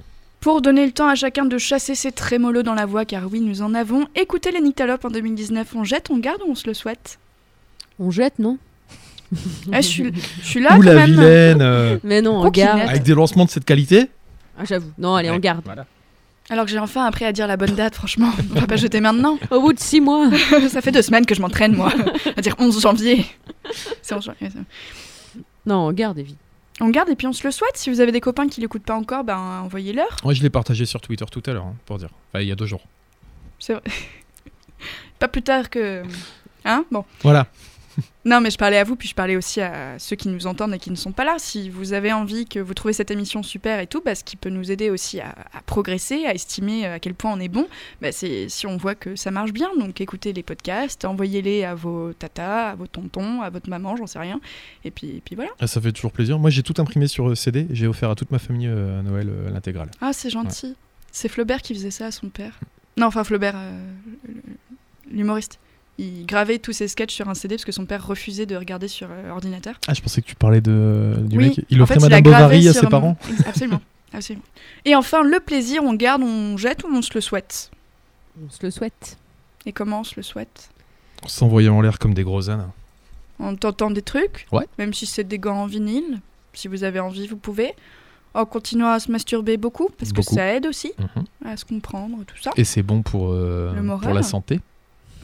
Pour 0.42 0.62
donner 0.62 0.86
le 0.86 0.92
temps 0.92 1.08
à 1.08 1.16
chacun 1.16 1.46
de 1.46 1.58
chasser 1.58 1.96
ses 1.96 2.12
trémolos 2.12 2.64
dans 2.64 2.74
la 2.74 2.86
voix, 2.86 3.06
car 3.06 3.32
oui, 3.32 3.40
nous 3.40 3.62
en 3.62 3.74
avons, 3.74 4.08
écoutez 4.16 4.52
les 4.52 4.60
Nyctalopes 4.60 5.06
en 5.06 5.10
2019. 5.10 5.74
On 5.76 5.86
jette, 5.86 6.10
on 6.12 6.18
garde 6.18 6.42
ou 6.46 6.52
on 6.52 6.56
se 6.56 6.68
le 6.68 6.74
souhaite? 6.74 7.18
On 7.98 8.12
jette, 8.12 8.40
non? 8.40 8.58
Ah, 9.72 9.82
je, 9.82 9.88
suis, 9.88 10.12
je 10.42 10.48
suis 10.48 10.60
là 10.62 10.74
Ouh 10.74 10.82
quand 10.82 10.84
la 10.84 10.94
même. 10.96 11.12
vilaine 11.12 11.62
euh, 11.62 11.98
Mais 12.04 12.22
non, 12.22 12.40
on 12.40 12.44
Coquinette. 12.44 12.76
garde. 12.78 12.90
Avec 12.90 13.04
des 13.04 13.14
lancements 13.14 13.46
de 13.46 13.50
cette 13.50 13.66
qualité 13.66 14.10
Ah, 14.58 14.64
j'avoue. 14.66 14.92
Non, 14.98 15.16
allez, 15.16 15.30
on 15.30 15.34
Ouais, 15.34 15.40
garde. 15.40 15.62
voilà. 15.66 15.86
Alors 16.50 16.66
que 16.66 16.72
j'ai 16.72 16.80
enfin 16.80 17.06
appris 17.06 17.24
à 17.26 17.32
dire 17.32 17.48
la 17.48 17.56
bonne 17.58 17.74
date, 17.74 17.96
franchement. 17.96 18.30
On 18.56 18.60
va 18.60 18.68
pas 18.68 18.76
jeter 18.76 19.00
maintenant. 19.00 19.40
Au 19.50 19.62
bout 19.62 19.72
de 19.74 19.80
six 19.80 20.02
mois. 20.02 20.30
Ça 20.70 20.82
fait 20.82 20.92
deux 20.92 21.02
semaines 21.02 21.26
que 21.26 21.34
je 21.36 21.42
m'entraîne, 21.42 21.74
moi. 21.76 21.92
À 22.36 22.42
dire 22.42 22.56
11 22.60 22.82
janvier. 22.82 23.26
C'est 24.02 24.14
11 24.14 24.26
janvier. 24.26 24.50
ça. 24.50 24.60
non, 25.66 25.88
on 25.88 25.92
garde, 25.94 26.20
évidemment. 26.20 26.40
On 26.82 26.90
garde 26.90 27.10
et 27.10 27.16
puis 27.16 27.28
on 27.28 27.34
se 27.34 27.46
le 27.48 27.52
souhaite. 27.52 27.76
Si 27.78 27.90
vous 27.90 28.02
avez 28.02 28.12
des 28.12 28.20
copains 28.20 28.48
qui 28.50 28.60
l'écoutent 28.60 28.84
pas 28.84 28.96
encore, 28.96 29.24
ben 29.24 29.38
envoyez-leur. 29.64 30.18
Moi, 30.24 30.34
je 30.34 30.42
l'ai 30.42 30.50
partagé 30.50 30.86
sur 30.86 31.00
Twitter 31.00 31.24
tout 31.32 31.44
à 31.46 31.54
l'heure, 31.54 31.66
hein, 31.66 31.76
pour 31.86 31.98
dire. 31.98 32.10
Enfin, 32.34 32.42
il 32.42 32.48
y 32.48 32.52
a 32.52 32.56
deux 32.56 32.66
jours. 32.66 32.82
C'est 33.60 33.74
vrai. 33.74 33.84
pas 35.20 35.28
plus 35.30 35.44
tard 35.44 35.70
que. 35.70 36.04
Hein 36.66 36.84
Bon. 36.92 37.06
Voilà. 37.22 37.48
Non, 38.26 38.40
mais 38.40 38.52
je 38.52 38.58
parlais 38.58 38.78
à 38.78 38.86
vous, 38.86 38.96
puis 38.96 39.10
je 39.10 39.16
parlais 39.16 39.36
aussi 39.36 39.60
à 39.60 40.00
ceux 40.00 40.16
qui 40.16 40.30
nous 40.30 40.48
entendent 40.48 40.74
et 40.74 40.80
qui 40.80 40.90
ne 40.92 40.96
sont 40.96 41.12
pas 41.12 41.26
là. 41.26 41.36
Si 41.40 41.70
vous 41.70 41.92
avez 41.92 42.14
envie 42.14 42.46
que 42.46 42.58
vous 42.60 42.74
trouvez 42.74 42.94
cette 42.94 43.12
émission 43.12 43.44
super 43.44 43.82
et 43.82 43.88
tout, 43.88 44.02
bah, 44.04 44.16
ce 44.16 44.24
qui 44.24 44.38
peut 44.38 44.50
nous 44.50 44.72
aider 44.72 44.90
aussi 44.90 45.20
à, 45.20 45.36
à 45.54 45.62
progresser, 45.66 46.26
à 46.26 46.34
estimer 46.34 46.86
à 46.86 47.00
quel 47.00 47.16
point 47.16 47.34
on 47.34 47.40
est 47.42 47.50
bon, 47.50 47.68
bah, 48.02 48.14
c'est 48.14 48.48
si 48.48 48.66
on 48.66 48.78
voit 48.78 48.96
que 48.96 49.18
ça 49.18 49.30
marche 49.30 49.52
bien. 49.52 49.70
Donc 49.78 50.00
écoutez 50.00 50.32
les 50.32 50.42
podcasts, 50.42 51.04
envoyez-les 51.04 51.66
à 51.66 51.76
vos 51.76 52.14
tatas, 52.14 52.70
à 52.70 52.76
vos 52.76 52.88
tontons, 52.88 53.42
à 53.42 53.50
votre 53.50 53.70
maman, 53.70 53.98
j'en 53.98 54.08
sais 54.08 54.20
rien. 54.20 54.40
Et 54.86 54.92
puis, 54.92 55.18
et 55.18 55.22
puis 55.24 55.36
voilà. 55.36 55.52
Ah, 55.60 55.68
ça 55.68 55.82
fait 55.82 55.92
toujours 55.92 56.14
plaisir. 56.14 56.40
Moi, 56.40 56.50
j'ai 56.50 56.64
tout 56.64 56.82
imprimé 56.82 57.08
sur 57.08 57.30
euh, 57.30 57.36
CD. 57.36 57.68
J'ai 57.72 57.88
offert 57.88 58.10
à 58.10 58.16
toute 58.16 58.32
ma 58.32 58.40
famille 58.40 58.68
euh, 58.68 59.00
à 59.00 59.04
Noël 59.04 59.28
euh, 59.30 59.50
l'intégrale. 59.50 59.92
Ah, 60.00 60.14
c'est 60.14 60.30
gentil. 60.30 60.76
C'est 61.12 61.28
Flaubert 61.28 61.62
qui 61.62 61.74
faisait 61.74 61.92
ça 61.92 62.08
à 62.08 62.12
son 62.12 62.30
père. 62.30 62.60
Non, 62.98 63.08
enfin 63.08 63.24
Flaubert, 63.24 63.56
euh, 63.56 63.80
l'humoriste. 65.12 65.60
Il 66.00 66.26
gravait 66.26 66.58
tous 66.58 66.74
ses 66.74 66.88
sketchs 66.88 67.14
sur 67.14 67.30
un 67.30 67.36
CD 67.36 67.56
parce 67.56 67.66
que 67.66 67.72
son 67.72 67.86
père 67.86 68.06
refusait 68.06 68.46
de 68.48 68.56
regarder 68.56 68.88
sur 68.88 69.08
euh, 69.12 69.30
ordinateur. 69.30 69.76
Ah, 69.88 69.94
je 69.94 70.02
pensais 70.02 70.22
que 70.22 70.28
tu 70.28 70.36
parlais 70.36 70.60
de, 70.62 71.16
du 71.22 71.38
Oui, 71.38 71.50
mec. 71.50 71.66
Il 71.70 71.80
en 71.80 71.84
offrait 71.84 71.96
fait, 71.96 72.00
il 72.02 72.06
a 72.06 72.10
Madame 72.18 72.24
gravé 72.24 72.44
Bovary 72.46 72.68
à 72.68 72.74
ses 72.74 72.88
parents. 72.88 73.18
Absolument. 73.46 73.82
Absolument. 74.12 74.44
Et 74.86 74.96
enfin, 74.96 75.24
le 75.24 75.40
plaisir, 75.40 75.84
on 75.84 75.94
garde, 75.94 76.24
on 76.24 76.58
jette 76.58 76.84
ou 76.84 76.88
on 76.92 77.02
se 77.04 77.12
le 77.14 77.22
souhaite? 77.22 77.70
On 78.44 78.50
se 78.50 78.58
le 78.64 78.72
souhaite. 78.72 79.18
Et 79.66 79.72
comment 79.72 80.00
on 80.02 80.04
se 80.04 80.16
le 80.18 80.24
souhaite? 80.24 80.70
S'envoyer 81.28 81.70
en 81.70 81.80
l'air 81.82 82.00
comme 82.00 82.14
des 82.16 82.24
gros 82.24 82.50
ânes. 82.50 82.70
En 83.40 83.56
tentant 83.56 83.92
des 83.92 84.02
trucs, 84.02 84.48
Ouais. 84.52 84.66
même 84.80 84.94
si 84.94 85.06
c'est 85.06 85.24
des 85.24 85.40
gants 85.40 85.62
en 85.62 85.66
vinyle, 85.68 86.20
si 86.54 86.68
vous 86.68 86.84
avez 86.84 87.00
envie, 87.00 87.28
vous 87.28 87.38
pouvez. 87.38 87.74
En 88.36 88.46
continuant 88.46 88.90
à 88.90 89.00
se 89.00 89.12
masturber 89.12 89.58
beaucoup, 89.58 89.90
parce 89.98 90.12
Beaucoup. 90.12 90.28
que 90.28 90.34
ça 90.36 90.46
aide 90.56 90.66
aussi 90.66 90.92
Mhm. 90.98 91.26
à 91.46 91.56
se 91.58 91.66
comprendre, 91.66 92.18
tout 92.26 92.36
ça. 92.42 92.50
Et 92.58 92.64
c'est 92.64 92.82
bon 92.82 93.04
pour, 93.04 93.32
euh, 93.32 93.74
Le 93.76 93.84
moral. 93.84 94.02
pour 94.04 94.14
la 94.14 94.24
santé. 94.24 94.60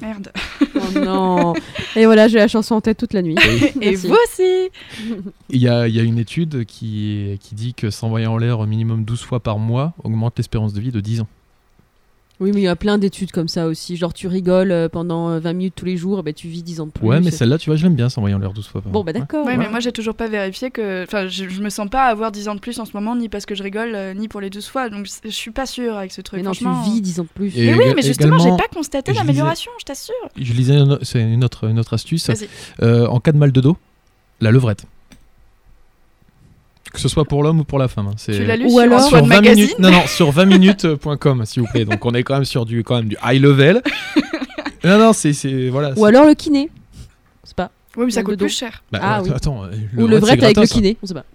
Merde. 0.01 0.31
Oh 0.75 0.99
non. 0.99 1.53
Et 1.95 2.05
voilà, 2.05 2.27
j'ai 2.27 2.38
la 2.38 2.47
chanson 2.47 2.75
en 2.75 2.81
tête 2.81 2.97
toute 2.97 3.13
la 3.13 3.21
nuit. 3.21 3.35
Et 3.81 3.91
Merci. 3.91 4.07
vous 4.07 4.15
aussi 4.25 4.69
Il 5.49 5.62
y 5.62 5.67
a, 5.67 5.88
y 5.88 5.99
a 5.99 6.03
une 6.03 6.17
étude 6.19 6.65
qui, 6.65 7.38
qui 7.41 7.55
dit 7.55 7.73
que 7.73 7.89
s'envoyer 7.89 8.27
en 8.27 8.38
l'air 8.38 8.59
au 8.59 8.65
minimum 8.65 9.03
12 9.03 9.21
fois 9.21 9.39
par 9.39 9.59
mois 9.59 9.93
augmente 10.03 10.38
l'espérance 10.38 10.73
de 10.73 10.81
vie 10.81 10.91
de 10.91 10.99
10 11.01 11.21
ans. 11.21 11.27
Oui, 12.39 12.52
mais 12.54 12.62
il 12.62 12.63
y 12.63 12.67
a 12.69 12.75
plein 12.78 12.97
d'études 12.97 13.32
comme 13.32 13.49
ça 13.49 13.67
aussi. 13.67 13.97
Genre, 13.97 14.13
tu 14.13 14.28
rigoles 14.28 14.71
euh, 14.71 14.88
pendant 14.88 15.30
euh, 15.30 15.39
20 15.39 15.54
minutes 15.54 15.73
tous 15.75 15.84
les 15.86 15.97
jours, 15.97 16.23
bah, 16.23 16.32
tu 16.32 16.47
vis 16.47 16.63
10 16.63 16.80
ans 16.80 16.86
de 16.86 16.91
plus. 16.91 17.06
Ouais, 17.06 17.19
mais 17.19 17.32
celle-là, 17.32 17.58
tu 17.58 17.69
vois, 17.69 17.75
je 17.75 17.84
l'aime 17.84 17.95
bien 17.95 18.08
s'envoyer 18.08 18.34
en 18.34 18.39
l'air 18.39 18.54
12 18.54 18.65
fois 18.67 18.82
par 18.82 18.91
Bon, 18.91 19.04
bah 19.04 19.12
d'accord. 19.12 19.45
Ouais, 19.45 19.52
Ouais. 19.54 19.58
mais 19.58 19.69
moi 19.69 19.80
j'ai 19.82 19.91
toujours 19.91 20.15
pas 20.15 20.28
vérifié 20.30 20.71
que. 20.71 21.04
Enfin, 21.04 21.28
je, 21.28 21.49
je 21.49 21.62
me 21.62 21.69
sens 21.69 21.89
pas 21.89 22.06
avoir 22.06 22.32
10 22.32 22.47
ans 22.47 22.56
de 22.56 22.62
plus 22.62 22.80
en 22.80 22.86
ce 22.86 22.93
moment, 22.93 23.15
ni 23.15 23.28
parce 23.28 23.45
que 23.45 23.56
je 23.56 23.63
rigole, 23.63 23.91
euh, 23.93 24.13
ni 24.13 24.28
pour 24.30 24.39
les 24.39 24.49
12 24.49 24.67
fois. 24.67 24.89
Donc 24.89 25.08
je 25.23 25.30
suis 25.30 25.52
pas 25.52 25.65
sûre 25.65 25.97
avec 25.97 26.12
ce 26.13 26.21
truc. 26.21 26.38
Mais 26.39 26.43
non, 26.45 26.52
tu 26.52 26.65
vis 26.86 27.02
10 27.02 27.19
ans 27.19 27.23
de 27.23 27.30
plus. 27.30 27.58
Et- 27.58 27.65
Mais 27.71 27.73
oui, 27.78 27.93
mais 27.95 28.02
justement, 28.02 28.38
j'ai 28.39 28.49
pas 28.52 28.67
constaté 28.73 29.12
d'amélioration, 29.12 29.71
je 29.80 29.86
t'assure. 29.86 30.13
Je 30.39 30.54
lisais, 30.54 30.78
c'est 31.02 31.21
une 31.21 31.43
autre, 31.43 31.67
une 31.67 31.78
autre 31.80 31.93
astuce. 31.93 32.28
Vas-y. 32.28 32.47
Euh, 32.82 33.06
en 33.08 33.19
cas 33.19 33.34
de 33.34 33.38
mal 33.38 33.52
de 33.52 33.60
dos, 33.62 33.78
la 34.39 34.52
levrette. 34.52 34.86
Que 36.93 36.99
ce 36.99 37.08
soit 37.08 37.25
pour 37.25 37.43
l'homme 37.43 37.60
ou 37.60 37.63
pour 37.63 37.78
la 37.80 37.88
femme. 37.88 38.08
hein, 38.08 38.13
c'est- 38.17 38.34
Tu 38.34 38.45
l'as 38.45 38.56
lu 38.58 38.65
Ou 38.65 38.69
sur 38.71 38.80
alors- 38.80 39.02
sur 39.08 39.17
20 39.21 39.28
Magazine 39.28 39.56
minutes, 39.63 39.80
non, 39.80 39.91
non, 39.91 40.08
sur 40.08 40.32
20minutes.com, 40.32 41.45
s'il 41.45 41.62
vous 41.62 41.67
plaît. 41.71 41.86
Donc 41.86 42.04
on 42.06 42.13
est 42.13 42.23
quand 42.23 42.34
même 42.36 42.45
sur 42.45 42.65
du, 42.65 42.84
quand 42.84 42.95
même 42.97 43.08
du 43.10 43.17
high 43.23 43.41
level. 43.41 43.82
non, 44.83 44.98
non, 44.98 45.13
c'est, 45.13 45.33
c'est 45.33 45.69
voilà. 45.69 45.92
Ou 45.92 45.96
c'est- 45.96 46.06
alors 46.06 46.25
le 46.25 46.33
kiné. 46.33 46.69
C'est 47.44 47.56
pas. 47.56 47.69
Oui, 47.96 48.06
mais 48.06 48.12
ça 48.12 48.23
coûte 48.23 48.37
plus 48.40 48.50
cher. 48.50 48.83
Bah, 48.92 49.00
Ah 49.02 49.21
oui. 49.23 49.29
Attends, 49.35 49.63
euh, 49.65 49.71
Ou 49.98 50.08
levrette, 50.08 50.12
le 50.12 50.17
vrai 50.19 50.46
avec 50.46 50.58
le 50.58 50.65
kiné. 50.65 50.98
On 51.04 51.08
sait 51.08 51.13
pas. 51.13 51.25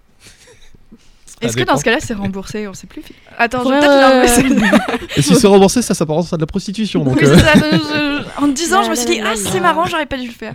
Est-ce 1.40 1.56
que 1.56 1.62
dans 1.64 1.76
ce 1.76 1.84
cas-là, 1.84 1.98
c'est 2.00 2.14
remboursé 2.14 2.66
On 2.68 2.74
sait 2.74 2.86
plus. 2.86 3.02
Attends, 3.36 3.64
je 3.64 3.68
vais 3.68 3.78
peut-être 3.80 4.48
l'enlever. 4.48 4.64
euh, 4.92 5.06
Et 5.16 5.22
si 5.22 5.34
c'est 5.34 5.46
remboursé, 5.46 5.82
ça 5.82 5.92
s'apparente 5.94 6.32
à 6.32 6.36
de 6.36 6.40
la 6.42 6.46
prostitution. 6.46 7.04
Donc, 7.04 7.22
euh, 7.22 7.38
ça, 7.38 7.52
je- 7.54 8.42
En 8.42 8.48
10 8.48 8.72
ans, 8.72 8.82
je 8.84 8.90
me 8.90 8.94
suis 8.94 9.06
dit, 9.06 9.20
ah, 9.22 9.34
c'est 9.36 9.60
marrant, 9.60 9.84
j'aurais 9.84 10.06
pas 10.06 10.16
dû 10.16 10.26
le 10.26 10.32
faire. 10.32 10.54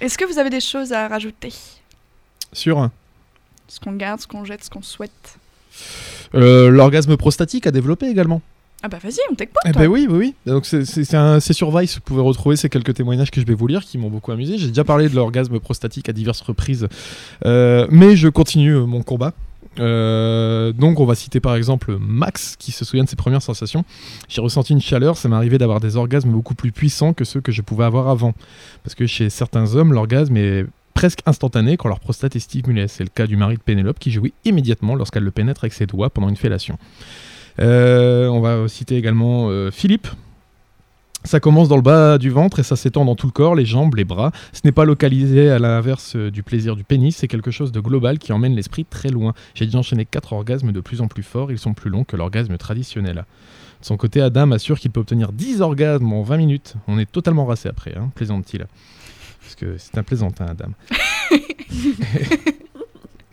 Est-ce 0.00 0.16
que 0.16 0.24
vous 0.24 0.38
avez 0.38 0.50
des 0.50 0.60
choses 0.60 0.92
à 0.92 1.08
rajouter? 1.08 1.52
Sur 2.52 2.78
un. 2.78 2.90
Ce 3.68 3.80
qu'on 3.80 3.92
garde, 3.92 4.20
ce 4.20 4.26
qu'on 4.26 4.44
jette, 4.44 4.64
ce 4.64 4.70
qu'on 4.70 4.82
souhaite 4.82 5.38
Euh, 6.34 6.70
l'orgasme 6.70 7.16
prostatique 7.16 7.66
à 7.66 7.70
développer 7.70 8.06
également. 8.08 8.40
Ah 8.82 8.88
bah 8.88 8.98
vas-y, 9.02 9.18
on 9.30 9.34
t'écoute. 9.34 9.56
Eh 9.66 9.72
ben 9.72 9.86
oui, 9.86 10.06
oui, 10.08 10.16
oui. 10.18 10.34
Donc 10.46 10.64
c'est- 10.66 11.52
sur 11.52 11.76
Vice, 11.78 11.94
vous 11.96 12.00
pouvez 12.02 12.22
retrouver 12.22 12.56
ces 12.56 12.68
quelques 12.68 12.94
témoignages 12.94 13.30
que 13.30 13.40
je 13.40 13.46
vais 13.46 13.54
vous 13.54 13.66
lire 13.66 13.82
qui 13.84 13.98
m'ont 13.98 14.08
beaucoup 14.10 14.32
amusé. 14.32 14.58
J'ai 14.58 14.68
déjà 14.68 14.84
parlé 14.84 15.08
de 15.08 15.14
l'orgasme 15.14 15.58
prostatique 15.60 16.08
à 16.08 16.12
diverses 16.12 16.40
reprises, 16.40 16.88
Euh, 17.44 17.86
mais 17.90 18.16
je 18.16 18.28
continue 18.28 18.74
euh, 18.76 18.86
mon 18.86 19.02
combat. 19.02 19.32
Euh, 19.78 20.72
donc 20.72 21.00
on 21.00 21.04
va 21.04 21.14
citer 21.14 21.38
par 21.38 21.54
exemple 21.54 21.98
Max 22.00 22.56
qui 22.58 22.72
se 22.72 22.84
souvient 22.86 23.04
de 23.04 23.08
ses 23.10 23.16
premières 23.16 23.42
sensations. 23.42 23.84
J'ai 24.28 24.40
ressenti 24.40 24.72
une 24.72 24.80
chaleur, 24.80 25.18
ça 25.18 25.28
m'est 25.28 25.36
arrivé 25.36 25.58
d'avoir 25.58 25.80
des 25.80 25.96
orgasmes 25.96 26.30
beaucoup 26.30 26.54
plus 26.54 26.72
puissants 26.72 27.12
que 27.12 27.24
ceux 27.24 27.40
que 27.42 27.52
je 27.52 27.60
pouvais 27.60 27.84
avoir 27.84 28.08
avant. 28.08 28.32
Parce 28.84 28.94
que 28.94 29.06
chez 29.06 29.28
certains 29.28 29.74
hommes, 29.74 29.92
l'orgasme 29.92 30.36
est 30.38 30.64
presque 30.96 31.20
instantané 31.26 31.76
quand 31.76 31.88
leur 31.88 32.00
prostate 32.00 32.36
est 32.36 32.40
stimulée. 32.40 32.88
C'est 32.88 33.04
le 33.04 33.10
cas 33.10 33.26
du 33.26 33.36
mari 33.36 33.56
de 33.56 33.60
Pénélope 33.60 33.98
qui 33.98 34.10
jouit 34.10 34.32
immédiatement 34.46 34.94
lorsqu'elle 34.94 35.24
le 35.24 35.30
pénètre 35.30 35.62
avec 35.62 35.74
ses 35.74 35.84
doigts 35.84 36.08
pendant 36.08 36.30
une 36.30 36.36
fellation. 36.36 36.78
Euh, 37.60 38.28
on 38.28 38.40
va 38.40 38.66
citer 38.66 38.96
également 38.96 39.48
euh, 39.50 39.70
Philippe. 39.70 40.08
Ça 41.22 41.38
commence 41.38 41.68
dans 41.68 41.76
le 41.76 41.82
bas 41.82 42.16
du 42.16 42.30
ventre 42.30 42.60
et 42.60 42.62
ça 42.62 42.76
s'étend 42.76 43.04
dans 43.04 43.14
tout 43.14 43.26
le 43.26 43.32
corps, 43.32 43.54
les 43.54 43.66
jambes, 43.66 43.94
les 43.94 44.04
bras. 44.04 44.32
Ce 44.54 44.60
n'est 44.64 44.72
pas 44.72 44.86
localisé 44.86 45.50
à 45.50 45.58
l'inverse 45.58 46.16
euh, 46.16 46.30
du 46.30 46.42
plaisir 46.42 46.76
du 46.76 46.84
pénis, 46.84 47.14
c'est 47.14 47.28
quelque 47.28 47.50
chose 47.50 47.72
de 47.72 47.80
global 47.80 48.18
qui 48.18 48.32
emmène 48.32 48.54
l'esprit 48.54 48.86
très 48.86 49.10
loin. 49.10 49.34
J'ai 49.54 49.66
déjà 49.66 49.78
enchaîné 49.78 50.06
quatre 50.06 50.32
orgasmes 50.32 50.72
de 50.72 50.80
plus 50.80 51.02
en 51.02 51.08
plus 51.08 51.24
forts, 51.24 51.52
ils 51.52 51.58
sont 51.58 51.74
plus 51.74 51.90
longs 51.90 52.04
que 52.04 52.16
l'orgasme 52.16 52.56
traditionnel. 52.56 53.26
De 53.80 53.84
son 53.84 53.98
côté, 53.98 54.22
Adam 54.22 54.50
assure 54.52 54.78
qu'il 54.78 54.92
peut 54.92 55.00
obtenir 55.00 55.32
10 55.32 55.60
orgasmes 55.60 56.10
en 56.10 56.22
20 56.22 56.36
minutes. 56.38 56.74
On 56.88 56.98
est 56.98 57.10
totalement 57.10 57.44
rassé 57.44 57.68
après, 57.68 57.94
hein, 57.94 58.10
plaisante-t-il. 58.14 58.66
Parce 59.46 59.54
que 59.54 59.78
c'est 59.78 59.96
un 59.96 60.02
plaisantin, 60.02 60.46
Adam. 60.46 60.72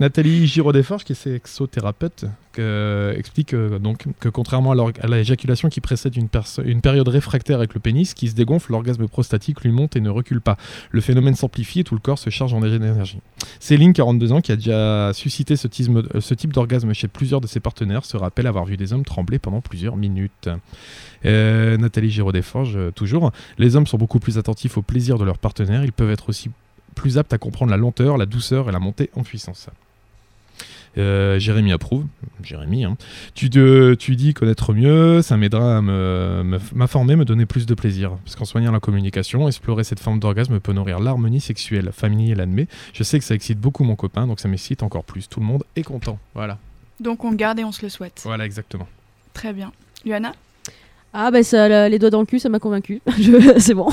Nathalie 0.04 0.48
Giraud-Desforges, 0.48 1.06
qui 1.06 1.14
est 1.14 1.16
sexothérapeute, 1.16 2.26
que- 2.52 3.16
explique 3.18 3.54
euh, 3.54 3.80
donc 3.80 4.06
que 4.20 4.28
contrairement 4.28 4.74
à 4.74 5.08
l'éjaculation 5.08 5.70
qui 5.70 5.80
précède 5.80 6.18
une, 6.18 6.82
période 6.82 7.08
réfractaire 7.08 7.60
avec 7.60 7.74
le 7.74 7.80
pénis 7.80 8.14
qui 8.14 8.28
se 8.28 8.36
dégonfle, 8.36 8.74
l'orgasme 8.74 9.08
prostatique 9.08 9.62
lui 9.62 9.72
monte 9.72 9.96
et 9.96 10.02
ne 10.02 10.10
recule 10.10 10.42
pas. 10.42 10.58
Le 10.92 11.00
phénomène 11.00 11.36
s'amplifie 11.36 11.80
et 11.80 11.84
tout 11.86 11.96
le 11.96 12.02
corps 12.02 12.20
se 12.20 12.30
charge 12.30 12.54
en 12.54 12.62
énergie. 12.62 13.20
Céline, 13.62 13.94
42 13.94 14.34
ans, 14.34 14.42
qui 14.42 14.52
a 14.52 14.58
déjà 14.58 15.14
suscité 15.14 15.54
euh, 15.54 16.20
ce 16.20 16.34
type 16.34 16.52
d'orgasme 16.52 16.94
chez 16.94 17.08
plusieurs 17.08 17.40
de 17.40 17.48
ses 17.48 17.62
partenaires, 17.62 18.04
se 18.04 18.18
rappelle 18.18 18.48
avoir 18.48 18.66
vu 18.66 18.76
des 18.76 18.92
hommes 18.92 19.06
trembler 19.06 19.40
pendant 19.40 19.62
plusieurs 19.62 19.96
minutes. 19.96 20.50
Euh, 21.26 21.78
Nathalie 21.78 22.10
Giraud-Desforges, 22.10 22.76
euh, 22.76 22.92
toujours. 22.92 23.32
Les 23.58 23.78
hommes 23.78 23.88
sont 23.88 23.98
beaucoup 23.98 24.20
plus 24.20 24.38
attentifs 24.38 24.78
au 24.78 24.82
plaisir 24.82 25.18
de 25.18 25.24
leur 25.24 25.38
partenaire. 25.38 25.86
Ils 25.86 25.94
peuvent 25.94 26.12
être 26.12 26.28
aussi 26.28 26.50
plus 26.94 27.18
aptes 27.18 27.32
à 27.32 27.38
comprendre 27.38 27.72
la 27.72 27.78
lenteur, 27.78 28.18
la 28.18 28.26
douceur 28.26 28.68
et 28.68 28.74
la 28.74 28.80
montée 28.80 29.10
en 29.16 29.24
puissance. 29.24 29.70
Euh, 30.98 31.40
Jérémy 31.40 31.72
approuve. 31.72 32.06
Jérémy, 32.44 32.84
hein. 32.86 32.98
tu, 33.34 33.50
te- 33.50 33.94
tu 33.96 34.16
dis 34.16 34.34
connaître 34.34 34.74
mieux, 34.74 35.22
ça 35.24 35.38
m'aidera 35.38 35.78
à 35.78 35.82
me- 35.82 36.44
me- 36.44 36.60
m'informer, 36.76 37.16
me 37.16 37.26
donner 37.26 37.46
plus 37.46 37.66
de 37.66 37.74
plaisir. 37.74 38.12
Parce 38.24 38.36
qu'en 38.36 38.46
soignant 38.46 38.72
la 38.72 38.80
communication, 38.80 39.48
explorer 39.48 39.84
cette 39.84 40.00
forme 40.00 40.20
d'orgasme 40.20 40.60
peut 40.60 40.74
nourrir 40.74 41.00
l'harmonie 41.00 41.42
sexuelle. 41.42 41.90
Famille 41.94 42.36
l'admet. 42.36 42.68
Je 42.94 43.04
sais 43.04 43.18
que 43.18 43.26
ça 43.26 43.34
excite 43.34 43.60
beaucoup 43.60 43.84
mon 43.84 43.96
copain, 43.96 44.28
donc 44.28 44.40
ça 44.40 44.48
m'excite 44.48 44.84
encore 44.84 45.04
plus. 45.04 45.28
Tout 45.28 45.40
le 45.40 45.46
monde 45.48 45.64
est 45.76 45.84
content. 45.84 46.20
Voilà. 46.36 46.58
Donc 47.00 47.24
on 47.24 47.32
le 47.32 47.38
garde 47.38 47.60
et 47.60 47.64
on 47.64 47.72
se 47.72 47.82
le 47.82 47.90
souhaite. 47.90 48.22
Voilà, 48.24 48.46
exactement. 48.46 48.88
Très 49.34 49.52
bien. 49.54 49.72
Luana 50.06 50.34
Ah 51.14 51.32
bah 51.32 51.42
ça, 51.44 51.90
les 51.90 51.98
doigts 51.98 52.12
dans 52.12 52.20
le 52.20 52.26
cul, 52.28 52.38
ça 52.40 52.50
m'a 52.50 52.60
convaincu. 52.60 53.02
Je- 53.20 53.58
C'est 53.60 53.74
bon. 53.74 53.90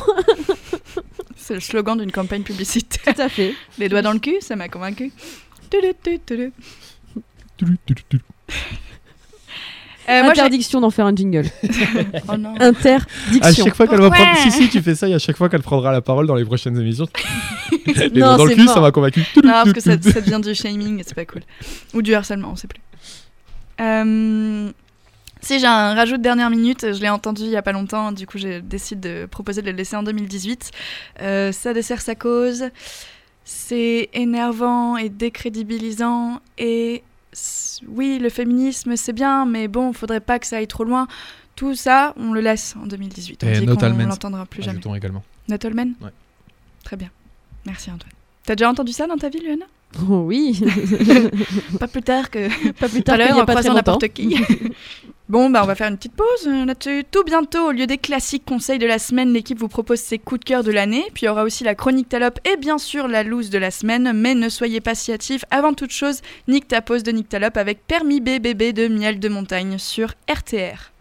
C'est 1.36 1.54
le 1.54 1.60
slogan 1.60 1.98
d'une 1.98 2.12
campagne 2.12 2.42
publicitaire. 2.42 3.14
Tout 3.14 3.22
à 3.22 3.28
fait. 3.28 3.54
Les 3.78 3.88
doigts 3.88 4.02
dans 4.02 4.12
le 4.12 4.18
cul, 4.18 4.36
ça 4.40 4.54
m'a 4.56 4.68
convaincu. 4.68 5.10
Euh, 10.08 10.22
moi, 10.24 10.34
j'ai- 10.34 10.40
Interdiction 10.40 10.80
d'en 10.80 10.90
faire 10.90 11.06
un 11.06 11.14
jingle. 11.14 11.44
Oh 12.28 12.36
non. 12.36 12.54
À 12.58 12.64
Interdiction. 12.66 13.64
chaque 13.64 13.76
fois 13.76 13.86
qu'elle 13.86 14.00
va 14.00 14.08
Ouais. 14.08 14.16
prendre. 14.18 14.38
Si, 14.38 14.50
si, 14.50 14.68
tu 14.68 14.80
fais 14.82 14.94
ça 14.94 15.08
et 15.08 15.14
à 15.14 15.18
chaque 15.18 15.36
fois 15.36 15.48
qu'elle 15.48 15.62
prendra 15.62 15.92
la 15.92 16.00
parole 16.00 16.26
dans 16.26 16.34
les 16.34 16.44
prochaines 16.44 16.78
émissions. 16.80 17.06
les 17.86 18.08
Non, 18.20 18.36
dans 18.36 18.44
le 18.44 18.54
cul, 18.54 18.62
mort. 18.64 18.74
ça 18.74 18.80
m'a 18.80 18.90
convaincu. 18.90 19.20
Non, 19.36 19.50
parce 19.52 19.72
que 19.72 19.80
ça, 19.80 19.92
ça 20.00 20.20
devient 20.20 20.40
du 20.42 20.54
shaming 20.54 20.98
et 21.00 21.02
c'est 21.06 21.14
pas 21.14 21.26
cool. 21.26 21.42
Ou 21.94 22.02
du 22.02 22.14
harcèlement, 22.14 22.50
on 22.52 22.56
sait 22.56 22.66
plus. 22.66 22.80
Euh, 23.80 24.70
si 25.40 25.58
j'ai 25.60 25.66
un 25.66 25.94
rajout 25.94 26.16
de 26.16 26.22
dernière 26.22 26.50
minute, 26.50 26.92
je 26.92 27.00
l'ai 27.00 27.08
entendu 27.08 27.42
il 27.42 27.50
y 27.50 27.56
a 27.56 27.62
pas 27.62 27.72
longtemps, 27.72 28.12
du 28.12 28.26
coup 28.26 28.36
j'ai 28.36 28.60
décidé 28.60 29.08
de 29.22 29.26
proposer 29.26 29.62
de 29.62 29.70
le 29.70 29.76
laisser 29.76 29.96
en 29.96 30.02
2018. 30.02 30.70
Euh, 31.22 31.50
ça 31.52 31.72
dessert 31.72 32.00
sa 32.02 32.14
cause, 32.14 32.64
c'est 33.44 34.08
énervant 34.12 34.96
et 34.96 35.08
décrédibilisant 35.08 36.40
et 36.58 37.02
oui, 37.88 38.18
le 38.20 38.28
féminisme 38.28 38.96
c'est 38.96 39.12
bien, 39.12 39.46
mais 39.46 39.68
bon, 39.68 39.92
faudrait 39.92 40.20
pas 40.20 40.38
que 40.38 40.46
ça 40.46 40.56
aille 40.56 40.66
trop 40.66 40.84
loin. 40.84 41.06
Tout 41.56 41.74
ça, 41.74 42.14
on 42.16 42.32
le 42.32 42.40
laisse 42.40 42.74
en 42.82 42.86
2018. 42.86 43.44
On 43.44 43.48
Et 43.48 43.60
dit 43.60 43.66
qu'on 43.66 43.88
l'entendra 44.06 44.46
plus 44.46 44.62
jamais. 44.62 44.78
Ajoutons 44.78 44.94
également. 44.94 45.22
Ouais. 45.48 46.10
Très 46.84 46.96
bien. 46.96 47.10
Merci 47.66 47.90
Antoine. 47.90 48.12
T'as 48.44 48.54
déjà 48.56 48.70
entendu 48.70 48.92
ça 48.92 49.06
dans 49.06 49.16
ta 49.18 49.28
vie, 49.28 49.40
Luana? 49.40 49.66
Oh 50.08 50.22
oui. 50.24 50.62
Pas 51.78 51.88
plus 51.88 52.02
tard 52.02 52.30
que 52.30 52.48
pas 52.72 52.88
plus 52.88 53.02
tout 53.02 53.12
à 53.12 53.16
tard 53.16 53.16
qu'il 53.16 53.26
l'heure 53.26 53.36
y 53.36 53.40
a 53.40 53.42
en 53.42 53.46
pas 53.46 53.54
très 53.54 53.62
croisant 53.62 53.74
longtemps. 53.74 53.92
n'importe 53.92 54.08
qui. 54.14 54.36
bon, 55.30 55.48
bah 55.48 55.60
on 55.62 55.66
va 55.66 55.74
faire 55.74 55.88
une 55.88 55.96
petite 55.96 56.14
pause 56.14 56.46
euh. 56.46 57.02
Tout 57.10 57.24
bientôt, 57.24 57.68
au 57.68 57.72
lieu 57.72 57.86
des 57.86 57.98
classiques 57.98 58.44
conseils 58.44 58.78
de 58.78 58.86
la 58.86 58.98
semaine, 58.98 59.32
l'équipe 59.32 59.58
vous 59.58 59.68
propose 59.68 60.00
ses 60.00 60.18
coups 60.18 60.40
de 60.40 60.44
cœur 60.44 60.64
de 60.64 60.70
l'année. 60.70 61.04
Puis 61.14 61.24
il 61.24 61.26
y 61.26 61.28
aura 61.28 61.44
aussi 61.44 61.64
la 61.64 61.74
chronique 61.74 62.08
Talop 62.08 62.38
et 62.44 62.56
bien 62.56 62.78
sûr 62.78 63.08
la 63.08 63.22
loose 63.22 63.50
de 63.50 63.58
la 63.58 63.70
semaine. 63.70 64.12
Mais 64.12 64.34
ne 64.34 64.48
soyez 64.48 64.80
pas 64.80 64.94
si 64.94 65.12
hâtifs. 65.12 65.44
Avant 65.50 65.72
toute 65.72 65.92
chose, 65.92 66.20
nique 66.48 66.68
ta 66.68 66.82
pause 66.82 67.02
de 67.02 67.12
Nick 67.12 67.28
Talop 67.28 67.56
avec 67.56 67.86
Permis 67.86 68.20
BBB 68.20 68.72
de 68.72 68.88
Miel 68.88 69.20
de 69.20 69.28
Montagne 69.28 69.78
sur 69.78 70.14
RTR. 70.28 70.92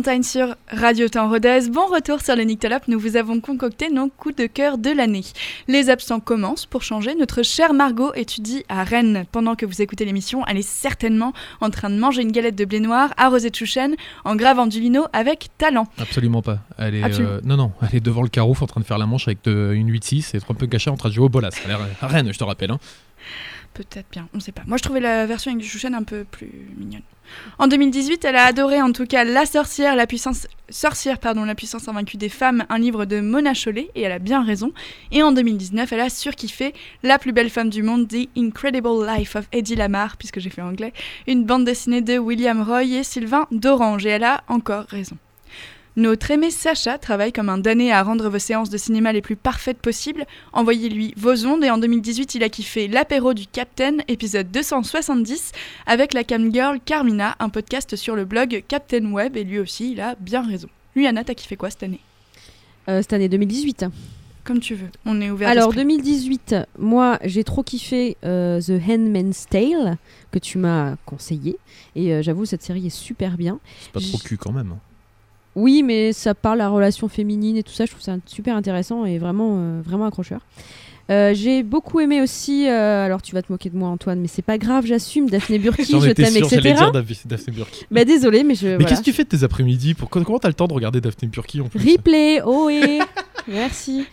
Montagne 0.00 0.22
sur 0.22 0.54
Radio 0.72 1.08
Temps 1.10 1.28
Rodez. 1.28 1.68
Bon 1.70 1.84
retour 1.86 2.22
sur 2.22 2.34
le 2.34 2.42
Nictolop, 2.44 2.78
nous 2.88 2.98
vous 2.98 3.16
avons 3.16 3.38
concocté 3.38 3.90
nos 3.90 4.08
coups 4.08 4.34
de 4.34 4.46
cœur 4.46 4.78
de 4.78 4.88
l'année. 4.90 5.24
Les 5.68 5.90
absents 5.90 6.20
commencent, 6.20 6.64
pour 6.64 6.82
changer, 6.82 7.14
notre 7.14 7.42
chère 7.42 7.74
Margot 7.74 8.14
étudie 8.14 8.64
à 8.70 8.82
Rennes. 8.82 9.26
Pendant 9.30 9.56
que 9.56 9.66
vous 9.66 9.82
écoutez 9.82 10.06
l'émission, 10.06 10.42
elle 10.46 10.56
est 10.56 10.66
certainement 10.66 11.34
en 11.60 11.68
train 11.68 11.90
de 11.90 11.96
manger 11.98 12.22
une 12.22 12.32
galette 12.32 12.54
de 12.56 12.64
blé 12.64 12.80
noir 12.80 13.12
arrosée 13.18 13.50
de 13.50 13.54
chouchen 13.54 13.94
en 14.24 14.36
gravant 14.36 14.66
du 14.66 14.80
lino 14.80 15.04
avec 15.12 15.48
talent. 15.58 15.86
Absolument 15.98 16.40
pas. 16.40 16.60
Elle 16.78 16.94
est, 16.94 17.02
Absolument. 17.02 17.32
euh, 17.34 17.40
non, 17.44 17.56
non, 17.58 17.72
elle 17.82 17.96
est 17.98 18.00
devant 18.00 18.22
le 18.22 18.30
carouf 18.30 18.62
en 18.62 18.66
train 18.66 18.80
de 18.80 18.86
faire 18.86 18.96
la 18.96 19.04
manche 19.04 19.28
avec 19.28 19.44
de- 19.44 19.72
une 19.74 19.90
8-6 19.90 20.34
et 20.34 20.40
trois 20.40 20.56
peu 20.56 20.64
gâchée 20.64 20.88
en 20.88 20.96
train 20.96 21.10
de 21.10 21.14
jouer 21.14 21.26
au 21.26 21.28
bolas. 21.28 21.50
À 22.00 22.06
Rennes, 22.06 22.32
je 22.32 22.38
te 22.38 22.44
rappelle. 22.44 22.70
hein. 22.70 22.78
Peut-être 23.74 24.06
bien, 24.10 24.28
on 24.34 24.38
ne 24.38 24.42
sait 24.42 24.52
pas. 24.52 24.62
Moi, 24.66 24.76
je 24.76 24.82
trouvais 24.82 25.00
la 25.00 25.26
version 25.26 25.52
avec 25.52 25.64
chouchen 25.64 25.94
un 25.94 26.02
peu 26.02 26.24
plus 26.24 26.50
mignonne. 26.76 27.02
En 27.58 27.68
2018, 27.68 28.24
elle 28.24 28.36
a 28.36 28.44
adoré 28.44 28.82
en 28.82 28.92
tout 28.92 29.06
cas 29.06 29.22
La 29.22 29.46
sorcière, 29.46 29.94
la 29.94 30.06
puissance 30.06 30.48
sorcière, 30.68 31.18
pardon, 31.18 31.44
la 31.44 31.54
puissance 31.54 31.86
invaincue 31.88 32.16
des 32.16 32.28
femmes, 32.28 32.64
un 32.68 32.78
livre 32.78 33.04
de 33.04 33.20
Mona 33.20 33.54
Chollet, 33.54 33.90
et 33.94 34.02
elle 34.02 34.12
a 34.12 34.18
bien 34.18 34.42
raison. 34.42 34.72
Et 35.12 35.22
en 35.22 35.32
2019, 35.32 35.92
elle 35.92 36.00
a 36.00 36.10
surkiffé 36.10 36.74
La 37.04 37.18
plus 37.18 37.32
belle 37.32 37.50
femme 37.50 37.70
du 37.70 37.82
monde, 37.82 38.08
The 38.08 38.28
Incredible 38.36 39.06
Life 39.06 39.36
of 39.36 39.46
Eddie 39.52 39.76
Lamar, 39.76 40.16
puisque 40.16 40.40
j'ai 40.40 40.50
fait 40.50 40.62
anglais, 40.62 40.92
une 41.26 41.44
bande 41.44 41.64
dessinée 41.64 42.00
de 42.00 42.18
William 42.18 42.62
Roy 42.62 42.84
et 42.84 43.04
Sylvain 43.04 43.46
d'Orange, 43.52 44.04
et 44.06 44.10
elle 44.10 44.24
a 44.24 44.42
encore 44.48 44.86
raison. 44.88 45.16
Notre 45.96 46.30
aimé 46.30 46.50
Sacha 46.50 46.98
travaille 46.98 47.32
comme 47.32 47.48
un 47.48 47.58
damné 47.58 47.92
à 47.92 48.02
rendre 48.02 48.28
vos 48.28 48.38
séances 48.38 48.70
de 48.70 48.78
cinéma 48.78 49.12
les 49.12 49.22
plus 49.22 49.34
parfaites 49.36 49.78
possibles. 49.78 50.24
Envoyez-lui 50.52 51.12
vos 51.16 51.46
ondes 51.46 51.64
et 51.64 51.70
en 51.70 51.78
2018, 51.78 52.36
il 52.36 52.44
a 52.44 52.48
kiffé 52.48 52.86
l'apéro 52.86 53.34
du 53.34 53.46
Captain, 53.46 53.96
épisode 54.06 54.50
270, 54.52 55.52
avec 55.86 56.14
la 56.14 56.22
cam 56.22 56.52
girl 56.52 56.78
Carmina, 56.84 57.34
un 57.40 57.48
podcast 57.48 57.96
sur 57.96 58.14
le 58.14 58.24
blog 58.24 58.62
Captain 58.68 59.04
Web 59.10 59.36
et 59.36 59.42
lui 59.44 59.58
aussi, 59.58 59.92
il 59.92 60.00
a 60.00 60.14
bien 60.20 60.46
raison. 60.46 60.68
Lui, 60.94 61.06
Anna, 61.08 61.24
t'as 61.24 61.34
kiffé 61.34 61.56
quoi 61.56 61.70
cette 61.70 61.82
année? 61.82 62.00
Euh, 62.88 63.02
cette 63.02 63.12
année 63.12 63.28
2018. 63.28 63.86
Comme 64.44 64.60
tu 64.60 64.74
veux, 64.74 64.88
on 65.04 65.20
est 65.20 65.30
ouvert 65.30 65.48
Alors 65.50 65.68
d'esprit. 65.68 65.84
2018, 65.84 66.56
moi 66.78 67.18
j'ai 67.24 67.44
trop 67.44 67.62
kiffé 67.62 68.16
euh, 68.24 68.60
The 68.60 68.80
Handmaid's 68.88 69.46
Tale 69.48 69.98
que 70.30 70.38
tu 70.38 70.56
m'as 70.56 70.96
conseillé 71.04 71.58
et 71.94 72.14
euh, 72.14 72.22
j'avoue 72.22 72.46
cette 72.46 72.62
série 72.62 72.86
est 72.86 72.90
super 72.90 73.36
bien. 73.36 73.58
C'est 73.82 73.92
pas 73.92 74.00
trop 74.00 74.16
cul 74.18 74.38
quand 74.38 74.52
même. 74.52 74.72
hein. 74.72 74.78
Oui, 75.56 75.82
mais 75.82 76.12
ça 76.12 76.34
parle 76.34 76.60
à 76.60 76.64
la 76.64 76.70
relation 76.70 77.08
féminine 77.08 77.56
et 77.56 77.62
tout 77.62 77.72
ça, 77.72 77.84
je 77.84 77.90
trouve 77.90 78.02
ça 78.02 78.16
super 78.26 78.56
intéressant 78.56 79.04
et 79.04 79.18
vraiment 79.18 79.56
euh, 79.58 79.80
vraiment 79.84 80.06
accrocheur. 80.06 80.40
Euh, 81.10 81.34
j'ai 81.34 81.64
beaucoup 81.64 81.98
aimé 81.98 82.20
aussi, 82.22 82.68
euh, 82.68 83.04
alors 83.04 83.20
tu 83.20 83.34
vas 83.34 83.42
te 83.42 83.50
moquer 83.50 83.68
de 83.68 83.76
moi 83.76 83.88
Antoine, 83.88 84.20
mais 84.20 84.28
c'est 84.28 84.42
pas 84.42 84.58
grave, 84.58 84.86
j'assume, 84.86 85.28
Daphné 85.28 85.58
Burki, 85.58 85.84
J'en 85.90 85.98
je 85.98 86.10
étais 86.10 86.22
t'aime, 86.22 86.34
sûr, 86.34 86.48
j'allais 86.48 86.70
etc. 86.70 86.90
dire 86.92 87.16
Daphné 87.26 87.52
Burki. 87.52 87.84
Bah 87.90 88.04
désolé, 88.04 88.44
mais 88.44 88.54
je... 88.54 88.66
Mais 88.68 88.74
voilà. 88.76 88.88
qu'est-ce 88.90 89.00
que 89.00 89.04
tu 89.06 89.12
fais 89.12 89.24
de 89.24 89.28
tes 89.28 89.42
après-midi 89.42 89.94
Pour- 89.94 90.08
Comment 90.08 90.38
t'as 90.38 90.46
le 90.46 90.54
temps 90.54 90.68
de 90.68 90.72
regarder 90.72 91.00
Daphné 91.00 91.26
Burki 91.26 91.60
en 91.60 91.64
plus 91.68 91.80
Replay, 91.80 92.42
ohé, 92.44 93.00
merci. 93.48 94.04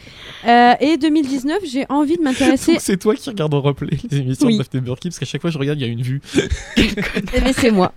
Euh, 0.47 0.73
et 0.79 0.97
2019, 0.97 1.59
j'ai 1.71 1.85
envie 1.89 2.17
de 2.17 2.23
m'intéresser 2.23 2.71
Donc 2.73 2.81
c'est 2.81 2.97
toi 2.97 3.13
qui 3.13 3.29
regardes 3.29 3.53
en 3.53 3.61
replay 3.61 3.95
les 4.09 4.17
émissions 4.17 4.47
Oui. 4.47 4.53
de 4.53 4.63
Daphné 4.63 4.79
Burki 4.81 5.09
parce 5.09 5.19
qu'à 5.19 5.25
chaque 5.27 5.41
fois 5.41 5.51
je 5.51 5.57
regarde 5.59 5.77
il 5.79 5.85
y 5.85 5.87
a 5.87 5.91
une 5.91 6.01
vue. 6.01 6.19
Eh 6.77 7.41
ben, 7.41 7.53
c'est 7.55 7.69
moi. 7.71 7.93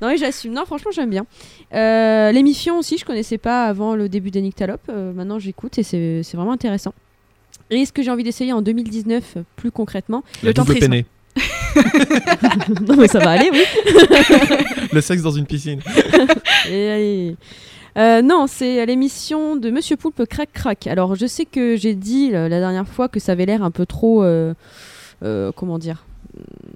Non, 0.00 0.14
j'assume. 0.16 0.52
Non, 0.52 0.64
franchement, 0.64 0.90
j'aime 0.92 1.10
bien. 1.10 1.26
Euh, 1.74 2.32
L'émission 2.32 2.78
aussi, 2.78 2.98
je 2.98 3.04
connaissais 3.04 3.38
pas 3.38 3.66
avant 3.66 3.94
le 3.94 4.08
début 4.08 4.30
des 4.30 4.40
Nyctalopes. 4.42 4.88
Euh, 4.88 5.12
maintenant, 5.12 5.38
j'écoute 5.38 5.78
et 5.78 5.82
c'est 5.82 6.22
vraiment 6.34 6.52
intéressant. 6.52 6.94
Et 7.70 7.84
ce 7.84 7.92
que 7.92 8.02
j'ai 8.02 8.10
envie 8.10 8.24
d'essayer 8.24 8.52
en 8.52 8.62
2019, 8.62 9.34
euh, 9.36 9.42
plus 9.56 9.70
concrètement. 9.70 10.24
Le 10.42 10.52
tantrisme. 10.54 10.80
peiné. 10.80 11.06
non, 12.88 12.96
mais 12.96 13.06
ça 13.06 13.20
va 13.20 13.30
aller, 13.30 13.50
oui. 13.52 13.62
Le 14.92 15.00
sexe 15.00 15.22
dans 15.22 15.30
une 15.30 15.46
piscine. 15.46 15.80
Et. 16.68 17.36
Euh, 17.96 18.22
non, 18.22 18.46
c'est 18.48 18.84
l'émission 18.86 19.56
de 19.56 19.70
Monsieur 19.70 19.96
Poulpe 19.96 20.24
Crac 20.26 20.50
Crac. 20.52 20.86
Alors, 20.86 21.14
je 21.14 21.26
sais 21.26 21.44
que 21.44 21.76
j'ai 21.76 21.94
dit 21.94 22.30
euh, 22.32 22.48
la 22.48 22.58
dernière 22.60 22.88
fois 22.88 23.08
que 23.08 23.20
ça 23.20 23.32
avait 23.32 23.46
l'air 23.46 23.62
un 23.62 23.70
peu 23.70 23.86
trop. 23.86 24.24
euh, 24.24 24.54
comment 25.54 25.78
dire 25.78 26.04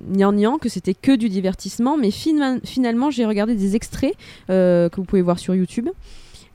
Nian 0.09 0.59
que 0.59 0.69
c'était 0.69 0.95
que 0.95 1.17
du 1.17 1.29
divertissement, 1.29 1.97
mais 1.97 2.11
fina- 2.11 2.59
finalement, 2.65 3.11
j'ai 3.11 3.25
regardé 3.27 3.55
des 3.55 3.77
extraits 3.77 4.15
euh, 4.51 4.89
que 4.89 4.97
vous 4.97 5.05
pouvez 5.05 5.23
voir 5.23 5.39
sur 5.39 5.55
YouTube, 5.55 5.89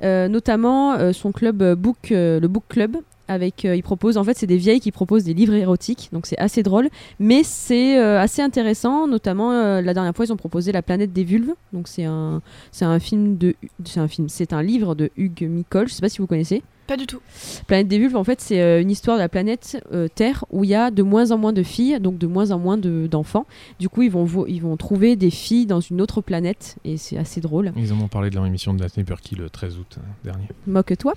Euh, 0.02 0.30
notamment 0.30 0.94
euh, 0.94 1.12
son 1.12 1.34
club 1.34 1.62
book, 1.76 2.12
le 2.12 2.48
Book 2.48 2.64
Club. 2.70 2.98
Avec, 3.28 3.64
euh, 3.64 3.76
il 3.76 3.84
propose, 3.84 4.18
en 4.18 4.24
fait, 4.24 4.36
c'est 4.36 4.48
des 4.48 4.58
vieilles 4.58 4.80
qui 4.80 4.92
proposent 4.92 5.24
des 5.24 5.36
livres 5.36 5.54
érotiques, 5.54 6.10
donc 6.12 6.26
c'est 6.26 6.38
assez 6.40 6.64
drôle, 6.64 6.90
mais 7.20 7.44
c'est 7.44 7.96
assez 8.00 8.42
intéressant. 8.42 9.06
Notamment, 9.08 9.52
la 9.82 9.94
dernière 9.94 10.16
fois, 10.16 10.26
ils 10.26 10.34
ont 10.34 10.38
proposé 10.38 10.72
La 10.72 10.82
planète 10.82 11.14
des 11.14 11.24
vulves, 11.24 11.54
donc 11.72 11.88
c'est 11.88 12.06
un, 12.06 12.42
un 12.82 13.00
film 13.00 13.38
c'est 13.86 14.52
un 14.52 14.58
un 14.58 14.64
livre 14.64 14.96
de 14.96 15.12
Hugues 15.16 15.48
Micol. 15.48 15.88
Je 15.88 15.94
sais 15.94 16.02
pas 16.02 16.10
si 16.10 16.18
vous 16.18 16.28
connaissez. 16.28 16.64
Pas 16.90 16.98
du 16.98 17.06
tout. 17.06 17.20
Planète 17.68 17.88
des 17.88 18.00
vulves, 18.00 18.16
en 18.16 18.24
fait, 18.24 18.42
c'est 18.42 18.60
euh, 18.62 18.82
une 18.82 18.90
histoire 18.90 19.16
de 19.18 19.22
la 19.22 19.30
planète 19.30 19.80
euh, 19.94 20.08
Terre 20.08 20.44
où 20.50 20.64
il 20.64 20.72
y 20.72 20.74
a 20.76 20.90
de 20.90 21.04
moins 21.04 21.30
en 21.30 21.38
moins 21.38 21.54
de 21.54 21.62
filles, 21.62 22.00
donc 22.00 22.18
de 22.18 22.26
moins 22.26 22.50
en 22.50 22.58
moins 22.58 22.78
de- 22.78 23.06
d'enfants. 23.06 23.46
Du 23.80 23.90
coup, 23.90 24.02
ils 24.02 24.10
vont, 24.10 24.24
vo- 24.26 24.48
ils 24.48 24.58
vont 24.60 24.76
trouver 24.76 25.16
des 25.16 25.30
filles 25.30 25.68
dans 25.68 25.82
une 25.82 26.02
autre 26.02 26.22
planète 26.22 26.78
et 26.84 26.98
c'est 26.98 27.18
assez 27.18 27.42
drôle. 27.42 27.74
Ils 27.78 27.94
en 27.94 28.00
ont 28.02 28.08
parlé 28.08 28.32
de 28.32 28.36
leur 28.36 28.46
émission 28.48 28.74
de 28.74 28.80
Daphné 28.80 29.04
Burki 29.04 29.36
le 29.36 29.52
13 29.52 29.78
août 29.78 29.98
euh, 30.00 30.02
dernier. 30.24 30.48
Moque-toi. 30.66 31.14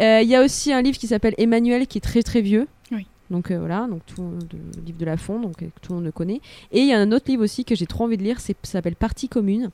Euh, 0.00 0.20
Il 0.22 0.28
y 0.28 0.36
a 0.36 0.44
aussi 0.44 0.72
un 0.72 0.82
livre 0.82 0.98
qui 0.98 1.08
s'appelle 1.08 1.34
Emmanuel 1.36 1.88
qui 1.88 1.98
est 1.98 2.02
très 2.02 2.22
très 2.22 2.40
vieux. 2.40 2.68
Oui. 2.92 3.04
Donc 3.30 3.50
euh, 3.50 3.58
voilà, 3.58 3.86
donc 3.90 4.00
tout 4.06 4.22
le 4.22 4.82
livre 4.86 4.96
de 4.98 5.04
la 5.04 5.16
Fond, 5.18 5.38
donc 5.40 5.56
que 5.56 5.64
tout 5.82 5.90
le 5.90 5.94
monde 5.96 6.04
le 6.04 6.12
connaît. 6.12 6.40
Et 6.72 6.80
il 6.80 6.86
y 6.86 6.94
a 6.94 6.98
un 6.98 7.12
autre 7.12 7.24
livre 7.28 7.42
aussi 7.42 7.64
que 7.64 7.74
j'ai 7.74 7.84
trop 7.86 8.04
envie 8.04 8.16
de 8.16 8.22
lire, 8.22 8.40
ça 8.40 8.54
s'appelle 8.62 8.94
Partie 8.96 9.28
commune. 9.28 9.70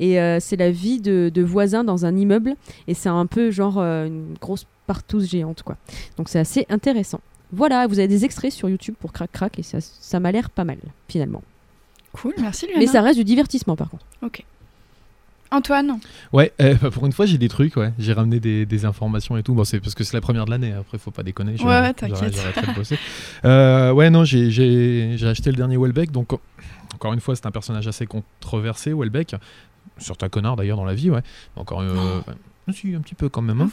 Et 0.00 0.20
euh, 0.20 0.38
c'est 0.40 0.56
la 0.56 0.70
vie 0.70 1.00
de, 1.00 1.30
de 1.32 1.42
voisins 1.42 1.82
dans 1.84 2.04
un 2.04 2.14
immeuble. 2.16 2.56
Et 2.88 2.94
c'est 2.94 3.08
un 3.08 3.24
peu 3.26 3.50
genre 3.50 3.78
euh, 3.78 4.06
une 4.06 4.34
grosse 4.38 4.66
partouze 4.92 5.28
géante 5.30 5.62
quoi. 5.62 5.76
Donc 6.16 6.28
c'est 6.28 6.38
assez 6.40 6.66
intéressant. 6.68 7.20
Voilà, 7.52 7.86
vous 7.86 7.98
avez 8.00 8.08
des 8.08 8.24
extraits 8.24 8.52
sur 8.52 8.68
YouTube 8.68 8.94
pour 9.00 9.12
crac 9.12 9.30
crac 9.32 9.58
et 9.58 9.62
ça, 9.62 9.78
ça 9.80 10.18
m'a 10.20 10.30
l'air 10.32 10.50
pas 10.50 10.64
mal 10.64 10.78
finalement. 11.08 11.42
Cool, 12.12 12.34
merci 12.40 12.66
Luana. 12.66 12.80
Mais 12.80 12.86
ça 12.88 13.00
reste 13.02 13.18
du 13.18 13.24
divertissement 13.24 13.76
par 13.76 13.88
contre. 13.90 14.04
Antoine, 15.52 15.98
Ouais, 16.32 16.52
euh, 16.60 16.74
bah, 16.80 16.90
pour 16.92 17.04
une 17.06 17.12
fois 17.12 17.26
j'ai 17.26 17.36
des 17.38 17.48
trucs, 17.48 17.74
ouais. 17.76 17.92
J'ai 17.98 18.12
ramené 18.12 18.38
des, 18.38 18.66
des 18.66 18.84
informations 18.84 19.36
et 19.36 19.42
tout. 19.42 19.52
Bon, 19.52 19.64
c'est 19.64 19.80
parce 19.80 19.96
que 19.96 20.04
c'est 20.04 20.14
la 20.14 20.20
première 20.20 20.44
de 20.44 20.50
l'année. 20.50 20.72
Après, 20.72 20.96
faut 20.96 21.10
pas 21.10 21.24
déconner. 21.24 21.56
Ouais, 21.60 21.64
ouais, 21.80 21.92
t'inquiète. 21.92 22.34
Euh, 23.44 23.90
ouais, 23.92 24.10
non, 24.10 24.22
j'ai- 24.24 24.50
j'ai 24.52 25.14
j'ai 25.16 25.26
acheté 25.26 25.50
le 25.50 25.56
dernier 25.56 25.76
Welbeck. 25.76 26.12
Donc, 26.12 26.32
oh, 26.34 26.40
encore 26.94 27.12
une 27.14 27.20
fois, 27.20 27.34
c'est 27.34 27.46
un 27.46 27.50
personnage 27.50 27.88
assez 27.88 28.06
controversé, 28.06 28.92
Welbeck. 28.94 29.34
Certain 29.98 30.28
connard 30.28 30.54
d'ailleurs 30.54 30.76
dans 30.76 30.84
la 30.84 30.94
vie, 30.94 31.10
ouais. 31.10 31.22
Encore. 31.56 31.80
euh, 31.80 32.18
ouais. 32.28 32.34
Ah, 32.70 32.76
si, 32.76 32.94
un 32.94 33.00
petit 33.00 33.14
peu 33.14 33.28
quand 33.28 33.42
même. 33.42 33.60
hein. 33.60 33.70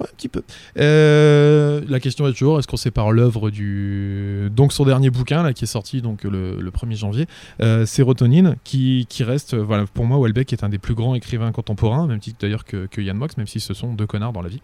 Ouais, 0.00 0.06
un 0.10 0.14
petit 0.16 0.28
peu. 0.28 0.42
Euh, 0.78 1.80
la 1.88 2.00
question 2.00 2.26
est 2.26 2.32
toujours 2.32 2.58
est-ce 2.58 2.66
qu'on 2.68 2.76
sépare 2.76 3.12
l'œuvre 3.12 3.50
du. 3.50 4.48
Donc, 4.54 4.72
son 4.72 4.84
dernier 4.84 5.10
bouquin, 5.10 5.42
là, 5.42 5.52
qui 5.52 5.64
est 5.64 5.68
sorti 5.68 6.02
donc, 6.02 6.24
le, 6.24 6.60
le 6.60 6.70
1er 6.70 6.96
janvier, 6.96 7.26
euh, 7.62 7.86
Sérotonine, 7.86 8.56
qui, 8.64 9.06
qui 9.08 9.24
reste, 9.24 9.54
euh, 9.54 9.62
voilà, 9.62 9.84
pour 9.92 10.04
moi, 10.04 10.18
Welbeck 10.20 10.52
est 10.52 10.64
un 10.64 10.68
des 10.68 10.78
plus 10.78 10.94
grands 10.94 11.14
écrivains 11.14 11.52
contemporains, 11.52 12.06
même 12.06 12.20
titre 12.20 12.38
d'ailleurs 12.40 12.64
que, 12.64 12.86
que 12.86 13.00
Yann 13.00 13.16
Mox, 13.16 13.36
même 13.36 13.46
si 13.46 13.60
ce 13.60 13.74
sont 13.74 13.92
deux 13.94 14.06
connards 14.06 14.32
dans 14.32 14.42
la 14.42 14.48
vie. 14.48 14.62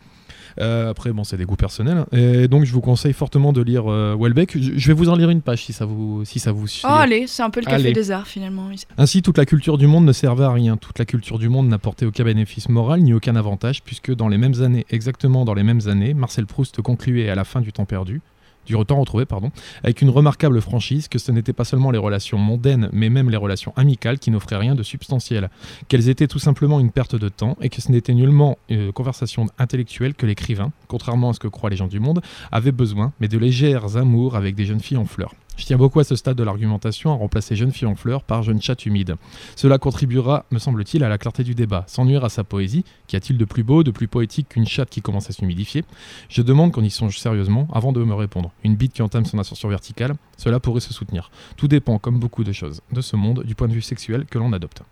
Euh, 0.60 0.90
après, 0.90 1.12
bon, 1.12 1.24
c'est 1.24 1.36
des 1.36 1.44
goûts 1.44 1.56
personnels. 1.56 1.98
hein. 1.98 2.06
Et 2.12 2.48
donc, 2.48 2.64
je 2.64 2.72
vous 2.72 2.80
conseille 2.80 3.12
fortement 3.12 3.52
de 3.52 3.60
lire 3.62 3.90
euh, 3.90 4.16
Welbeck. 4.18 4.56
Je, 4.56 4.72
je 4.76 4.86
vais 4.88 4.92
vous 4.94 5.08
en 5.08 5.16
lire 5.16 5.30
une 5.30 5.40
page 5.42 5.64
si 5.64 5.72
ça 5.72 5.84
vous, 5.84 6.24
si 6.24 6.38
ça 6.38 6.52
vous 6.52 6.66
suffit. 6.66 6.86
oh 6.88 6.92
allez, 6.94 7.26
c'est 7.26 7.42
un 7.42 7.50
peu 7.50 7.60
le 7.60 7.64
café 7.66 7.76
Allez. 7.76 7.92
des 7.92 8.10
arts 8.10 8.26
finalement. 8.26 8.68
Ainsi, 8.98 9.22
toute 9.22 9.38
la 9.38 9.46
culture 9.46 9.78
du 9.78 9.86
monde 9.86 10.04
ne 10.04 10.12
servait 10.12 10.44
à 10.44 10.52
rien. 10.52 10.76
Toute 10.76 10.98
la 10.98 11.04
culture 11.04 11.38
du 11.38 11.48
monde 11.48 11.68
n'apportait 11.68 12.06
aucun 12.06 12.24
bénéfice 12.24 12.68
moral 12.68 13.00
ni 13.00 13.12
aucun 13.12 13.36
avantage, 13.36 13.82
puisque 13.82 14.14
dans 14.14 14.28
les 14.28 14.38
mêmes 14.38 14.60
années, 14.62 14.86
exactement 14.90 15.44
dans 15.44 15.54
les 15.54 15.62
mêmes 15.64 15.80
années, 15.88 16.14
Marcel 16.14 16.46
Proust 16.46 16.80
concluait 16.82 17.28
à 17.30 17.34
la 17.34 17.44
fin 17.44 17.60
du 17.60 17.72
temps 17.72 17.84
perdu, 17.84 18.20
du 18.66 18.74
temps 18.84 19.00
retrouvé, 19.00 19.24
pardon, 19.24 19.50
avec 19.82 20.02
une 20.02 20.10
remarquable 20.10 20.60
franchise 20.60 21.08
que 21.08 21.18
ce 21.18 21.32
n'était 21.32 21.52
pas 21.52 21.64
seulement 21.64 21.90
les 21.90 21.98
relations 21.98 22.38
mondaines, 22.38 22.88
mais 22.92 23.08
même 23.08 23.30
les 23.30 23.36
relations 23.36 23.72
amicales 23.76 24.18
qui 24.18 24.30
n'offraient 24.30 24.56
rien 24.56 24.74
de 24.74 24.82
substantiel, 24.82 25.50
qu'elles 25.88 26.08
étaient 26.08 26.26
tout 26.26 26.38
simplement 26.38 26.80
une 26.80 26.90
perte 26.90 27.16
de 27.16 27.28
temps 27.28 27.56
et 27.60 27.68
que 27.68 27.80
ce 27.80 27.90
n'était 27.90 28.14
nullement 28.14 28.58
une 28.68 28.92
conversation 28.92 29.46
intellectuelle 29.58 30.14
que 30.14 30.26
l'écrivain, 30.26 30.72
contrairement 30.88 31.30
à 31.30 31.32
ce 31.32 31.40
que 31.40 31.48
croient 31.48 31.70
les 31.70 31.76
gens 31.76 31.88
du 31.88 32.00
monde, 32.00 32.20
avait 32.52 32.72
besoin, 32.72 33.12
mais 33.20 33.28
de 33.28 33.38
légères 33.38 33.96
amours 33.96 34.36
avec 34.36 34.54
des 34.54 34.64
jeunes 34.64 34.80
filles 34.80 34.96
en 34.98 35.06
fleurs. 35.06 35.34
Je 35.56 35.66
tiens 35.66 35.76
beaucoup 35.76 36.00
à 36.00 36.04
ce 36.04 36.16
stade 36.16 36.36
de 36.36 36.42
l'argumentation 36.42 37.12
à 37.12 37.14
remplacer 37.14 37.54
jeune 37.54 37.72
fille 37.72 37.86
en 37.86 37.94
fleurs 37.94 38.24
par 38.24 38.42
jeune 38.42 38.60
chatte 38.60 38.86
humide. 38.86 39.14
Cela 39.54 39.78
contribuera, 39.78 40.46
me 40.50 40.58
semble-t-il, 40.58 41.04
à 41.04 41.08
la 41.08 41.16
clarté 41.16 41.44
du 41.44 41.54
débat, 41.54 41.84
sans 41.86 42.04
nuire 42.04 42.24
à 42.24 42.28
sa 42.28 42.42
poésie. 42.42 42.84
Qu'y 43.06 43.16
a-t-il 43.16 43.38
de 43.38 43.44
plus 43.44 43.62
beau, 43.62 43.84
de 43.84 43.90
plus 43.90 44.08
poétique 44.08 44.48
qu'une 44.48 44.66
chatte 44.66 44.90
qui 44.90 45.00
commence 45.00 45.30
à 45.30 45.32
s'humidifier? 45.32 45.84
Je 46.28 46.42
demande 46.42 46.72
qu'on 46.72 46.82
y 46.82 46.90
songe 46.90 47.18
sérieusement 47.18 47.68
avant 47.72 47.92
de 47.92 48.02
me 48.02 48.14
répondre. 48.14 48.50
Une 48.64 48.74
bite 48.74 48.92
qui 48.94 49.02
entame 49.02 49.26
son 49.26 49.38
ascension 49.38 49.68
verticale, 49.68 50.14
cela 50.36 50.58
pourrait 50.58 50.80
se 50.80 50.92
soutenir. 50.92 51.30
Tout 51.56 51.68
dépend, 51.68 51.98
comme 51.98 52.18
beaucoup 52.18 52.44
de 52.44 52.52
choses, 52.52 52.80
de 52.92 53.00
ce 53.00 53.14
monde, 53.16 53.44
du 53.44 53.54
point 53.54 53.68
de 53.68 53.74
vue 53.74 53.82
sexuel 53.82 54.26
que 54.26 54.38
l'on 54.38 54.52
adopte. 54.52 54.82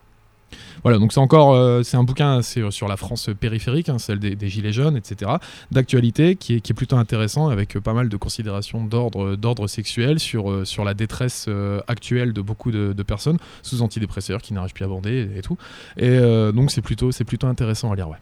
Voilà, 0.83 0.99
donc 0.99 1.13
c'est 1.13 1.21
encore, 1.21 1.55
euh, 1.55 1.83
c'est 1.83 1.97
un 1.97 2.05
bouquin 2.05 2.43
c'est, 2.43 2.61
euh, 2.61 2.71
sur 2.71 2.89
la 2.89 2.97
France 2.97 3.31
périphérique, 3.39 3.89
hein, 3.89 3.99
celle 3.99 4.19
des, 4.19 4.35
des 4.37 4.49
Gilets 4.49 4.73
jaunes, 4.73 4.97
etc., 4.97 5.33
d'actualité, 5.71 6.37
qui 6.37 6.55
est, 6.57 6.61
qui 6.61 6.73
est 6.73 6.75
plutôt 6.75 6.97
intéressant, 6.97 7.49
avec 7.49 7.77
euh, 7.77 7.81
pas 7.81 7.93
mal 7.93 8.09
de 8.09 8.17
considérations 8.17 8.85
d'ordre, 8.85 9.37
d'ordre 9.37 9.67
sexuel 9.67 10.19
sur, 10.19 10.67
sur 10.67 10.85
la 10.85 10.95
détresse 10.95 11.47
euh, 11.49 11.81
actuelle 11.89 12.33
de 12.33 12.41
beaucoup 12.41 12.71
de, 12.71 12.93
de 12.93 13.03
personnes 13.03 13.39
sous 13.63 13.83
antidépresseurs 13.83 14.43
qui 14.43 14.55
n'arrivent 14.55 14.73
plus 14.73 14.85
à 14.85 14.89
bander 14.89 15.29
et, 15.35 15.39
et 15.39 15.43
tout. 15.43 15.57
Et 15.97 16.09
euh, 16.09 16.53
donc 16.53 16.71
c'est 16.71 16.83
plutôt, 16.83 17.13
c'est 17.13 17.25
plutôt 17.25 17.47
intéressant 17.47 17.93
à 17.93 17.97
lire, 17.97 18.09
ouais. 18.09 18.19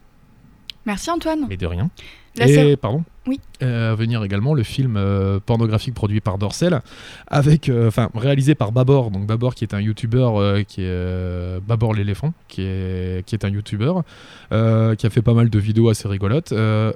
Merci 0.87 1.11
Antoine. 1.11 1.47
Mais 1.49 1.57
de 1.57 1.66
rien. 1.66 1.91
La 2.37 2.47
et 2.47 2.76
pardon. 2.76 3.05
Oui. 3.26 3.41
Euh, 3.62 3.95
venir 3.97 4.24
également 4.24 4.55
le 4.55 4.62
film 4.62 4.97
euh, 4.97 5.41
pornographique 5.45 5.95
produit 5.95 6.20
par 6.20 6.39
Dorsel, 6.39 6.81
avec, 7.26 7.68
euh, 7.68 7.91
réalisé 8.14 8.55
par 8.55 8.72
Babor, 8.72 9.11
donc 9.11 9.26
Babor 9.26 9.55
qui 9.55 9.64
est 9.64 9.74
un 9.74 9.81
youtubeur 9.81 10.64
qui 10.66 10.83
est 10.83 11.61
Babor 11.61 11.95
l'éléphant, 11.95 12.33
qui 12.49 12.62
est 12.62 13.24
qui 13.26 13.35
est 13.35 13.45
un 13.45 13.51
youtubeur 13.51 14.05
qui 14.51 15.07
a 15.07 15.11
fait 15.11 15.22
pas 15.22 15.35
mal 15.35 15.51
de 15.51 15.59
vidéos 15.59 15.89
assez 15.89 16.09
rigolotes 16.09 16.53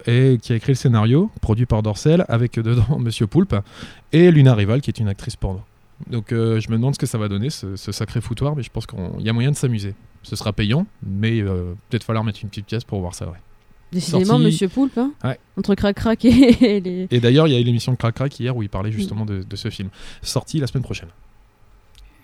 et 0.07 0.39
qui 0.41 0.53
a 0.53 0.57
écrit 0.57 0.73
le 0.73 0.77
scénario 0.77 1.31
produit 1.41 1.67
par 1.67 1.83
Dorsel 1.83 2.25
avec 2.29 2.59
dedans 2.59 2.99
Monsieur 2.99 3.27
Poulpe 3.27 3.57
et 4.13 4.31
Luna 4.31 4.55
Rival 4.55 4.81
qui 4.81 4.91
est 4.91 4.99
une 4.99 5.09
actrice 5.09 5.37
porno. 5.37 5.61
Donc 6.09 6.27
je 6.31 6.71
me 6.71 6.77
demande 6.77 6.95
ce 6.95 6.99
que 6.99 7.07
ça 7.07 7.19
va 7.19 7.29
donner 7.29 7.51
ce, 7.51 7.77
ce 7.77 7.93
sacré 7.93 8.21
foutoir, 8.21 8.57
mais 8.57 8.63
je 8.63 8.71
pense 8.71 8.87
qu'il 8.87 8.99
y 9.21 9.29
a 9.29 9.33
moyen 9.33 9.51
de 9.51 9.57
s'amuser. 9.57 9.95
Ce 10.23 10.37
sera 10.37 10.53
payant, 10.53 10.87
mais 11.07 11.43
peut-être 11.43 12.05
falloir 12.05 12.25
mettre 12.25 12.41
une 12.43 12.49
petite 12.49 12.67
pièce 12.67 12.85
pour 12.85 13.01
voir 13.01 13.15
ça. 13.15 13.27
Ouais. 13.27 13.39
Décidément, 13.95 14.25
Sorti- 14.35 14.45
Monsieur 14.45 14.69
Poulpe, 14.69 14.99
hein, 14.99 15.13
Ouais. 15.25 15.39
entre 15.57 15.75
crac 15.75 15.97
crac 15.97 16.25
et 16.25 16.81
les. 16.81 17.07
Et 17.11 17.21
d'ailleurs, 17.21 17.47
il 17.49 17.55
y 17.55 17.57
a 17.57 17.61
eu 17.61 17.65
l'émission 17.65 17.93
de 17.93 17.97
Crac 17.97 18.15
Crac 18.15 18.39
hier 18.39 18.55
où 18.57 18.63
il 18.63 18.69
parlait 18.69 18.93
justement 18.93 19.25
de, 19.25 19.43
de 19.43 19.57
ce 19.57 19.71
film. 19.71 19.89
Sorti 20.23 20.59
la 20.59 20.67
semaine 20.67 20.83
prochaine. 20.85 21.09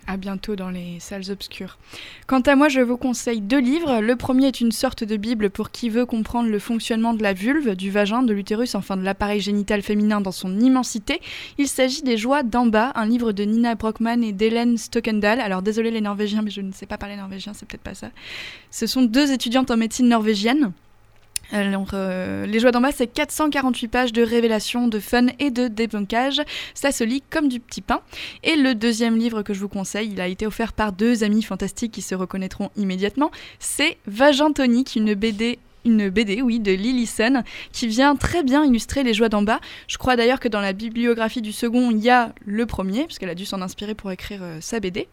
À 0.07 0.17
bientôt 0.17 0.57
dans 0.57 0.71
les 0.71 0.99
salles 0.99 1.31
obscures. 1.31 1.79
Quant 2.27 2.41
à 2.41 2.57
moi, 2.57 2.69
je 2.69 2.81
vous 2.81 2.97
conseille 2.97 3.41
deux 3.41 3.61
livres. 3.61 4.01
Le 4.01 4.17
premier 4.17 4.49
est 4.49 4.61
une 4.61 4.73
sorte 4.73 5.05
de 5.05 5.17
bible 5.17 5.51
pour 5.51 5.71
qui 5.71 5.89
veut 5.89 6.05
comprendre 6.05 6.49
le 6.49 6.59
fonctionnement 6.59 7.15
de 7.15 7.23
la 7.23 7.33
vulve, 7.33 7.77
du 7.77 7.93
vagin, 7.93 8.25
de 8.25 8.33
l'utérus, 8.33 8.75
enfin 8.75 8.97
de 8.97 9.03
l'appareil 9.03 9.41
génital 9.41 9.83
féminin 9.83 10.21
dans 10.21 10.33
son 10.33 10.59
immensité. 10.59 11.21
Il 11.59 11.69
s'agit 11.69 12.03
des 12.03 12.17
Joies 12.17 12.43
d'en 12.43 12.67
bas, 12.67 12.91
un 12.97 13.07
livre 13.07 13.31
de 13.31 13.45
Nina 13.45 13.77
Brockman 13.77 14.23
et 14.23 14.33
d'Hélène 14.33 14.79
Stockendal. 14.79 15.39
Alors 15.39 15.63
désolé 15.63 15.93
les 15.93 16.01
Norvégiens, 16.01 16.43
mais 16.43 16.51
je 16.51 16.63
ne 16.63 16.73
sais 16.73 16.87
pas 16.87 16.99
parler 16.99 17.15
norvégien, 17.15 17.53
c'est 17.55 17.69
peut-être 17.69 17.83
pas 17.83 17.95
ça. 17.95 18.09
Ce 18.73 18.89
sont 18.89 19.03
deux 19.03 19.31
étudiantes 19.31 19.71
en 19.71 19.77
médecine 19.77 20.09
norvégienne. 20.09 20.73
Alors, 21.53 21.89
euh, 21.95 22.47
les 22.47 22.61
joies 22.61 22.71
d'en 22.71 22.81
bas, 22.81 22.93
c'est 22.93 23.09
448 23.09 23.89
pages 23.89 24.13
de 24.13 24.23
révélations, 24.23 24.87
de 24.87 25.01
fun 25.01 25.27
et 25.41 25.51
de 25.51 25.67
débunkage. 25.67 26.43
Ça 26.75 26.93
se 26.93 27.03
lit 27.03 27.23
comme 27.29 27.49
du 27.49 27.59
petit 27.59 27.81
pain. 27.81 28.03
Et 28.45 28.55
le 28.55 28.75
deuxième 28.75 29.17
livre 29.17 29.43
que 29.43 29.53
je 29.53 29.61
vous 29.61 29.69
conseille, 29.69 30.11
il 30.13 30.21
a 30.21 30.29
été 30.29 30.47
offert 30.47 30.73
par 30.73 30.93
deux 30.93 31.25
amis 31.25 31.43
fantastiques 31.43 31.93
qui 31.93 32.03
se 32.03 32.15
reconnaîtront 32.15 32.71
immédiatement. 32.77 33.33
C'est 33.59 33.99
Vagintonique, 34.07 34.95
une 34.95 35.15
BD. 35.15 35.59
Une 35.87 36.11
BD, 36.11 36.43
oui, 36.43 36.61
de 36.61 36.73
Lillison, 36.73 37.43
qui 37.73 37.87
vient 37.87 38.15
très 38.15 38.43
bien 38.43 38.67
illustrer 38.67 39.03
les 39.03 39.15
joies 39.15 39.31
d'en 39.31 39.41
bas. 39.41 39.61
Je 39.89 39.97
crois 39.97 40.15
d'ailleurs 40.15 40.39
que 40.39 40.49
dans 40.49 40.61
la 40.61 40.75
bibliographie 40.75 41.41
du 41.41 41.53
second, 41.53 41.91
il 41.91 42.01
y 42.01 42.11
a 42.11 42.35
le 42.45 42.67
premier, 42.67 43.07
puisqu'elle 43.07 43.31
a 43.31 43.35
dû 43.35 43.47
s'en 43.47 43.63
inspirer 43.63 43.95
pour 43.95 44.13
écrire 44.13 44.41
euh, 44.43 44.59
sa 44.61 44.79
BD. 44.79 45.09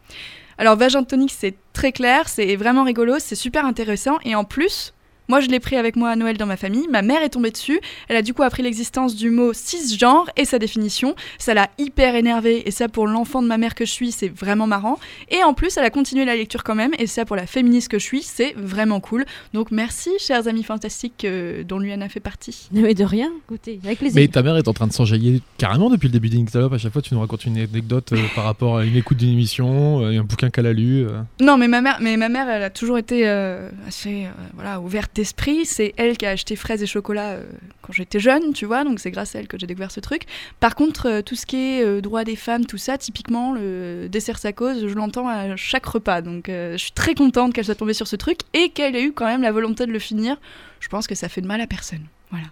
Alors, 0.58 0.76
Vagintonique, 0.76 1.32
c'est 1.32 1.56
très 1.72 1.94
clair, 1.94 2.28
c'est 2.28 2.58
vraiment 2.58 2.84
rigolo, 2.84 3.16
c'est 3.20 3.36
super 3.36 3.66
intéressant, 3.66 4.18
et 4.26 4.36
en 4.36 4.44
plus, 4.44 4.94
moi, 5.28 5.40
je 5.40 5.48
l'ai 5.48 5.60
pris 5.60 5.76
avec 5.76 5.96
moi 5.96 6.10
à 6.10 6.16
Noël 6.16 6.38
dans 6.38 6.46
ma 6.46 6.58
famille. 6.58 6.88
Ma 6.90 7.02
mère 7.02 7.22
est 7.22 7.30
tombée 7.30 7.52
dessus. 7.52 7.80
Elle 8.08 8.16
a 8.16 8.22
du 8.22 8.34
coup 8.34 8.44
appris 8.44 8.64
l'existence 8.64 9.16
du 9.16 9.30
mot 9.30 9.52
cisgenre 9.54 10.30
et 10.38 10.46
sa 10.46 10.60
définition. 10.60 11.16
Ça 11.38 11.54
l'a 11.54 11.70
hyper 11.78 12.16
énervée. 12.16 12.64
Et 12.68 12.72
ça, 12.72 12.88
pour 12.88 13.08
l'enfant 13.08 13.42
de 13.42 13.48
ma 13.48 13.58
mère 13.58 13.76
que 13.76 13.86
je 13.86 13.92
suis, 13.92 14.12
c'est 14.12 14.30
vraiment 14.30 14.68
marrant. 14.68 15.00
Et 15.30 15.44
en 15.44 15.54
plus, 15.54 15.76
elle 15.78 15.84
a 15.84 15.90
continué 15.90 16.26
la 16.26 16.36
lecture 16.36 16.64
quand 16.64 16.76
même. 16.76 16.92
Et 17.00 17.08
ça, 17.08 17.26
pour 17.26 17.36
la 17.36 17.46
féministe 17.48 17.90
que 17.90 18.00
je 18.00 18.04
suis, 18.04 18.22
c'est 18.24 18.54
vraiment 18.58 19.00
cool. 19.00 19.26
Donc 19.54 19.72
merci, 19.72 20.10
chers 20.20 20.48
amis 20.48 20.64
fantastiques 20.64 21.26
euh, 21.26 21.64
dont 21.64 21.80
Luana 21.80 22.10
fait 22.10 22.20
partie. 22.20 22.68
Mais 22.72 22.94
de 22.94 23.04
rien, 23.04 23.30
écoutez, 23.46 23.80
avec 23.84 24.00
plaisir. 24.00 24.16
Mais 24.16 24.28
ta 24.28 24.42
mère 24.44 24.58
est 24.58 24.68
en 24.68 24.74
train 24.74 24.88
de 24.88 24.94
s'enjailler 24.94 25.42
carrément 25.58 25.90
depuis 25.90 26.08
le 26.08 26.14
début 26.14 26.30
d'Inic 26.30 26.50
Salope. 26.50 26.74
À 26.74 26.78
chaque 26.78 26.94
fois, 26.94 27.02
tu 27.02 27.14
nous 27.14 27.20
racontes 27.20 27.46
une 27.46 27.58
anecdote 27.58 28.14
euh, 28.14 28.18
par 28.36 28.46
rapport 28.46 28.78
à 28.78 28.86
une 28.86 28.96
écoute 28.96 29.18
d'une 29.18 29.34
émission, 29.34 30.02
euh, 30.04 30.20
un 30.20 30.24
bouquin 30.24 30.50
qu'elle 30.50 30.68
a 30.68 30.74
lu. 30.74 31.06
euh. 31.06 31.22
Non, 31.42 31.58
mais 31.58 31.68
ma 31.68 31.82
mère, 31.82 31.98
mais 32.02 32.16
ma 32.18 32.30
mère, 32.30 32.50
elle 32.50 32.64
a 32.64 32.70
toujours 32.70 32.98
été 32.98 33.28
euh, 33.28 33.70
assez 33.88 34.26
euh, 34.26 34.30
voilà, 34.56 34.80
ouverte 34.80 35.17
d'esprit. 35.18 35.66
C'est 35.66 35.94
elle 35.98 36.18
qui 36.18 36.26
a 36.26 36.30
acheté 36.30 36.56
fraises 36.56 36.82
et 36.82 36.88
chocolat 36.88 37.32
euh, 37.32 37.44
quand 37.82 37.92
j'étais 37.92 38.20
jeune, 38.20 38.54
tu 38.54 38.66
vois. 38.66 38.84
Donc 38.84 39.00
c'est 39.00 39.12
grâce 39.12 39.36
à 39.36 39.40
elle 39.40 39.48
que 39.48 39.58
j'ai 39.60 39.68
découvert 39.68 39.92
ce 39.92 40.00
truc. 40.00 40.24
Par 40.60 40.76
contre, 40.76 41.08
euh, 41.08 41.22
tout 41.22 41.36
ce 41.36 41.46
qui 41.46 41.58
est 41.58 41.84
euh, 41.84 42.02
droit 42.02 42.24
des 42.24 42.36
femmes, 42.36 42.66
tout 42.66 42.78
ça, 42.78 42.98
typiquement 42.98 43.52
le 43.54 44.08
dessert 44.10 44.38
sa 44.38 44.54
cause, 44.54 44.88
je 44.88 44.94
l'entends 44.94 45.28
à 45.28 45.56
chaque 45.58 45.86
repas. 45.86 46.22
Donc 46.22 46.48
euh, 46.48 46.74
je 46.74 46.78
suis 46.78 46.92
très 46.92 47.16
contente 47.16 47.54
qu'elle 47.54 47.66
soit 47.66 47.76
tombée 47.76 47.94
sur 47.94 48.08
ce 48.08 48.16
truc 48.16 48.40
et 48.54 48.70
qu'elle 48.70 48.96
ait 48.96 49.04
eu 49.04 49.12
quand 49.12 49.26
même 49.26 49.42
la 49.42 49.52
volonté 49.52 49.86
de 49.86 49.92
le 49.92 50.00
finir. 50.00 50.38
Je 50.80 50.88
pense 50.88 51.08
que 51.08 51.16
ça 51.16 51.28
fait 51.28 51.42
de 51.42 51.48
mal 51.48 51.60
à 51.60 51.68
personne. 51.68 52.06
Voilà. 52.32 52.48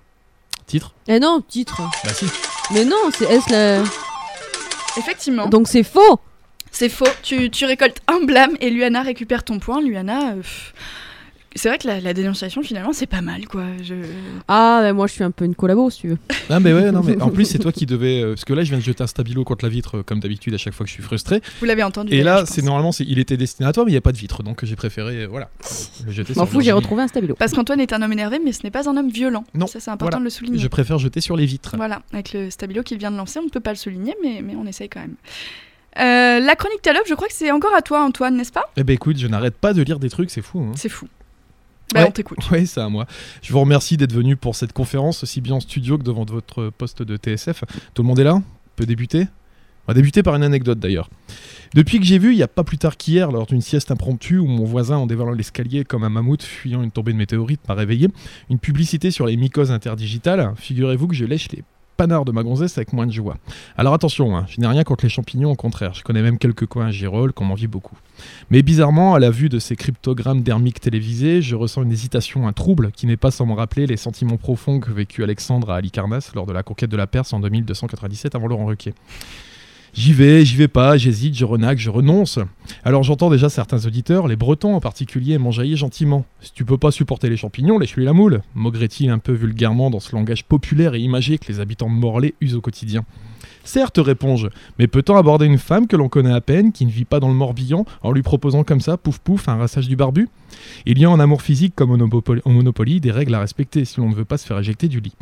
Titre? 0.67 0.93
Eh 1.07 1.19
non, 1.19 1.41
titre. 1.47 1.81
Bah 2.03 2.13
si. 2.13 2.25
Mais 2.73 2.83
non, 2.83 3.11
c'est 3.13 3.31
est 3.31 3.49
la... 3.51 3.83
Effectivement. 4.97 5.47
Donc 5.47 5.67
c'est 5.67 5.83
faux. 5.83 6.19
C'est 6.71 6.89
faux. 6.89 7.07
Tu, 7.23 7.49
tu 7.49 7.65
récoltes 7.65 8.01
un 8.07 8.25
blâme 8.25 8.57
et 8.59 8.69
Luana 8.69 9.01
récupère 9.01 9.43
ton 9.43 9.59
point. 9.59 9.81
Luana. 9.81 10.31
euh, 10.31 10.41
pff, 10.41 10.73
c'est 11.55 11.69
vrai 11.69 11.77
que 11.77 11.87
la, 11.87 11.99
la 12.01 12.13
dénonciation, 12.13 12.61
finalement, 12.61 12.93
c'est 12.93 13.05
pas 13.07 13.21
mal, 13.21 13.47
quoi. 13.47 13.63
Je... 13.81 13.95
Ah, 14.47 14.79
bah, 14.83 14.93
moi 14.93 15.07
je 15.07 15.13
suis 15.13 15.23
un 15.23 15.31
peu 15.31 15.45
une 15.45 15.55
collabo 15.55 15.89
si 15.89 16.01
tu 16.01 16.07
veux. 16.09 16.17
Non 16.49 16.59
mais 16.59 16.73
ouais, 16.73 16.91
non 16.91 17.01
mais 17.01 17.19
en 17.21 17.29
plus 17.29 17.45
c'est 17.45 17.59
toi 17.59 17.71
qui 17.71 17.85
devais 17.85 18.21
euh, 18.21 18.29
parce 18.33 18.45
que 18.45 18.53
là 18.53 18.63
je 18.63 18.69
viens 18.69 18.77
de 18.77 18.83
jeter 18.83 19.03
un 19.03 19.07
stabilo 19.07 19.43
contre 19.43 19.65
la 19.65 19.69
vitre 19.69 19.97
euh, 19.97 20.03
comme 20.03 20.19
d'habitude 20.19 20.53
à 20.53 20.57
chaque 20.57 20.73
fois 20.73 20.83
que 20.85 20.89
je 20.89 20.93
suis 20.93 21.03
frustré. 21.03 21.41
Vous 21.59 21.65
l'avez 21.65 21.83
entendu. 21.83 22.13
Et 22.13 22.21
là 22.23 22.45
c'est 22.45 22.61
normalement 22.61 22.91
c'est 22.91 23.03
il 23.03 23.17
était 23.19 23.37
destiné 23.37 23.67
à 23.67 23.73
toi 23.73 23.83
mais 23.85 23.91
il 23.91 23.93
n'y 23.93 23.97
a 23.97 24.01
pas 24.01 24.11
de 24.11 24.17
vitre 24.17 24.43
donc 24.43 24.63
j'ai 24.63 24.75
préféré 24.75 25.23
euh, 25.23 25.27
voilà 25.27 25.49
le 26.05 26.11
jeter. 26.11 26.33
M'en 26.35 26.45
fous, 26.45 26.61
j'ai 26.61 26.71
retrouvé 26.71 27.01
un 27.03 27.07
stabilo. 27.07 27.35
Parce 27.35 27.53
qu'Antoine 27.53 27.79
est 27.79 27.93
un 27.93 28.01
homme 28.01 28.13
énervé, 28.13 28.39
mais 28.43 28.51
ce 28.51 28.63
n'est 28.63 28.71
pas 28.71 28.87
un 28.89 28.95
homme 28.97 29.09
violent. 29.09 29.43
Non, 29.53 29.67
Ça, 29.67 29.79
c'est 29.79 29.91
important 29.91 30.17
voilà. 30.17 30.19
de 30.19 30.23
le 30.25 30.29
souligner. 30.29 30.59
Je 30.59 30.67
préfère 30.67 30.99
jeter 30.99 31.21
sur 31.21 31.35
les 31.35 31.45
vitres. 31.45 31.73
Voilà, 31.77 32.01
avec 32.13 32.33
le 32.33 32.49
stabilo 32.49 32.83
qu'il 32.83 32.97
vient 32.97 33.11
de 33.11 33.17
lancer, 33.17 33.39
on 33.39 33.43
ne 33.45 33.49
peut 33.49 33.59
pas 33.59 33.71
le 33.71 33.77
souligner, 33.77 34.15
mais, 34.23 34.41
mais 34.43 34.55
on 34.55 34.65
essaye 34.67 34.89
quand 34.89 34.99
même. 34.99 35.15
Euh, 35.97 36.39
la 36.39 36.55
chronique 36.55 36.81
Talop, 36.81 37.03
je 37.07 37.13
crois 37.15 37.27
que 37.27 37.33
c'est 37.33 37.51
encore 37.51 37.73
à 37.75 37.81
toi, 37.81 38.03
Antoine, 38.03 38.35
n'est-ce 38.35 38.51
pas? 38.51 38.65
Eh 38.77 38.83
ben 38.83 38.93
écoute, 38.93 39.17
je 39.17 39.27
n'arrête 39.27 39.55
pas 39.55 39.73
de 39.73 39.81
lire 39.81 39.99
des 39.99 40.09
trucs, 40.09 40.29
c'est 40.29 40.41
fou. 40.41 40.59
Hein. 40.59 40.73
C'est 40.75 40.89
fou. 40.89 41.07
Bah, 41.93 42.01
Ouais. 42.01 42.07
on 42.07 42.11
t'écoute. 42.11 42.39
Oui, 42.51 42.65
c'est 42.67 42.81
à 42.81 42.89
moi. 42.89 43.05
Je 43.41 43.53
vous 43.53 43.59
remercie 43.59 43.95
d'être 43.97 44.13
venu 44.13 44.35
pour 44.35 44.55
cette 44.55 44.73
conférence, 44.73 45.23
aussi 45.23 45.39
bien 45.41 45.55
en 45.55 45.59
studio 45.59 45.97
que 45.97 46.03
devant 46.03 46.25
votre 46.25 46.69
poste 46.69 47.03
de 47.03 47.15
TSF. 47.17 47.63
Tout 47.93 48.01
le 48.01 48.07
monde 48.07 48.19
est 48.19 48.23
là? 48.23 48.35
On 48.35 48.43
peut 48.75 48.85
débuter? 48.85 49.27
On 49.87 49.91
va 49.91 49.93
débuter 49.93 50.23
par 50.23 50.35
une 50.35 50.41
anecdote 50.43 50.79
d'ailleurs. 50.79 51.09
Depuis 51.75 51.99
que 51.99 52.05
j'ai 52.05 52.17
vu, 52.17 52.31
il 52.33 52.37
n'y 52.37 52.41
a 52.43 52.47
pas 52.47 52.63
plus 52.63 52.79
tard 52.79 52.97
qu'hier, 52.97 53.31
lors 53.31 53.45
d'une 53.45 53.61
sieste 53.61 53.91
impromptue 53.91 54.39
où 54.39 54.47
mon 54.47 54.65
voisin, 54.65 54.97
en 54.97 55.05
dévalant 55.05 55.31
l'escalier 55.31 55.83
comme 55.83 56.03
un 56.03 56.09
mammouth 56.09 56.41
fuyant 56.41 56.81
une 56.81 56.89
tombée 56.89 57.13
de 57.13 57.17
météorite, 57.17 57.61
m'a 57.67 57.75
réveillé, 57.75 58.07
une 58.49 58.57
publicité 58.57 59.11
sur 59.11 59.27
les 59.27 59.37
mycoses 59.37 59.71
interdigitales, 59.71 60.53
figurez-vous 60.57 61.07
que 61.07 61.13
je 61.15 61.25
lèche 61.25 61.49
les 61.51 61.63
panards 61.95 62.25
de 62.25 62.31
ma 62.31 62.43
gonzesse 62.43 62.77
avec 62.77 62.93
moins 62.93 63.07
de 63.07 63.11
joie. 63.11 63.37
Alors 63.77 63.93
attention, 63.93 64.35
hein, 64.35 64.45
je 64.49 64.59
n'ai 64.59 64.67
rien 64.67 64.83
contre 64.83 65.05
les 65.05 65.09
champignons, 65.09 65.51
au 65.51 65.55
contraire, 65.55 65.93
je 65.93 66.03
connais 66.03 66.21
même 66.21 66.37
quelques 66.37 66.65
coins 66.65 66.87
à 66.87 66.91
Girolles 66.91 67.33
qu'on 67.33 67.45
m'envie 67.45 67.67
beaucoup. 67.67 67.97
Mais 68.49 68.61
bizarrement, 68.61 69.15
à 69.15 69.19
la 69.19 69.29
vue 69.29 69.49
de 69.49 69.59
ces 69.59 69.75
cryptogrammes 69.75 70.41
dermiques 70.41 70.79
télévisés, 70.79 71.41
je 71.41 71.55
ressens 71.55 71.83
une 71.83 71.91
hésitation, 71.91 72.47
un 72.47 72.53
trouble 72.53 72.91
qui 72.91 73.07
n'est 73.07 73.17
pas 73.17 73.31
sans 73.31 73.45
me 73.45 73.53
rappeler 73.53 73.87
les 73.87 73.97
sentiments 73.97 74.37
profonds 74.37 74.79
que 74.79 74.91
vécut 74.91 75.23
Alexandre 75.23 75.71
à 75.71 75.77
Halicarnasse 75.77 76.33
lors 76.35 76.45
de 76.45 76.53
la 76.53 76.63
conquête 76.63 76.89
de 76.89 76.97
la 76.97 77.07
Perse 77.07 77.33
en 77.33 77.39
2297 77.39 78.35
avant 78.35 78.47
Laurent 78.47 78.65
Ruquier. 78.65 78.93
J'y 79.97 80.11
vais, 80.11 80.43
j'y 80.43 80.57
vais 80.57 80.67
pas, 80.67 80.97
j'hésite, 80.97 81.37
je 81.37 81.45
renague, 81.45 81.77
je 81.77 81.89
renonce. 81.89 82.37
Alors 82.83 83.03
j'entends 83.03 83.29
déjà 83.29 83.47
certains 83.47 83.85
auditeurs, 83.85 84.27
les 84.27 84.35
Bretons 84.35 84.75
en 84.75 84.81
particulier, 84.81 85.37
m'enjailler 85.37 85.77
gentiment. 85.77 86.25
Si 86.41 86.51
tu 86.51 86.65
peux 86.65 86.77
pas 86.77 86.91
supporter 86.91 87.29
les 87.29 87.37
champignons, 87.37 87.79
lèche-lui 87.79 88.03
la 88.03 88.11
moule, 88.11 88.41
maugrait-il 88.55 89.09
un 89.09 89.19
peu 89.19 89.31
vulgairement 89.31 89.89
dans 89.89 90.01
ce 90.01 90.13
langage 90.13 90.43
populaire 90.43 90.95
et 90.95 90.99
imagé 90.99 91.37
que 91.37 91.47
les 91.47 91.61
habitants 91.61 91.89
de 91.89 91.95
Morlaix 91.95 92.33
usent 92.41 92.55
au 92.55 92.61
quotidien. 92.61 93.05
Certes, 93.63 93.97
réponds-je, 93.97 94.47
mais 94.77 94.87
peut-on 94.87 95.15
aborder 95.15 95.45
une 95.45 95.57
femme 95.57 95.87
que 95.87 95.95
l'on 95.95 96.09
connaît 96.09 96.33
à 96.33 96.41
peine, 96.41 96.73
qui 96.73 96.85
ne 96.85 96.91
vit 96.91 97.05
pas 97.05 97.21
dans 97.21 97.29
le 97.29 97.33
Morbihan, 97.33 97.85
en 98.03 98.11
lui 98.11 98.21
proposant 98.21 98.65
comme 98.65 98.81
ça, 98.81 98.97
pouf 98.97 99.19
pouf, 99.19 99.47
un 99.47 99.55
rassage 99.55 99.87
du 99.87 99.95
barbu? 99.95 100.27
Il 100.85 100.99
y 100.99 101.05
a 101.05 101.09
en 101.09 101.21
amour 101.21 101.41
physique 101.41 101.73
comme 101.73 101.91
au 101.91 102.49
Monopoly 102.49 102.99
des 102.99 103.11
règles 103.11 103.33
à 103.33 103.39
respecter 103.39 103.85
si 103.85 104.01
l'on 104.01 104.09
ne 104.09 104.15
veut 104.15 104.25
pas 104.25 104.37
se 104.37 104.45
faire 104.45 104.59
éjecter 104.59 104.89
du 104.89 104.99
lit. 104.99 105.15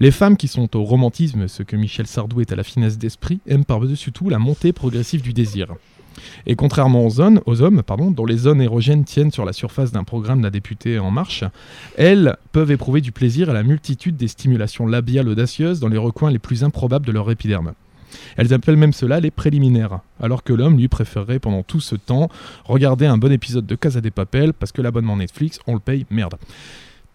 Les 0.00 0.10
femmes 0.10 0.36
qui 0.36 0.48
sont 0.48 0.76
au 0.76 0.82
romantisme, 0.82 1.48
ce 1.48 1.62
que 1.62 1.76
Michel 1.76 2.06
Sardou 2.06 2.40
est 2.40 2.52
à 2.52 2.56
la 2.56 2.64
finesse 2.64 2.98
d'esprit, 2.98 3.40
aiment 3.46 3.64
par-dessus 3.64 4.12
tout 4.12 4.28
la 4.28 4.38
montée 4.38 4.72
progressive 4.72 5.22
du 5.22 5.32
désir. 5.32 5.74
Et 6.46 6.56
contrairement 6.56 7.06
aux, 7.06 7.10
zones, 7.10 7.40
aux 7.46 7.62
hommes, 7.62 7.82
pardon, 7.82 8.10
dont 8.10 8.26
les 8.26 8.36
zones 8.36 8.60
érogènes 8.60 9.04
tiennent 9.04 9.30
sur 9.30 9.44
la 9.44 9.52
surface 9.52 9.92
d'un 9.92 10.04
programme 10.04 10.42
d'un 10.42 10.50
député 10.50 10.98
en 10.98 11.10
marche, 11.10 11.44
elles 11.96 12.36
peuvent 12.52 12.70
éprouver 12.70 13.00
du 13.00 13.12
plaisir 13.12 13.50
à 13.50 13.52
la 13.54 13.62
multitude 13.62 14.16
des 14.16 14.28
stimulations 14.28 14.86
labiales 14.86 15.28
audacieuses 15.28 15.80
dans 15.80 15.88
les 15.88 15.98
recoins 15.98 16.30
les 16.30 16.38
plus 16.38 16.64
improbables 16.64 17.06
de 17.06 17.12
leur 17.12 17.30
épiderme. 17.30 17.72
Elles 18.36 18.52
appellent 18.52 18.76
même 18.76 18.92
cela 18.92 19.20
les 19.20 19.30
préliminaires, 19.30 20.00
alors 20.20 20.42
que 20.42 20.52
l'homme 20.52 20.76
lui 20.76 20.88
préférerait 20.88 21.38
pendant 21.38 21.62
tout 21.62 21.80
ce 21.80 21.96
temps 21.96 22.28
regarder 22.64 23.06
un 23.06 23.16
bon 23.16 23.32
épisode 23.32 23.66
de 23.66 23.74
Casa 23.74 24.00
des 24.00 24.10
Papel 24.10 24.52
parce 24.52 24.72
que 24.72 24.82
l'abonnement 24.82 25.16
Netflix, 25.16 25.60
on 25.66 25.74
le 25.74 25.80
paye, 25.80 26.04
merde. 26.10 26.34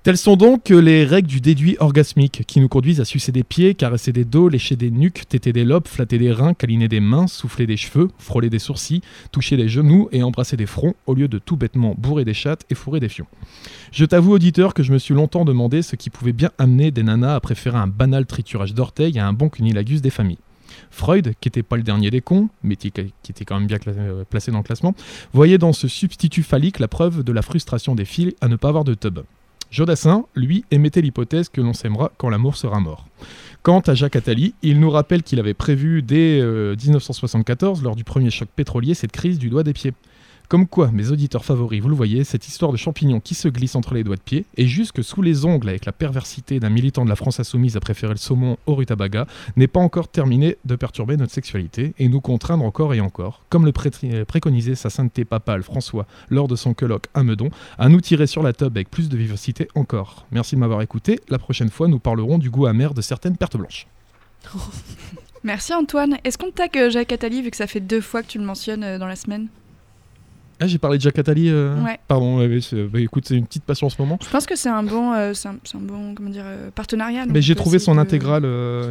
Telles 0.08 0.16
sont 0.16 0.38
donc 0.38 0.70
les 0.70 1.04
règles 1.04 1.28
du 1.28 1.42
déduit 1.42 1.76
orgasmique 1.82 2.46
qui 2.48 2.62
nous 2.62 2.70
conduisent 2.70 3.02
à 3.02 3.04
sucer 3.04 3.34
des 3.34 3.44
pieds, 3.44 3.76
caresser 3.76 4.14
des 4.14 4.24
dos, 4.24 4.48
lécher 4.48 4.78
des 4.78 4.90
nuques, 4.90 5.28
téter 5.28 5.52
des 5.52 5.66
lobes, 5.66 5.86
flatter 5.86 6.18
des 6.18 6.32
reins, 6.32 6.54
câliner 6.54 6.88
des 6.88 7.02
mains, 7.02 7.28
souffler 7.28 7.68
des 7.68 7.76
cheveux, 7.76 8.08
frôler 8.18 8.50
des 8.50 8.58
sourcils, 8.58 9.02
toucher 9.34 9.58
des 9.58 9.68
genoux 9.68 10.08
et 10.14 10.24
embrasser 10.24 10.56
des 10.56 10.66
fronts 10.66 10.94
au 11.08 11.14
lieu 11.14 11.28
de 11.28 11.40
tout 11.40 11.58
bêtement 11.58 11.94
bourrer 11.98 12.24
des 12.24 12.34
chattes 12.34 12.64
et 12.70 12.74
fourrer 12.74 13.02
des 13.02 13.10
fions. 13.10 13.28
Je 13.92 14.06
t'avoue, 14.06 14.32
auditeur, 14.32 14.74
que 14.74 14.82
je 14.82 14.94
me 14.94 14.98
suis 14.98 15.14
longtemps 15.14 15.44
demandé 15.44 15.82
ce 15.82 15.98
qui 15.98 16.10
pouvait 16.10 16.32
bien 16.32 16.52
amener 16.58 16.90
des 16.92 17.04
nanas 17.04 17.36
à 17.36 17.42
préférer 17.42 17.78
un 17.78 17.88
banal 17.88 18.26
triturage 18.26 18.74
d'orteils 18.74 19.20
à 19.20 19.28
un 19.28 19.34
bon 19.34 19.50
cunilagus 19.50 20.02
des 20.02 20.10
familles. 20.10 20.40
Freud, 20.90 21.34
qui 21.42 21.50
était 21.50 21.64
pas 21.64 21.76
le 21.76 21.84
dernier 21.84 22.12
des 22.12 22.22
cons, 22.22 22.48
mais 22.64 22.78
qui, 22.78 22.88
était 22.88 23.46
quand 23.46 23.60
même 23.60 23.68
bien 23.68 23.80
placé 24.30 24.52
dans 24.52 24.60
le 24.60 24.64
classement, 24.64 24.96
voyait 25.34 25.58
dans 25.58 25.74
ce 25.74 25.90
substitut 25.90 26.44
phallique 26.44 26.80
la 26.80 26.88
preuve 26.88 27.26
de 27.26 27.34
la 27.34 27.42
frustration 27.42 27.94
des 27.94 28.06
filles 28.06 28.36
à 28.40 28.48
ne 28.48 28.56
pas 28.56 28.70
avoir 28.70 28.86
de 28.86 28.94
tub. 28.94 29.20
Jodassin, 29.72 30.26
lui, 30.36 30.66
émettait 30.72 31.02
l'hypothèse 31.02 31.50
que 31.50 31.62
l'on 31.62 31.74
s'aimera 31.74 32.12
quand 32.18 32.30
l'amour 32.30 32.56
sera 32.56 32.80
mort. 32.80 33.06
Quant 33.64 33.82
à 33.82 33.96
Jacques 33.96 34.16
Attali, 34.16 34.54
il 34.62 34.80
nous 34.80 34.90
rappelle 34.90 35.24
qu'il 35.24 35.40
avait 35.40 35.54
prévu 35.54 36.02
dès 36.02 36.40
euh, 36.40 36.76
1974, 36.82 37.84
lors 37.84 37.96
du 37.96 38.04
premier 38.04 38.30
choc 38.30 38.48
pétrolier, 38.56 38.94
cette 38.94 39.12
crise 39.12 39.40
du 39.40 39.50
doigt 39.50 39.64
des 39.64 39.74
pieds. 39.74 39.94
Comme 40.48 40.66
quoi, 40.66 40.92
mes 40.94 41.12
auditeurs 41.12 41.44
favoris, 41.44 41.82
vous 41.82 41.90
le 41.90 41.96
voyez, 41.96 42.24
cette 42.24 42.48
histoire 42.48 42.72
de 42.72 42.78
champignons 42.78 43.20
qui 43.20 43.36
se 43.36 43.50
glisse 43.50 43.76
entre 43.76 43.94
les 43.94 44.06
doigts 44.06 44.16
de 44.16 44.22
pied, 44.22 44.46
et 44.56 44.66
jusque 44.66 45.04
sous 45.04 45.22
les 45.22 45.44
ongles 45.44 45.68
avec 45.68 45.84
la 45.84 45.92
perversité 45.92 46.62
d'un 46.62 46.70
militant 46.70 47.04
de 47.04 47.10
la 47.10 47.18
France 47.18 47.42
insoumise 47.42 47.76
à 47.76 47.82
préférer 47.82 48.14
le 48.14 48.18
saumon 48.18 48.56
au 48.66 48.76
rutabaga, 48.76 49.28
n'est 49.58 49.68
pas 49.68 49.82
encore 49.82 50.08
terminé 50.08 50.56
de 50.64 50.78
perturber 50.78 51.18
notre 51.18 51.34
sexualité 51.34 51.94
et 52.00 52.08
nous 52.08 52.22
contraindre 52.22 52.64
encore 52.64 52.94
et 52.94 53.02
encore, 53.02 53.44
comme 53.50 53.66
le 53.66 53.74
préconisait 53.74 54.76
sa 54.76 54.90
sainteté 54.90 55.26
papale 55.26 55.64
François 55.64 56.08
lors 56.30 56.48
de 56.48 56.56
son 56.56 56.74
colloque 56.74 57.08
à 57.14 57.24
Meudon, 57.24 57.50
à 57.78 57.90
nous 57.90 58.00
tirer 58.00 58.26
sur 58.26 58.42
la 58.42 58.54
tube 58.54 58.68
avec 58.68 58.90
plus 58.90 59.10
de 59.10 59.18
vivacité 59.18 59.68
encore. 59.76 60.28
Merci 60.32 60.56
de 60.56 60.62
m'avoir 60.62 60.82
écouté, 60.82 61.20
la 61.28 61.40
prochaine 61.40 61.70
fois 61.70 61.90
nous 61.90 62.00
parlerons 62.00 62.38
du 62.38 62.50
goût 62.50 62.68
amer 62.68 62.94
de 62.94 63.02
certaines 63.02 63.36
pertes 63.36 63.58
blanches. 63.58 63.88
Merci 65.44 65.74
Antoine. 65.74 66.18
Est-ce 66.24 66.38
qu'on 66.38 66.52
tag 66.52 66.90
Jacques 66.90 67.12
Attali 67.12 67.42
vu 67.42 67.52
que 67.52 67.58
ça 67.58 67.68
fait 67.68 67.82
deux 67.82 68.02
fois 68.02 68.24
que 68.24 68.28
tu 68.28 68.38
le 68.38 68.46
mentionnes 68.46 68.84
euh, 68.86 68.98
dans 68.98 69.08
la 69.08 69.18
semaine? 69.18 69.50
Ah, 70.60 70.68
j'ai 70.68 70.78
parlé 70.80 70.98
de 70.98 71.04
Jacques 71.04 71.20
Attali. 71.20 71.50
euh, 71.50 71.80
Ouais. 71.84 72.00
Pardon, 72.08 72.40
ouais, 72.40 72.60
bah, 72.92 73.00
écoute, 73.00 73.26
c'est 73.28 73.36
une 73.36 73.46
petite 73.46 73.64
passion 73.64 73.88
en 73.88 73.90
ce 73.92 74.02
moment. 74.02 74.18
Je 74.24 74.30
pense 74.30 74.46
que 74.46 74.56
c'est 74.56 74.70
un 74.70 74.84
bon, 74.84 75.14
euh, 75.14 75.34
c'est 75.34 75.48
un, 75.50 75.56
bon, 75.76 76.16
comment 76.16 76.30
dire, 76.30 76.44
euh, 76.46 76.72
partenariat. 76.72 77.26
Mais 77.28 77.42
j'ai 77.42 77.54
trouvé 77.56 77.78
son 77.80 77.96
de- 77.96 78.00
intégrale 78.00 78.46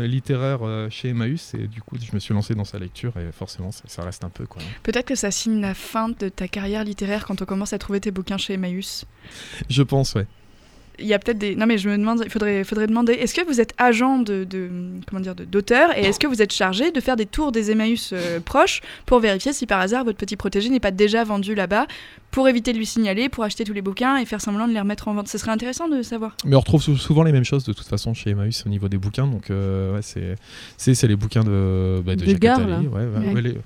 littéraire 0.05 0.61
chez 0.91 1.09
Emmaüs 1.09 1.55
et 1.55 1.67
du 1.67 1.83
coup 1.83 1.97
je 2.01 2.15
me 2.15 2.21
suis 2.21 2.33
lancé 2.35 2.55
dans 2.55 2.65
sa 2.65 2.79
lecture 2.79 3.13
et 3.17 3.33
forcément 3.33 3.73
ça, 3.73 3.83
ça 3.87 4.03
reste 4.03 4.23
un 4.25 4.29
peu 4.29 4.47
quoi. 4.47 4.63
Peut-être 4.83 5.07
que 5.07 5.15
ça 5.15 5.31
signe 5.31 5.61
la 5.61 5.75
fin 5.75 6.09
de 6.09 6.29
ta 6.29 6.49
carrière 6.49 6.85
littéraire 6.85 7.25
quand 7.27 7.43
on 7.43 7.45
commence 7.45 7.73
à 7.73 7.79
trouver 7.79 8.01
tes 8.01 8.11
bouquins 8.11 8.37
chez 8.39 8.55
Emmaüs. 8.55 9.05
Je 9.69 9.83
pense 9.83 10.15
ouais. 10.15 10.27
Il 10.99 11.07
y 11.07 11.15
a 11.15 11.19
peut-être 11.19 11.39
des. 11.39 11.55
Non 11.57 11.67
mais 11.67 11.77
je 11.79 11.89
me 11.89 11.97
demande, 11.99 12.23
il 12.25 12.31
faudrait, 12.31 12.65
faudrait 12.65 12.87
demander. 12.87 13.13
Est-ce 13.13 13.35
que 13.35 13.45
vous 13.47 13.61
êtes 13.61 13.75
agent 13.79 14.19
de, 14.21 14.45
de 14.45 14.71
comment 15.09 15.21
dire, 15.21 15.35
de- 15.35 15.45
d'auteur 15.45 15.97
et 15.97 16.03
est-ce 16.05 16.19
que 16.19 16.27
vous 16.27 16.41
êtes 16.43 16.53
chargé 16.53 16.91
de 16.91 17.01
faire 17.01 17.17
des 17.17 17.27
tours 17.27 17.53
des 17.53 17.71
Emmaüs 17.71 18.11
euh, 18.13 18.41
proches 18.41 18.81
pour 19.05 19.21
vérifier 19.21 19.53
si 19.53 19.67
par 19.67 19.81
hasard 19.81 20.05
votre 20.05 20.17
petit 20.19 20.37
protégé 20.37 20.69
n'est 20.71 20.81
pas 20.81 20.91
déjà 20.91 21.23
vendu 21.25 21.55
là-bas, 21.55 21.87
pour 22.31 22.49
éviter 22.49 22.73
de 22.73 22.79
lui 22.79 22.87
signaler, 22.87 23.29
pour 23.29 23.45
acheter 23.45 23.65
tous 23.65 23.73
les 23.75 23.83
bouquins 23.83 24.17
et 24.17 24.25
faire 24.25 24.41
semblant 24.41 24.67
de 24.67 24.73
les 24.73 24.81
remettre 24.81 25.09
en 25.09 25.15
vente? 25.15 25.29
Ce 25.29 25.39
serait 25.39 25.53
intéressant 25.53 25.89
de 25.89 26.03
savoir. 26.03 26.35
Mais 26.45 26.57
on 26.57 26.61
retrouve 26.61 26.83
sou- 26.83 26.97
souvent 26.97 27.23
les 27.25 27.33
mêmes 27.33 27.45
choses 27.45 27.65
de 27.65 27.73
toute 27.73 27.87
façon 27.87 28.15
chez 28.15 28.31
Emmaüs 28.31 28.65
au 28.67 28.69
niveau 28.69 28.89
des 28.89 28.99
bouquins 28.99 29.27
donc 29.27 29.51
euh, 29.51 29.95
ouais, 29.95 30.03
c'est 30.03 30.37
c'est 30.77 30.95
c'est 30.95 31.09
les 31.09 31.17
bouquins 31.17 31.45
de 31.45 32.01
bah, 32.05 32.17
de, 32.17 32.25
De 32.25 32.31
Jacques 32.31 32.39
Gare, 32.41 32.59
Attali, 32.61 32.71
là. 32.73 32.79
ouais, 32.79 32.87
ouais, 33.05 33.27
Ouais. 33.29 33.35
ouais, 33.35 33.43
les- 33.43 33.59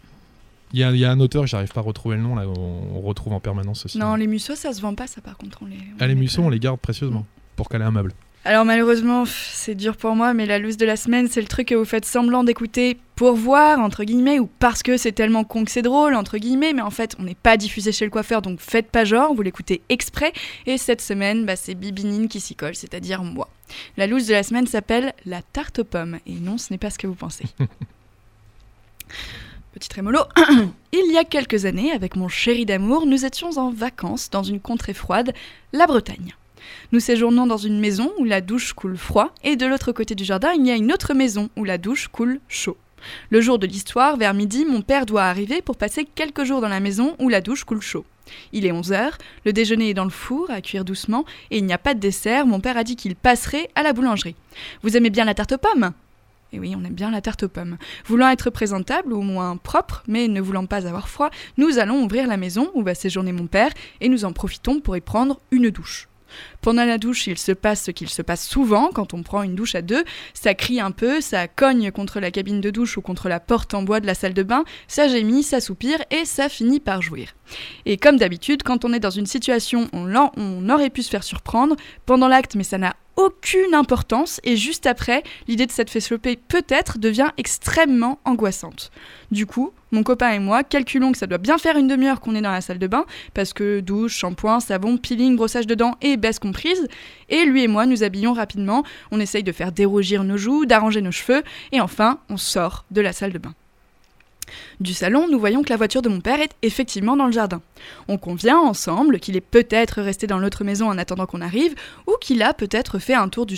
Il 0.72 0.78
y, 0.80 0.84
a, 0.84 0.90
il 0.92 0.98
y 0.98 1.04
a 1.04 1.10
un 1.10 1.18
auteur 1.20 1.46
j'arrive 1.46 1.72
pas 1.72 1.80
à 1.80 1.82
retrouver 1.82 2.16
le 2.16 2.22
nom 2.22 2.34
là, 2.36 2.44
on, 2.46 2.96
on 2.96 3.00
retrouve 3.00 3.32
en 3.32 3.40
permanence 3.40 3.84
aussi. 3.86 3.98
Non, 3.98 4.14
les 4.14 4.26
Musso, 4.26 4.54
ça 4.54 4.72
se 4.72 4.80
vend 4.80 4.94
pas, 4.94 5.06
ça 5.06 5.20
par 5.20 5.36
contre. 5.36 5.58
On 5.62 5.66
les, 5.66 5.74
on 5.76 5.96
Ah, 6.00 6.06
les 6.06 6.14
Musso 6.14 6.42
pas. 6.42 6.46
on 6.46 6.50
les 6.50 6.60
garde 6.60 6.78
précieusement 6.80 7.26
pour 7.56 7.68
caler 7.68 7.84
un 7.84 7.90
meuble. 7.90 8.12
Alors 8.46 8.64
malheureusement, 8.64 9.24
c'est 9.26 9.74
dur 9.74 9.98
pour 9.98 10.14
moi, 10.16 10.32
mais 10.32 10.46
la 10.46 10.58
loose 10.58 10.78
de 10.78 10.86
la 10.86 10.96
semaine, 10.96 11.28
c'est 11.28 11.42
le 11.42 11.46
truc 11.46 11.68
que 11.68 11.74
vous 11.74 11.84
faites 11.84 12.06
semblant 12.06 12.42
d'écouter 12.42 12.96
pour 13.14 13.34
voir, 13.34 13.80
entre 13.80 14.02
guillemets, 14.04 14.38
ou 14.38 14.48
parce 14.60 14.82
que 14.82 14.96
c'est 14.96 15.12
tellement 15.12 15.44
con 15.44 15.66
que 15.66 15.70
c'est 15.70 15.82
drôle, 15.82 16.14
entre 16.14 16.38
guillemets, 16.38 16.72
mais 16.72 16.80
en 16.80 16.88
fait, 16.88 17.14
on 17.18 17.24
n'est 17.24 17.34
pas 17.34 17.58
diffusé 17.58 17.92
chez 17.92 18.06
le 18.06 18.10
coiffeur, 18.10 18.40
donc 18.40 18.58
faites 18.60 18.90
pas 18.90 19.04
genre, 19.04 19.34
vous 19.34 19.42
l'écoutez 19.42 19.82
exprès. 19.90 20.32
Et 20.64 20.78
cette 20.78 21.02
semaine, 21.02 21.44
bah, 21.44 21.54
c'est 21.56 21.74
Bibinine 21.74 22.28
qui 22.28 22.40
s'y 22.40 22.54
colle, 22.54 22.74
c'est-à-dire 22.74 23.22
moi. 23.24 23.50
La 23.98 24.06
loose 24.06 24.26
de 24.26 24.32
la 24.32 24.42
semaine 24.42 24.66
s'appelle 24.66 25.12
la 25.26 25.42
tarte 25.42 25.80
aux 25.80 25.84
pommes, 25.84 26.18
et 26.26 26.32
non, 26.40 26.56
ce 26.56 26.72
n'est 26.72 26.78
pas 26.78 26.88
ce 26.88 26.98
que 26.98 27.06
vous 27.06 27.14
pensez. 27.14 27.44
Petit. 29.80 29.98
Il 30.92 31.12
y 31.12 31.16
a 31.16 31.24
quelques 31.24 31.64
années, 31.64 31.92
avec 31.92 32.14
mon 32.14 32.28
chéri 32.28 32.66
d'amour, 32.66 33.06
nous 33.06 33.24
étions 33.24 33.56
en 33.56 33.70
vacances 33.70 34.28
dans 34.28 34.42
une 34.42 34.60
contrée 34.60 34.92
froide, 34.92 35.32
la 35.72 35.86
Bretagne. 35.86 36.34
Nous 36.92 37.00
séjournons 37.00 37.46
dans 37.46 37.56
une 37.56 37.80
maison 37.80 38.12
où 38.18 38.24
la 38.24 38.42
douche 38.42 38.74
coule 38.74 38.98
froid, 38.98 39.32
et 39.42 39.56
de 39.56 39.64
l'autre 39.64 39.92
côté 39.92 40.14
du 40.14 40.24
jardin, 40.24 40.52
il 40.52 40.66
y 40.66 40.70
a 40.70 40.76
une 40.76 40.92
autre 40.92 41.14
maison 41.14 41.48
où 41.56 41.64
la 41.64 41.78
douche 41.78 42.08
coule 42.08 42.40
chaud. 42.46 42.76
Le 43.30 43.40
jour 43.40 43.58
de 43.58 43.66
l'histoire, 43.66 44.18
vers 44.18 44.34
midi, 44.34 44.66
mon 44.66 44.82
père 44.82 45.06
doit 45.06 45.24
arriver 45.24 45.62
pour 45.62 45.78
passer 45.78 46.04
quelques 46.04 46.44
jours 46.44 46.60
dans 46.60 46.68
la 46.68 46.80
maison 46.80 47.16
où 47.18 47.30
la 47.30 47.40
douche 47.40 47.64
coule 47.64 47.80
chaud. 47.80 48.04
Il 48.52 48.66
est 48.66 48.72
11h, 48.72 49.12
le 49.46 49.52
déjeuner 49.54 49.88
est 49.88 49.94
dans 49.94 50.04
le 50.04 50.10
four, 50.10 50.50
à 50.50 50.60
cuire 50.60 50.84
doucement, 50.84 51.24
et 51.50 51.56
il 51.56 51.64
n'y 51.64 51.72
a 51.72 51.78
pas 51.78 51.94
de 51.94 52.00
dessert, 52.00 52.46
mon 52.46 52.60
père 52.60 52.76
a 52.76 52.84
dit 52.84 52.96
qu'il 52.96 53.16
passerait 53.16 53.70
à 53.74 53.82
la 53.82 53.94
boulangerie. 53.94 54.36
Vous 54.82 54.98
aimez 54.98 55.10
bien 55.10 55.24
la 55.24 55.34
tarte 55.34 55.52
aux 55.52 55.58
pommes? 55.58 55.92
Et 56.53 56.59
oui, 56.59 56.74
on 56.76 56.84
aime 56.84 56.94
bien 56.94 57.11
la 57.11 57.20
tarte 57.20 57.44
aux 57.44 57.48
pommes. 57.48 57.76
Voulant 58.07 58.28
être 58.28 58.51
présentable, 58.51 59.12
ou 59.12 59.18
au 59.18 59.22
moins 59.22 59.57
propre, 59.57 60.03
mais 60.07 60.28
ne 60.28 60.40
voulant 60.40 60.66
pas 60.66 60.86
avoir 60.86 61.09
froid, 61.09 61.30
nous 61.57 61.78
allons 61.78 62.03
ouvrir 62.03 62.26
la 62.26 62.36
maison 62.36 62.70
où 62.74 62.82
va 62.82 62.94
séjourner 62.94 63.32
mon 63.32 63.46
père, 63.46 63.70
et 64.01 64.09
nous 64.09 64.24
en 64.24 64.32
profitons 64.32 64.80
pour 64.80 64.96
y 64.96 65.01
prendre 65.01 65.40
une 65.51 65.70
douche. 65.70 66.09
Pendant 66.61 66.84
la 66.84 66.98
douche, 66.98 67.26
il 67.26 67.38
se 67.38 67.53
passe 67.53 67.84
ce 67.84 67.90
qu'il 67.90 68.09
se 68.09 68.22
passe 68.22 68.46
souvent 68.46 68.90
quand 68.92 69.14
on 69.14 69.22
prend 69.22 69.42
une 69.42 69.55
douche 69.55 69.74
à 69.74 69.82
deux. 69.82 70.05
Ça 70.34 70.55
crie 70.55 70.80
un 70.80 70.90
peu, 70.90 71.20
ça 71.20 71.48
cogne 71.48 71.90
contre 71.90 72.20
la 72.20 72.30
cabine 72.30 72.61
de 72.61 72.70
douche 72.70 72.96
ou 72.96 73.01
contre 73.01 73.28
la 73.28 73.40
porte 73.40 73.74
en 73.74 73.82
bois 73.82 74.01
de 74.01 74.07
la 74.07 74.14
salle 74.14 74.34
de 74.34 74.42
bain, 74.42 74.64
ça 74.88 75.09
gémit, 75.09 75.42
ça 75.42 75.61
soupire 75.61 75.98
et 76.11 76.24
ça 76.24 76.48
finit 76.48 76.80
par 76.80 77.03
jouir. 77.03 77.34
Et 77.86 77.96
comme 77.96 78.16
d'habitude, 78.16 78.62
quand 78.62 78.84
on 78.84 78.92
est 78.92 79.01
dans 79.01 79.11
une 79.11 79.26
situation 79.26 79.88
où 79.92 79.98
on, 79.98 80.30
on 80.36 80.68
aurait 80.70 80.90
pu 80.90 81.03
se 81.03 81.11
faire 81.11 81.24
surprendre, 81.24 81.76
pendant 82.07 82.28
l'acte, 82.28 82.55
mais 82.55 82.64
ça 82.64 82.78
n'a 82.78 82.94
aucune 83.20 83.74
importance, 83.74 84.40
et 84.44 84.56
juste 84.56 84.86
après, 84.86 85.22
l'idée 85.46 85.66
de 85.66 85.72
cette 85.72 85.90
choper 86.00 86.36
peut-être 86.36 86.98
devient 86.98 87.28
extrêmement 87.36 88.18
angoissante. 88.24 88.90
Du 89.30 89.46
coup, 89.46 89.72
mon 89.90 90.02
copain 90.02 90.30
et 90.30 90.38
moi 90.38 90.64
calculons 90.64 91.12
que 91.12 91.18
ça 91.18 91.26
doit 91.26 91.38
bien 91.38 91.58
faire 91.58 91.76
une 91.76 91.88
demi-heure 91.88 92.20
qu'on 92.20 92.34
est 92.34 92.40
dans 92.40 92.50
la 92.50 92.60
salle 92.60 92.78
de 92.78 92.86
bain, 92.86 93.04
parce 93.34 93.52
que 93.52 93.80
douche, 93.80 94.16
shampoing, 94.16 94.60
savon, 94.60 94.96
peeling, 94.96 95.36
brossage 95.36 95.66
de 95.66 95.74
dents 95.74 95.96
et 96.00 96.16
baisse 96.16 96.38
comprise, 96.38 96.88
et 97.28 97.44
lui 97.44 97.62
et 97.62 97.68
moi 97.68 97.86
nous 97.86 98.02
habillons 98.02 98.32
rapidement, 98.32 98.84
on 99.10 99.20
essaye 99.20 99.42
de 99.42 99.52
faire 99.52 99.72
dérougir 99.72 100.24
nos 100.24 100.36
joues, 100.36 100.64
d'arranger 100.64 101.02
nos 101.02 101.12
cheveux, 101.12 101.42
et 101.72 101.80
enfin, 101.80 102.18
on 102.30 102.36
sort 102.36 102.84
de 102.90 103.00
la 103.00 103.12
salle 103.12 103.32
de 103.32 103.38
bain. 103.38 103.54
Du 104.80 104.94
salon, 104.94 105.28
nous 105.28 105.38
voyons 105.38 105.62
que 105.62 105.70
la 105.70 105.76
voiture 105.76 106.03
de 106.03 106.09
mon 106.09 106.20
père 106.20 106.40
est 106.40 106.53
effectivement 106.62 107.16
dans 107.16 107.26
le 107.26 107.32
jardin. 107.32 107.61
On 108.09 108.18
convient 108.18 108.59
ensemble 108.59 109.20
qu'il 109.20 109.36
est 109.36 109.40
peut-être 109.40 110.03
resté 110.03 110.26
dans 110.26 110.38
l'autre 110.38 110.64
maison 110.64 110.88
en 110.88 110.98
attendant 110.98 111.26
qu'on 111.26 111.40
arrive, 111.40 111.74
ou 112.07 112.14
qu'il 112.20 112.42
a 112.42 112.55
peut-être 112.55 112.98
fait 112.98 113.14
un 113.14 113.28
tour 113.28 113.46
du, 113.46 113.57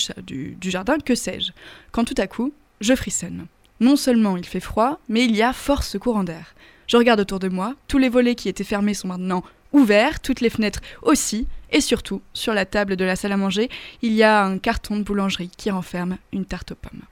jardin, 0.63 0.99
que 0.99 1.15
sais-je. 1.15 1.53
Quand 1.91 2.05
tout 2.05 2.15
à 2.19 2.27
coup, 2.27 2.53
je 2.81 2.95
frissonne. 2.95 3.47
Non 3.81 3.97
seulement 3.97 4.37
il 4.37 4.47
fait 4.47 4.61
froid, 4.61 5.01
mais 5.09 5.25
il 5.25 5.35
y 5.35 5.43
a 5.43 5.53
force 5.53 5.99
courant 5.99 6.25
d'air. 6.25 6.55
Je 6.87 6.97
regarde 6.97 7.21
autour 7.21 7.39
de 7.39 7.49
moi, 7.49 7.75
tous 7.89 7.99
les 7.99 8.09
volets 8.09 8.35
qui 8.35 8.49
étaient 8.49 8.65
fermés 8.65 8.95
sont 8.95 9.09
maintenant 9.09 9.43
ouverts, 9.73 10.21
toutes 10.21 10.41
les 10.41 10.51
fenêtres 10.51 10.81
aussi, 11.03 11.47
et 11.71 11.81
surtout, 11.81 12.21
sur 12.35 12.53
la 12.53 12.67
table 12.67 12.97
de 12.97 13.05
la 13.05 13.17
salle 13.17 13.33
à 13.33 13.37
manger, 13.37 13.71
il 14.03 14.13
y 14.13 14.23
a 14.23 14.45
un 14.45 14.59
carton 14.59 14.97
de 14.97 15.03
boulangerie 15.03 15.51
qui 15.57 15.71
renferme 15.71 16.19
une 16.33 16.45
tarte 16.45 16.73
aux 16.73 16.77
pommes. 16.77 17.03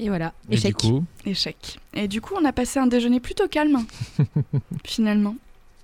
Et 0.00 0.08
voilà, 0.08 0.32
Et 0.50 0.54
échec. 0.54 0.76
du 0.78 0.88
coup, 0.88 1.04
Échec. 1.26 1.78
Et 1.92 2.08
du 2.08 2.22
coup, 2.22 2.34
on 2.40 2.44
a 2.46 2.52
passé 2.52 2.78
un 2.78 2.86
déjeuner 2.86 3.20
plutôt 3.20 3.48
calme, 3.48 3.84
finalement. 4.84 5.36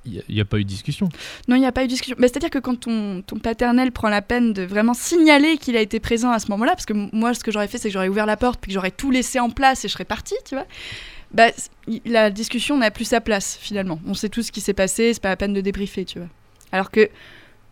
il 0.06 0.22
n'y 0.30 0.40
a, 0.40 0.44
pas 0.46 0.58
eu 0.58 0.64
de 0.64 0.68
discussion. 0.68 1.10
Non, 1.48 1.56
il 1.56 1.60
n'y 1.60 1.66
a 1.66 1.72
pas 1.72 1.82
eu 1.82 1.86
de 1.86 1.90
discussion. 1.90 2.16
Mais 2.18 2.28
C'est-à-dire 2.28 2.48
que 2.48 2.58
quand 2.58 2.80
ton, 2.80 3.20
ton 3.20 3.38
paternel 3.38 3.92
prend 3.92 4.08
la 4.08 4.22
peine 4.22 4.54
de 4.54 4.62
vraiment 4.62 4.94
signaler 4.94 5.58
qu'il 5.58 5.76
a 5.76 5.82
été 5.82 6.00
présent 6.00 6.30
à 6.30 6.38
ce 6.38 6.50
moment-là, 6.52 6.72
parce 6.72 6.86
que 6.86 6.94
moi, 7.14 7.34
ce 7.34 7.44
que 7.44 7.50
j'aurais 7.52 7.68
fait, 7.68 7.76
c'est 7.76 7.88
que 7.88 7.92
j'aurais 7.92 8.08
ouvert 8.08 8.24
la 8.24 8.38
porte, 8.38 8.58
puis 8.58 8.70
que 8.70 8.74
j'aurais 8.74 8.90
tout 8.90 9.10
laissé 9.10 9.38
en 9.38 9.50
place 9.50 9.84
et 9.84 9.88
je 9.88 9.92
serais 9.92 10.06
partie, 10.06 10.36
tu 10.48 10.54
vois. 10.54 10.66
Bah, 11.32 11.48
la 12.06 12.30
discussion 12.30 12.78
n'a 12.78 12.90
plus 12.90 13.04
sa 13.04 13.20
place, 13.20 13.58
finalement. 13.60 14.00
On 14.06 14.14
sait 14.14 14.30
tout 14.30 14.42
ce 14.42 14.50
qui 14.50 14.62
s'est 14.62 14.72
passé, 14.72 15.12
c'est 15.12 15.20
pas 15.22 15.28
la 15.28 15.36
peine 15.36 15.52
de 15.52 15.60
débriefer, 15.60 16.06
tu 16.06 16.20
vois. 16.20 16.28
Alors 16.72 16.90
que 16.90 17.10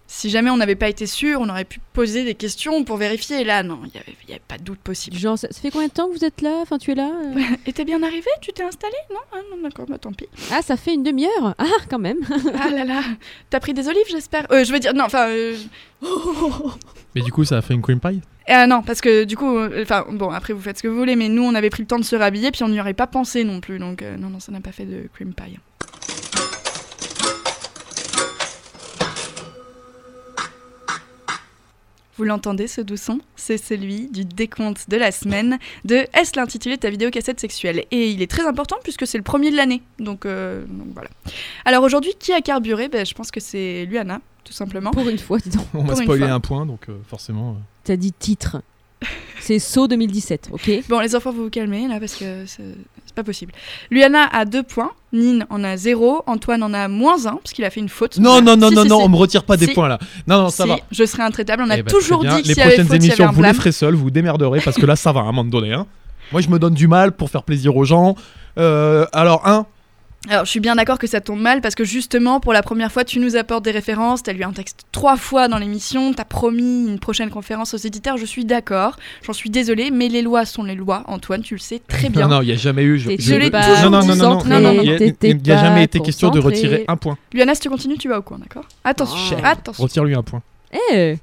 si 0.07 0.31
jamais 0.31 0.51
on 0.51 0.57
n'avait 0.57 0.75
pas 0.77 0.89
été 0.89 1.07
sûr, 1.07 1.41
on 1.41 1.49
aurait 1.49 1.65
pu 1.65 1.81
poser 1.93 2.25
des 2.25 2.35
questions 2.35 2.85
pour 2.85 2.97
vérifier. 2.99 3.41
Et 3.41 3.45
là, 3.45 3.63
non, 3.63 3.81
il 3.85 3.91
n'y 3.93 3.97
avait, 3.99 4.15
il 4.25 4.29
y 4.31 4.33
avait 4.33 4.43
pas 4.47 4.59
de 4.59 4.63
doute 4.63 4.79
possible. 4.79 5.17
Genre, 5.17 5.39
ça, 5.39 5.49
ça 5.51 5.61
fait 5.61 5.71
combien 5.71 5.89
de 5.89 5.93
temps 5.93 6.09
que 6.09 6.17
vous 6.19 6.25
êtes 6.25 6.41
là? 6.43 6.59
Enfin, 6.63 6.79
tu 6.79 6.93
es 6.93 6.95
là 6.95 7.11
euh? 7.25 7.41
Et 7.67 7.73
t'es 7.73 7.85
bien 7.85 8.03
arrivé? 8.03 8.29
Tu 8.41 8.53
t'es 8.53 8.63
installé? 8.63 8.95
Non 9.11 9.21
Ah 9.33 9.39
non, 9.51 9.63
d'accord, 9.63 9.87
bah 9.89 9.99
tant 9.99 10.13
pis. 10.13 10.27
Ah, 10.53 10.61
ça 10.63 10.77
fait 10.77 10.95
une 10.95 11.03
demi-heure? 11.03 11.55
Ah, 11.59 11.65
quand 11.91 11.99
même. 11.99 12.19
Ah 12.63 12.71
là 12.71 12.85
là, 12.85 13.03
t'as 13.51 13.61
pris 13.61 13.75
des 13.75 13.89
olives, 13.89 14.05
j'espère? 14.11 14.47
Euh, 14.53 14.65
Je 14.65 14.73
veux 14.73 14.79
dire, 14.79 14.95
non, 14.95 15.05
enfin... 15.05 15.29
euh, 15.29 15.57
Mais 17.15 17.23
du 17.23 17.33
coup, 17.33 17.45
ça 17.45 17.59
a 17.59 17.63
fait 17.63 17.75
une 17.75 17.83
cream 17.83 17.99
pie? 18.01 18.21
Ah 18.47 18.67
non, 18.67 18.83
parce 18.83 19.01
que 19.01 19.25
du 19.25 19.37
coup, 19.39 19.57
euh, 19.57 19.83
enfin 19.83 20.05
bon, 20.11 20.29
après 20.31 20.53
vous 20.53 20.61
faites 20.61 20.77
ce 20.77 20.83
que 20.83 20.89
vous 20.89 20.97
voulez, 20.99 21.17
mais 21.17 21.31
nous 21.31 21.43
on 21.43 21.55
avait 21.55 21.71
pris 21.71 21.83
le 21.83 21.87
temps 21.89 21.99
de 21.99 22.05
se 22.05 22.15
rhabiller, 22.15 22.51
puis 22.51 22.63
on 22.63 22.69
n'y 22.69 22.79
aurait 22.79 22.93
pas 22.93 23.07
pensé 23.07 23.43
non 23.43 23.61
plus, 23.61 23.79
donc 23.79 24.03
euh, 24.03 24.19
non, 24.19 24.29
non, 24.29 24.39
ça 24.39 24.53
n'a 24.53 24.61
pas 24.61 24.71
fait 24.73 24.85
de 24.85 25.09
cream 25.15 25.33
pie. 25.33 25.59
Vous 32.17 32.25
l'entendez 32.25 32.69
ce 32.69 32.81
doux 32.81 32.97
son? 32.97 33.19
C'est 33.35 33.59
celui 33.59 34.09
du 34.09 34.25
décompte 34.25 34.89
de 34.89 34.97
la 34.97 35.11
semaine 35.11 35.59
de 35.85 36.07
Est-ce 36.15 36.37
l'intitulé 36.37 36.77
de 36.77 36.81
ta 36.81 36.91
vidéo 36.91 37.11
cassette 37.11 37.41
sexuelle? 37.41 37.85
Et 37.91 38.11
il 38.11 38.23
est 38.23 38.31
très 38.31 38.47
important 38.47 38.77
puisque 38.85 39.07
c'est 39.07 39.19
le 39.19 39.25
premier 39.25 39.51
de 39.51 39.57
l'année. 39.57 39.83
Donc, 39.99 40.25
euh, 40.25 40.65
donc 40.69 40.89
voilà. 40.95 41.11
Alors 41.65 41.83
aujourd'hui, 41.83 42.13
qui 42.19 42.33
a 42.33 42.41
carburé? 42.41 42.89
Ben, 42.89 43.05
Je 43.05 43.15
pense 43.15 43.31
que 43.33 43.41
c'est 43.41 43.85
Luana, 43.87 44.21
tout 44.45 44.53
simplement. 44.53 44.93
Pour 44.93 45.09
une 45.09 45.19
fois, 45.19 45.39
dis 45.39 45.51
donc. 45.51 45.67
On 45.75 45.83
m'a 45.83 45.97
spoilé 45.97 46.25
un 46.27 46.41
point, 46.41 46.67
donc 46.67 46.89
euh, 46.89 46.97
forcément. 47.09 47.51
euh, 47.53 47.55
T'as 47.83 47.97
dit 47.97 48.13
titre. 48.13 48.63
C'est 49.41 49.59
saut 49.59 49.89
2017, 49.89 50.51
ok? 50.53 50.71
Bon, 50.89 51.01
les 51.01 51.15
enfants, 51.15 51.31
vous 51.33 51.45
vous 51.45 51.51
calmez 51.51 51.87
là 51.89 52.01
parce 52.01 52.15
que 52.15 52.45
c'est 53.15 53.23
pas 53.23 53.25
possible. 53.27 53.53
Luana 53.93 54.27
a 54.33 54.45
2 54.45 54.63
points, 54.65 54.91
Nine 55.13 55.47
en 55.49 55.63
a 55.63 55.77
0, 55.77 56.25
Antoine 56.27 56.63
en 56.65 56.75
a 56.75 56.89
moins 56.89 57.27
1 57.27 57.37
parce 57.37 57.53
qu'il 57.53 57.65
a 57.65 57.71
fait 57.71 57.79
une 57.79 57.89
faute. 57.89 58.19
Non, 58.19 58.43
non, 58.43 58.57
non, 58.57 58.71
Si, 58.71 58.75
non, 58.75 58.83
si, 58.83 58.89
non, 58.89 58.99
si. 58.99 59.05
on 59.05 59.09
me 59.09 59.17
retire 59.17 59.45
pas 59.45 59.57
des 59.57 59.69
points 59.69 59.89
là. 59.89 59.99
Non, 60.27 60.43
non, 60.43 60.49
ça 60.49 60.65
Si, 60.65 60.69
va. 60.71 60.79
Je 60.91 61.05
serai 61.05 61.23
intraitable. 61.23 61.63
On 61.65 61.71
a 61.71 61.79
Eh 61.79 61.83
ben, 61.85 61.91
toujours 61.91 62.25
dit 62.25 62.43
que 62.43 62.49
Les 62.49 62.55
prochaines 62.57 62.87
faute, 62.87 62.97
émissions, 62.97 63.31
vous 63.31 63.43
les 63.43 63.55
ferez 63.55 63.71
seuls, 63.73 63.95
vous 63.95 64.05
vous 64.05 64.11
démerderez 64.11 64.61
parce 64.65 64.77
que 64.77 64.87
là, 64.87 64.97
ça 64.97 65.13
va 65.13 65.21
à 65.21 65.23
un 65.25 65.27
moment 65.27 65.45
donné. 65.45 65.73
Hein. 65.73 65.87
Moi, 66.33 66.41
je 66.41 66.49
me 66.49 66.59
donne 66.59 66.75
du 66.75 66.89
mal 66.89 67.13
pour 67.13 67.31
faire 67.31 67.45
plaisir 67.45 67.77
aux 67.77 67.85
gens. 67.85 68.17
Euh, 68.59 69.07
alors, 69.13 69.47
un, 69.47 69.67
Alors, 70.29 70.47
je 70.47 70.51
suis 70.51 70.61
bien 70.61 70.75
d'accord 70.75 70.99
que 70.99 71.07
ça 71.07 71.21
tombe 71.21 71.41
mal 71.41 71.61
parce 71.61 71.75
que 71.75 71.85
justement, 71.85 72.41
pour 72.41 72.53
la 72.53 72.63
première 72.63 72.91
fois, 72.91 73.05
tu 73.05 73.19
nous 73.19 73.37
apportes 73.37 73.65
des 73.65 73.71
références. 73.71 74.23
T'as 74.23 74.33
lu 74.33 74.43
un 74.43 74.53
texte 74.53 74.85
trois 74.91 75.17
fois 75.17 75.49
dans 75.49 75.59
l'émission. 75.59 76.15
T'as 76.15 76.25
promis 76.25 76.87
une 76.89 76.99
prochaine 76.99 77.29
conférence 77.29 77.75
aux 77.75 77.79
éditeurs. 77.79 78.17
Je 78.17 78.25
suis 78.25 78.45
d'accord. 78.45 78.97
J'en 79.23 79.35
suis 79.35 79.51
désolée, 79.51 79.91
mais 79.91 80.09
les 80.09 80.23
lois 80.23 80.47
sont 80.47 80.63
les 80.63 80.75
lois. 80.75 81.03
Antoine, 81.07 81.43
tu 81.43 81.55
le 81.55 81.61
sais 81.61 81.81
très 81.87 82.09
bien. 82.09 82.23
Non, 82.23 82.37
non, 82.37 82.43
il 82.43 82.47
n'y 82.47 82.53
a 82.53 82.57
jamais 82.57 82.85
eu. 82.85 83.03
T'étais 83.03 83.23
je 83.23 83.35
l'ai 83.35 83.51
pas 83.51 83.65
toujours 83.65 83.91
non, 83.91 84.01
non, 84.01 84.17
non, 84.17 84.17
non, 84.17 84.45
non, 84.45 84.61
non, 84.61 84.75
non, 84.75 84.83
Il 84.83 85.37
n'y 85.37 85.51
a 85.51 85.57
jamais 85.59 85.85
été 85.85 86.01
question 86.01 86.31
de 86.31 86.41
retirer 86.41 86.85
un 86.89 86.97
point. 86.97 87.19
Luana, 87.33 87.55
si 87.55 87.61
tu 87.61 87.69
continues, 87.69 87.99
tu 87.99 88.09
vas 88.09 88.19
au 88.19 88.23
coin, 88.23 88.39
d'accord? 88.39 88.65
Attention, 88.83 89.37
attention. 89.45 89.83
Retire-lui 89.83 90.15
un 90.15 90.23
point. 90.23 90.43
Eh 90.93 91.19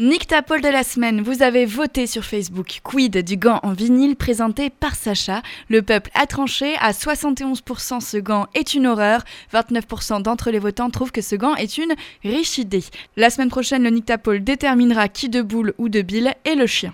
Nick 0.00 0.28
de 0.28 0.72
la 0.72 0.82
semaine, 0.82 1.20
vous 1.20 1.44
avez 1.44 1.66
voté 1.66 2.08
sur 2.08 2.24
Facebook. 2.24 2.80
Quid 2.82 3.18
du 3.18 3.36
gant 3.36 3.60
en 3.62 3.72
vinyle 3.72 4.16
présenté 4.16 4.68
par 4.68 4.96
Sacha. 4.96 5.40
Le 5.68 5.82
peuple 5.82 6.10
a 6.14 6.26
tranché. 6.26 6.74
À 6.80 6.90
71%, 6.90 8.00
ce 8.00 8.16
gant 8.16 8.48
est 8.54 8.74
une 8.74 8.88
horreur. 8.88 9.22
29% 9.52 10.20
d'entre 10.20 10.50
les 10.50 10.58
votants 10.58 10.90
trouvent 10.90 11.12
que 11.12 11.22
ce 11.22 11.36
gant 11.36 11.54
est 11.54 11.78
une 11.78 11.94
riche 12.24 12.58
idée. 12.58 12.82
La 13.16 13.30
semaine 13.30 13.50
prochaine, 13.50 13.84
le 13.84 13.90
Nick 13.90 14.10
déterminera 14.40 15.06
qui 15.06 15.28
de 15.28 15.42
boule 15.42 15.74
ou 15.78 15.88
de 15.88 16.02
bille 16.02 16.32
est 16.44 16.56
le 16.56 16.66
chien. 16.66 16.92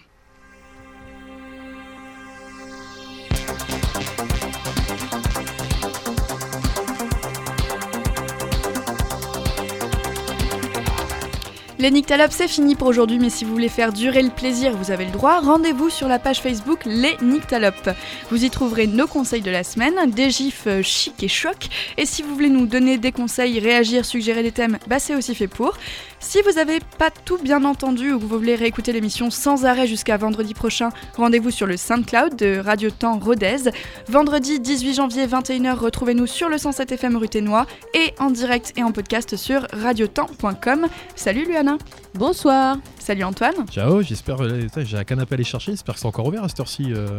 Les 11.81 11.91
Nyctalopes, 11.91 12.33
c'est 12.33 12.47
fini 12.47 12.75
pour 12.75 12.89
aujourd'hui, 12.89 13.19
mais 13.19 13.31
si 13.31 13.47
vous 13.47 13.53
voulez 13.53 13.71
faire 13.71 13.95
durer 13.95 14.23
le 14.23 14.29
plaisir, 14.29 14.77
vous 14.77 14.91
avez 14.91 15.07
le 15.07 15.13
droit. 15.13 15.41
Rendez-vous 15.41 15.89
sur 15.89 16.09
la 16.09 16.19
page 16.19 16.43
Facebook 16.43 16.81
Les 16.85 17.17
Nyctalopes. 17.23 17.89
Vous 18.31 18.45
y 18.45 18.51
trouverez 18.51 18.87
nos 18.87 19.07
conseils 19.07 19.41
de 19.41 19.51
la 19.51 19.65
semaine, 19.65 20.11
des 20.11 20.29
gifs 20.29 20.67
euh, 20.67 20.83
chic 20.83 21.23
et 21.23 21.29
choc. 21.29 21.71
Et 21.97 22.05
si 22.05 22.21
vous 22.21 22.35
voulez 22.35 22.51
nous 22.51 22.67
donner 22.67 22.99
des 22.99 23.13
conseils, 23.13 23.59
réagir, 23.61 24.05
suggérer 24.05 24.43
des 24.43 24.53
thèmes, 24.53 24.77
bah 24.89 24.99
c'est 24.99 25.15
aussi 25.15 25.35
fait 25.35 25.49
pour. 25.49 25.79
Si 26.23 26.43
vous 26.43 26.53
n'avez 26.53 26.81
pas 26.99 27.11
tout 27.11 27.39
bien 27.39 27.65
entendu 27.65 28.13
ou 28.13 28.19
que 28.19 28.25
vous 28.25 28.39
voulez 28.39 28.55
réécouter 28.55 28.93
l'émission 28.93 29.31
sans 29.31 29.65
arrêt 29.65 29.87
jusqu'à 29.87 30.17
vendredi 30.19 30.53
prochain, 30.55 30.91
rendez-vous 31.17 31.51
sur 31.51 31.67
le 31.67 31.77
SoundCloud 31.77 32.37
de 32.37 32.59
Radio 32.59 32.91
Temps 32.91 33.19
Rodez. 33.19 33.71
Vendredi 34.07 34.61
18 34.61 34.95
janvier 34.95 35.27
21h, 35.27 35.75
retrouvez-nous 35.79 36.27
sur 36.27 36.49
le 36.49 36.59
107 36.59 36.93
FM 36.93 37.17
rue 37.17 37.29
Ténois 37.29 37.67
et 37.95 38.15
en 38.19 38.31
direct 38.31 38.73
et 38.77 38.83
en 38.85 38.93
podcast 38.93 39.37
sur 39.37 39.67
radiotemps.com. 39.73 40.87
Salut 41.17 41.47
Luana 41.47 41.79
Bonsoir 42.15 42.77
Salut 42.99 43.25
Antoine 43.25 43.67
Ciao, 43.71 44.03
j'espère. 44.03 44.37
J'ai 44.85 44.99
un 44.99 45.05
canapé 45.05 45.33
à 45.33 45.35
aller 45.37 45.45
chercher. 45.45 45.73
J'espère 45.73 45.95
que 45.95 46.01
c'est 46.01 46.07
encore 46.07 46.27
ouvert 46.27 46.45
à 46.45 46.49
cette 46.49 46.61
heure-ci, 46.61 46.93
euh, 46.95 47.19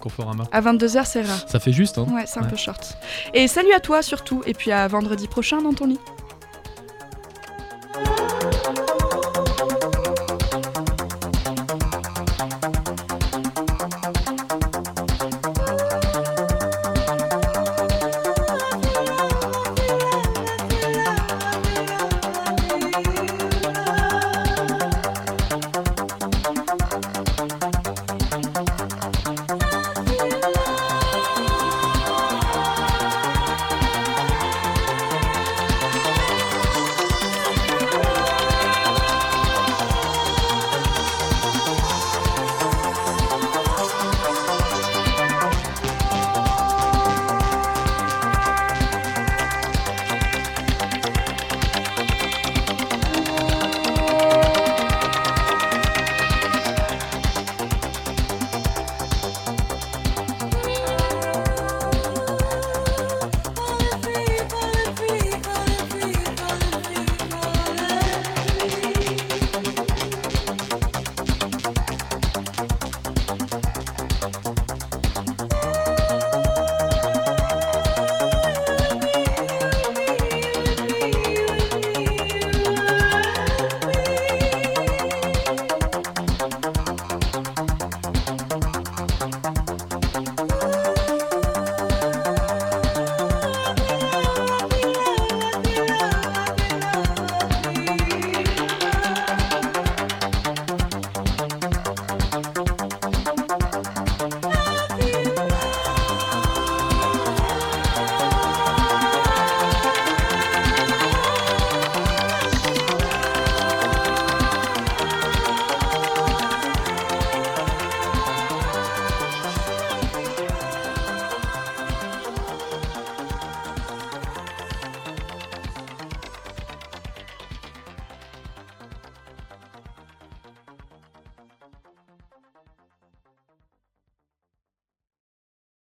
Conforama. 0.00 0.44
À 0.50 0.62
22h 0.62 1.04
c'est 1.04 1.22
rare. 1.22 1.44
Ça 1.46 1.60
fait 1.60 1.72
juste, 1.72 1.98
hein. 1.98 2.06
Ouais, 2.10 2.24
c'est 2.26 2.40
un 2.40 2.44
Ouais. 2.44 2.48
peu 2.48 2.56
short. 2.56 2.96
Et 3.34 3.46
salut 3.48 3.72
à 3.74 3.80
toi 3.80 4.00
surtout, 4.02 4.42
et 4.46 4.54
puis 4.54 4.72
à 4.72 4.88
vendredi 4.88 5.28
prochain 5.28 5.60
dans 5.60 5.74
ton 5.74 5.86
lit. 5.86 5.98
Oh. 8.06 8.39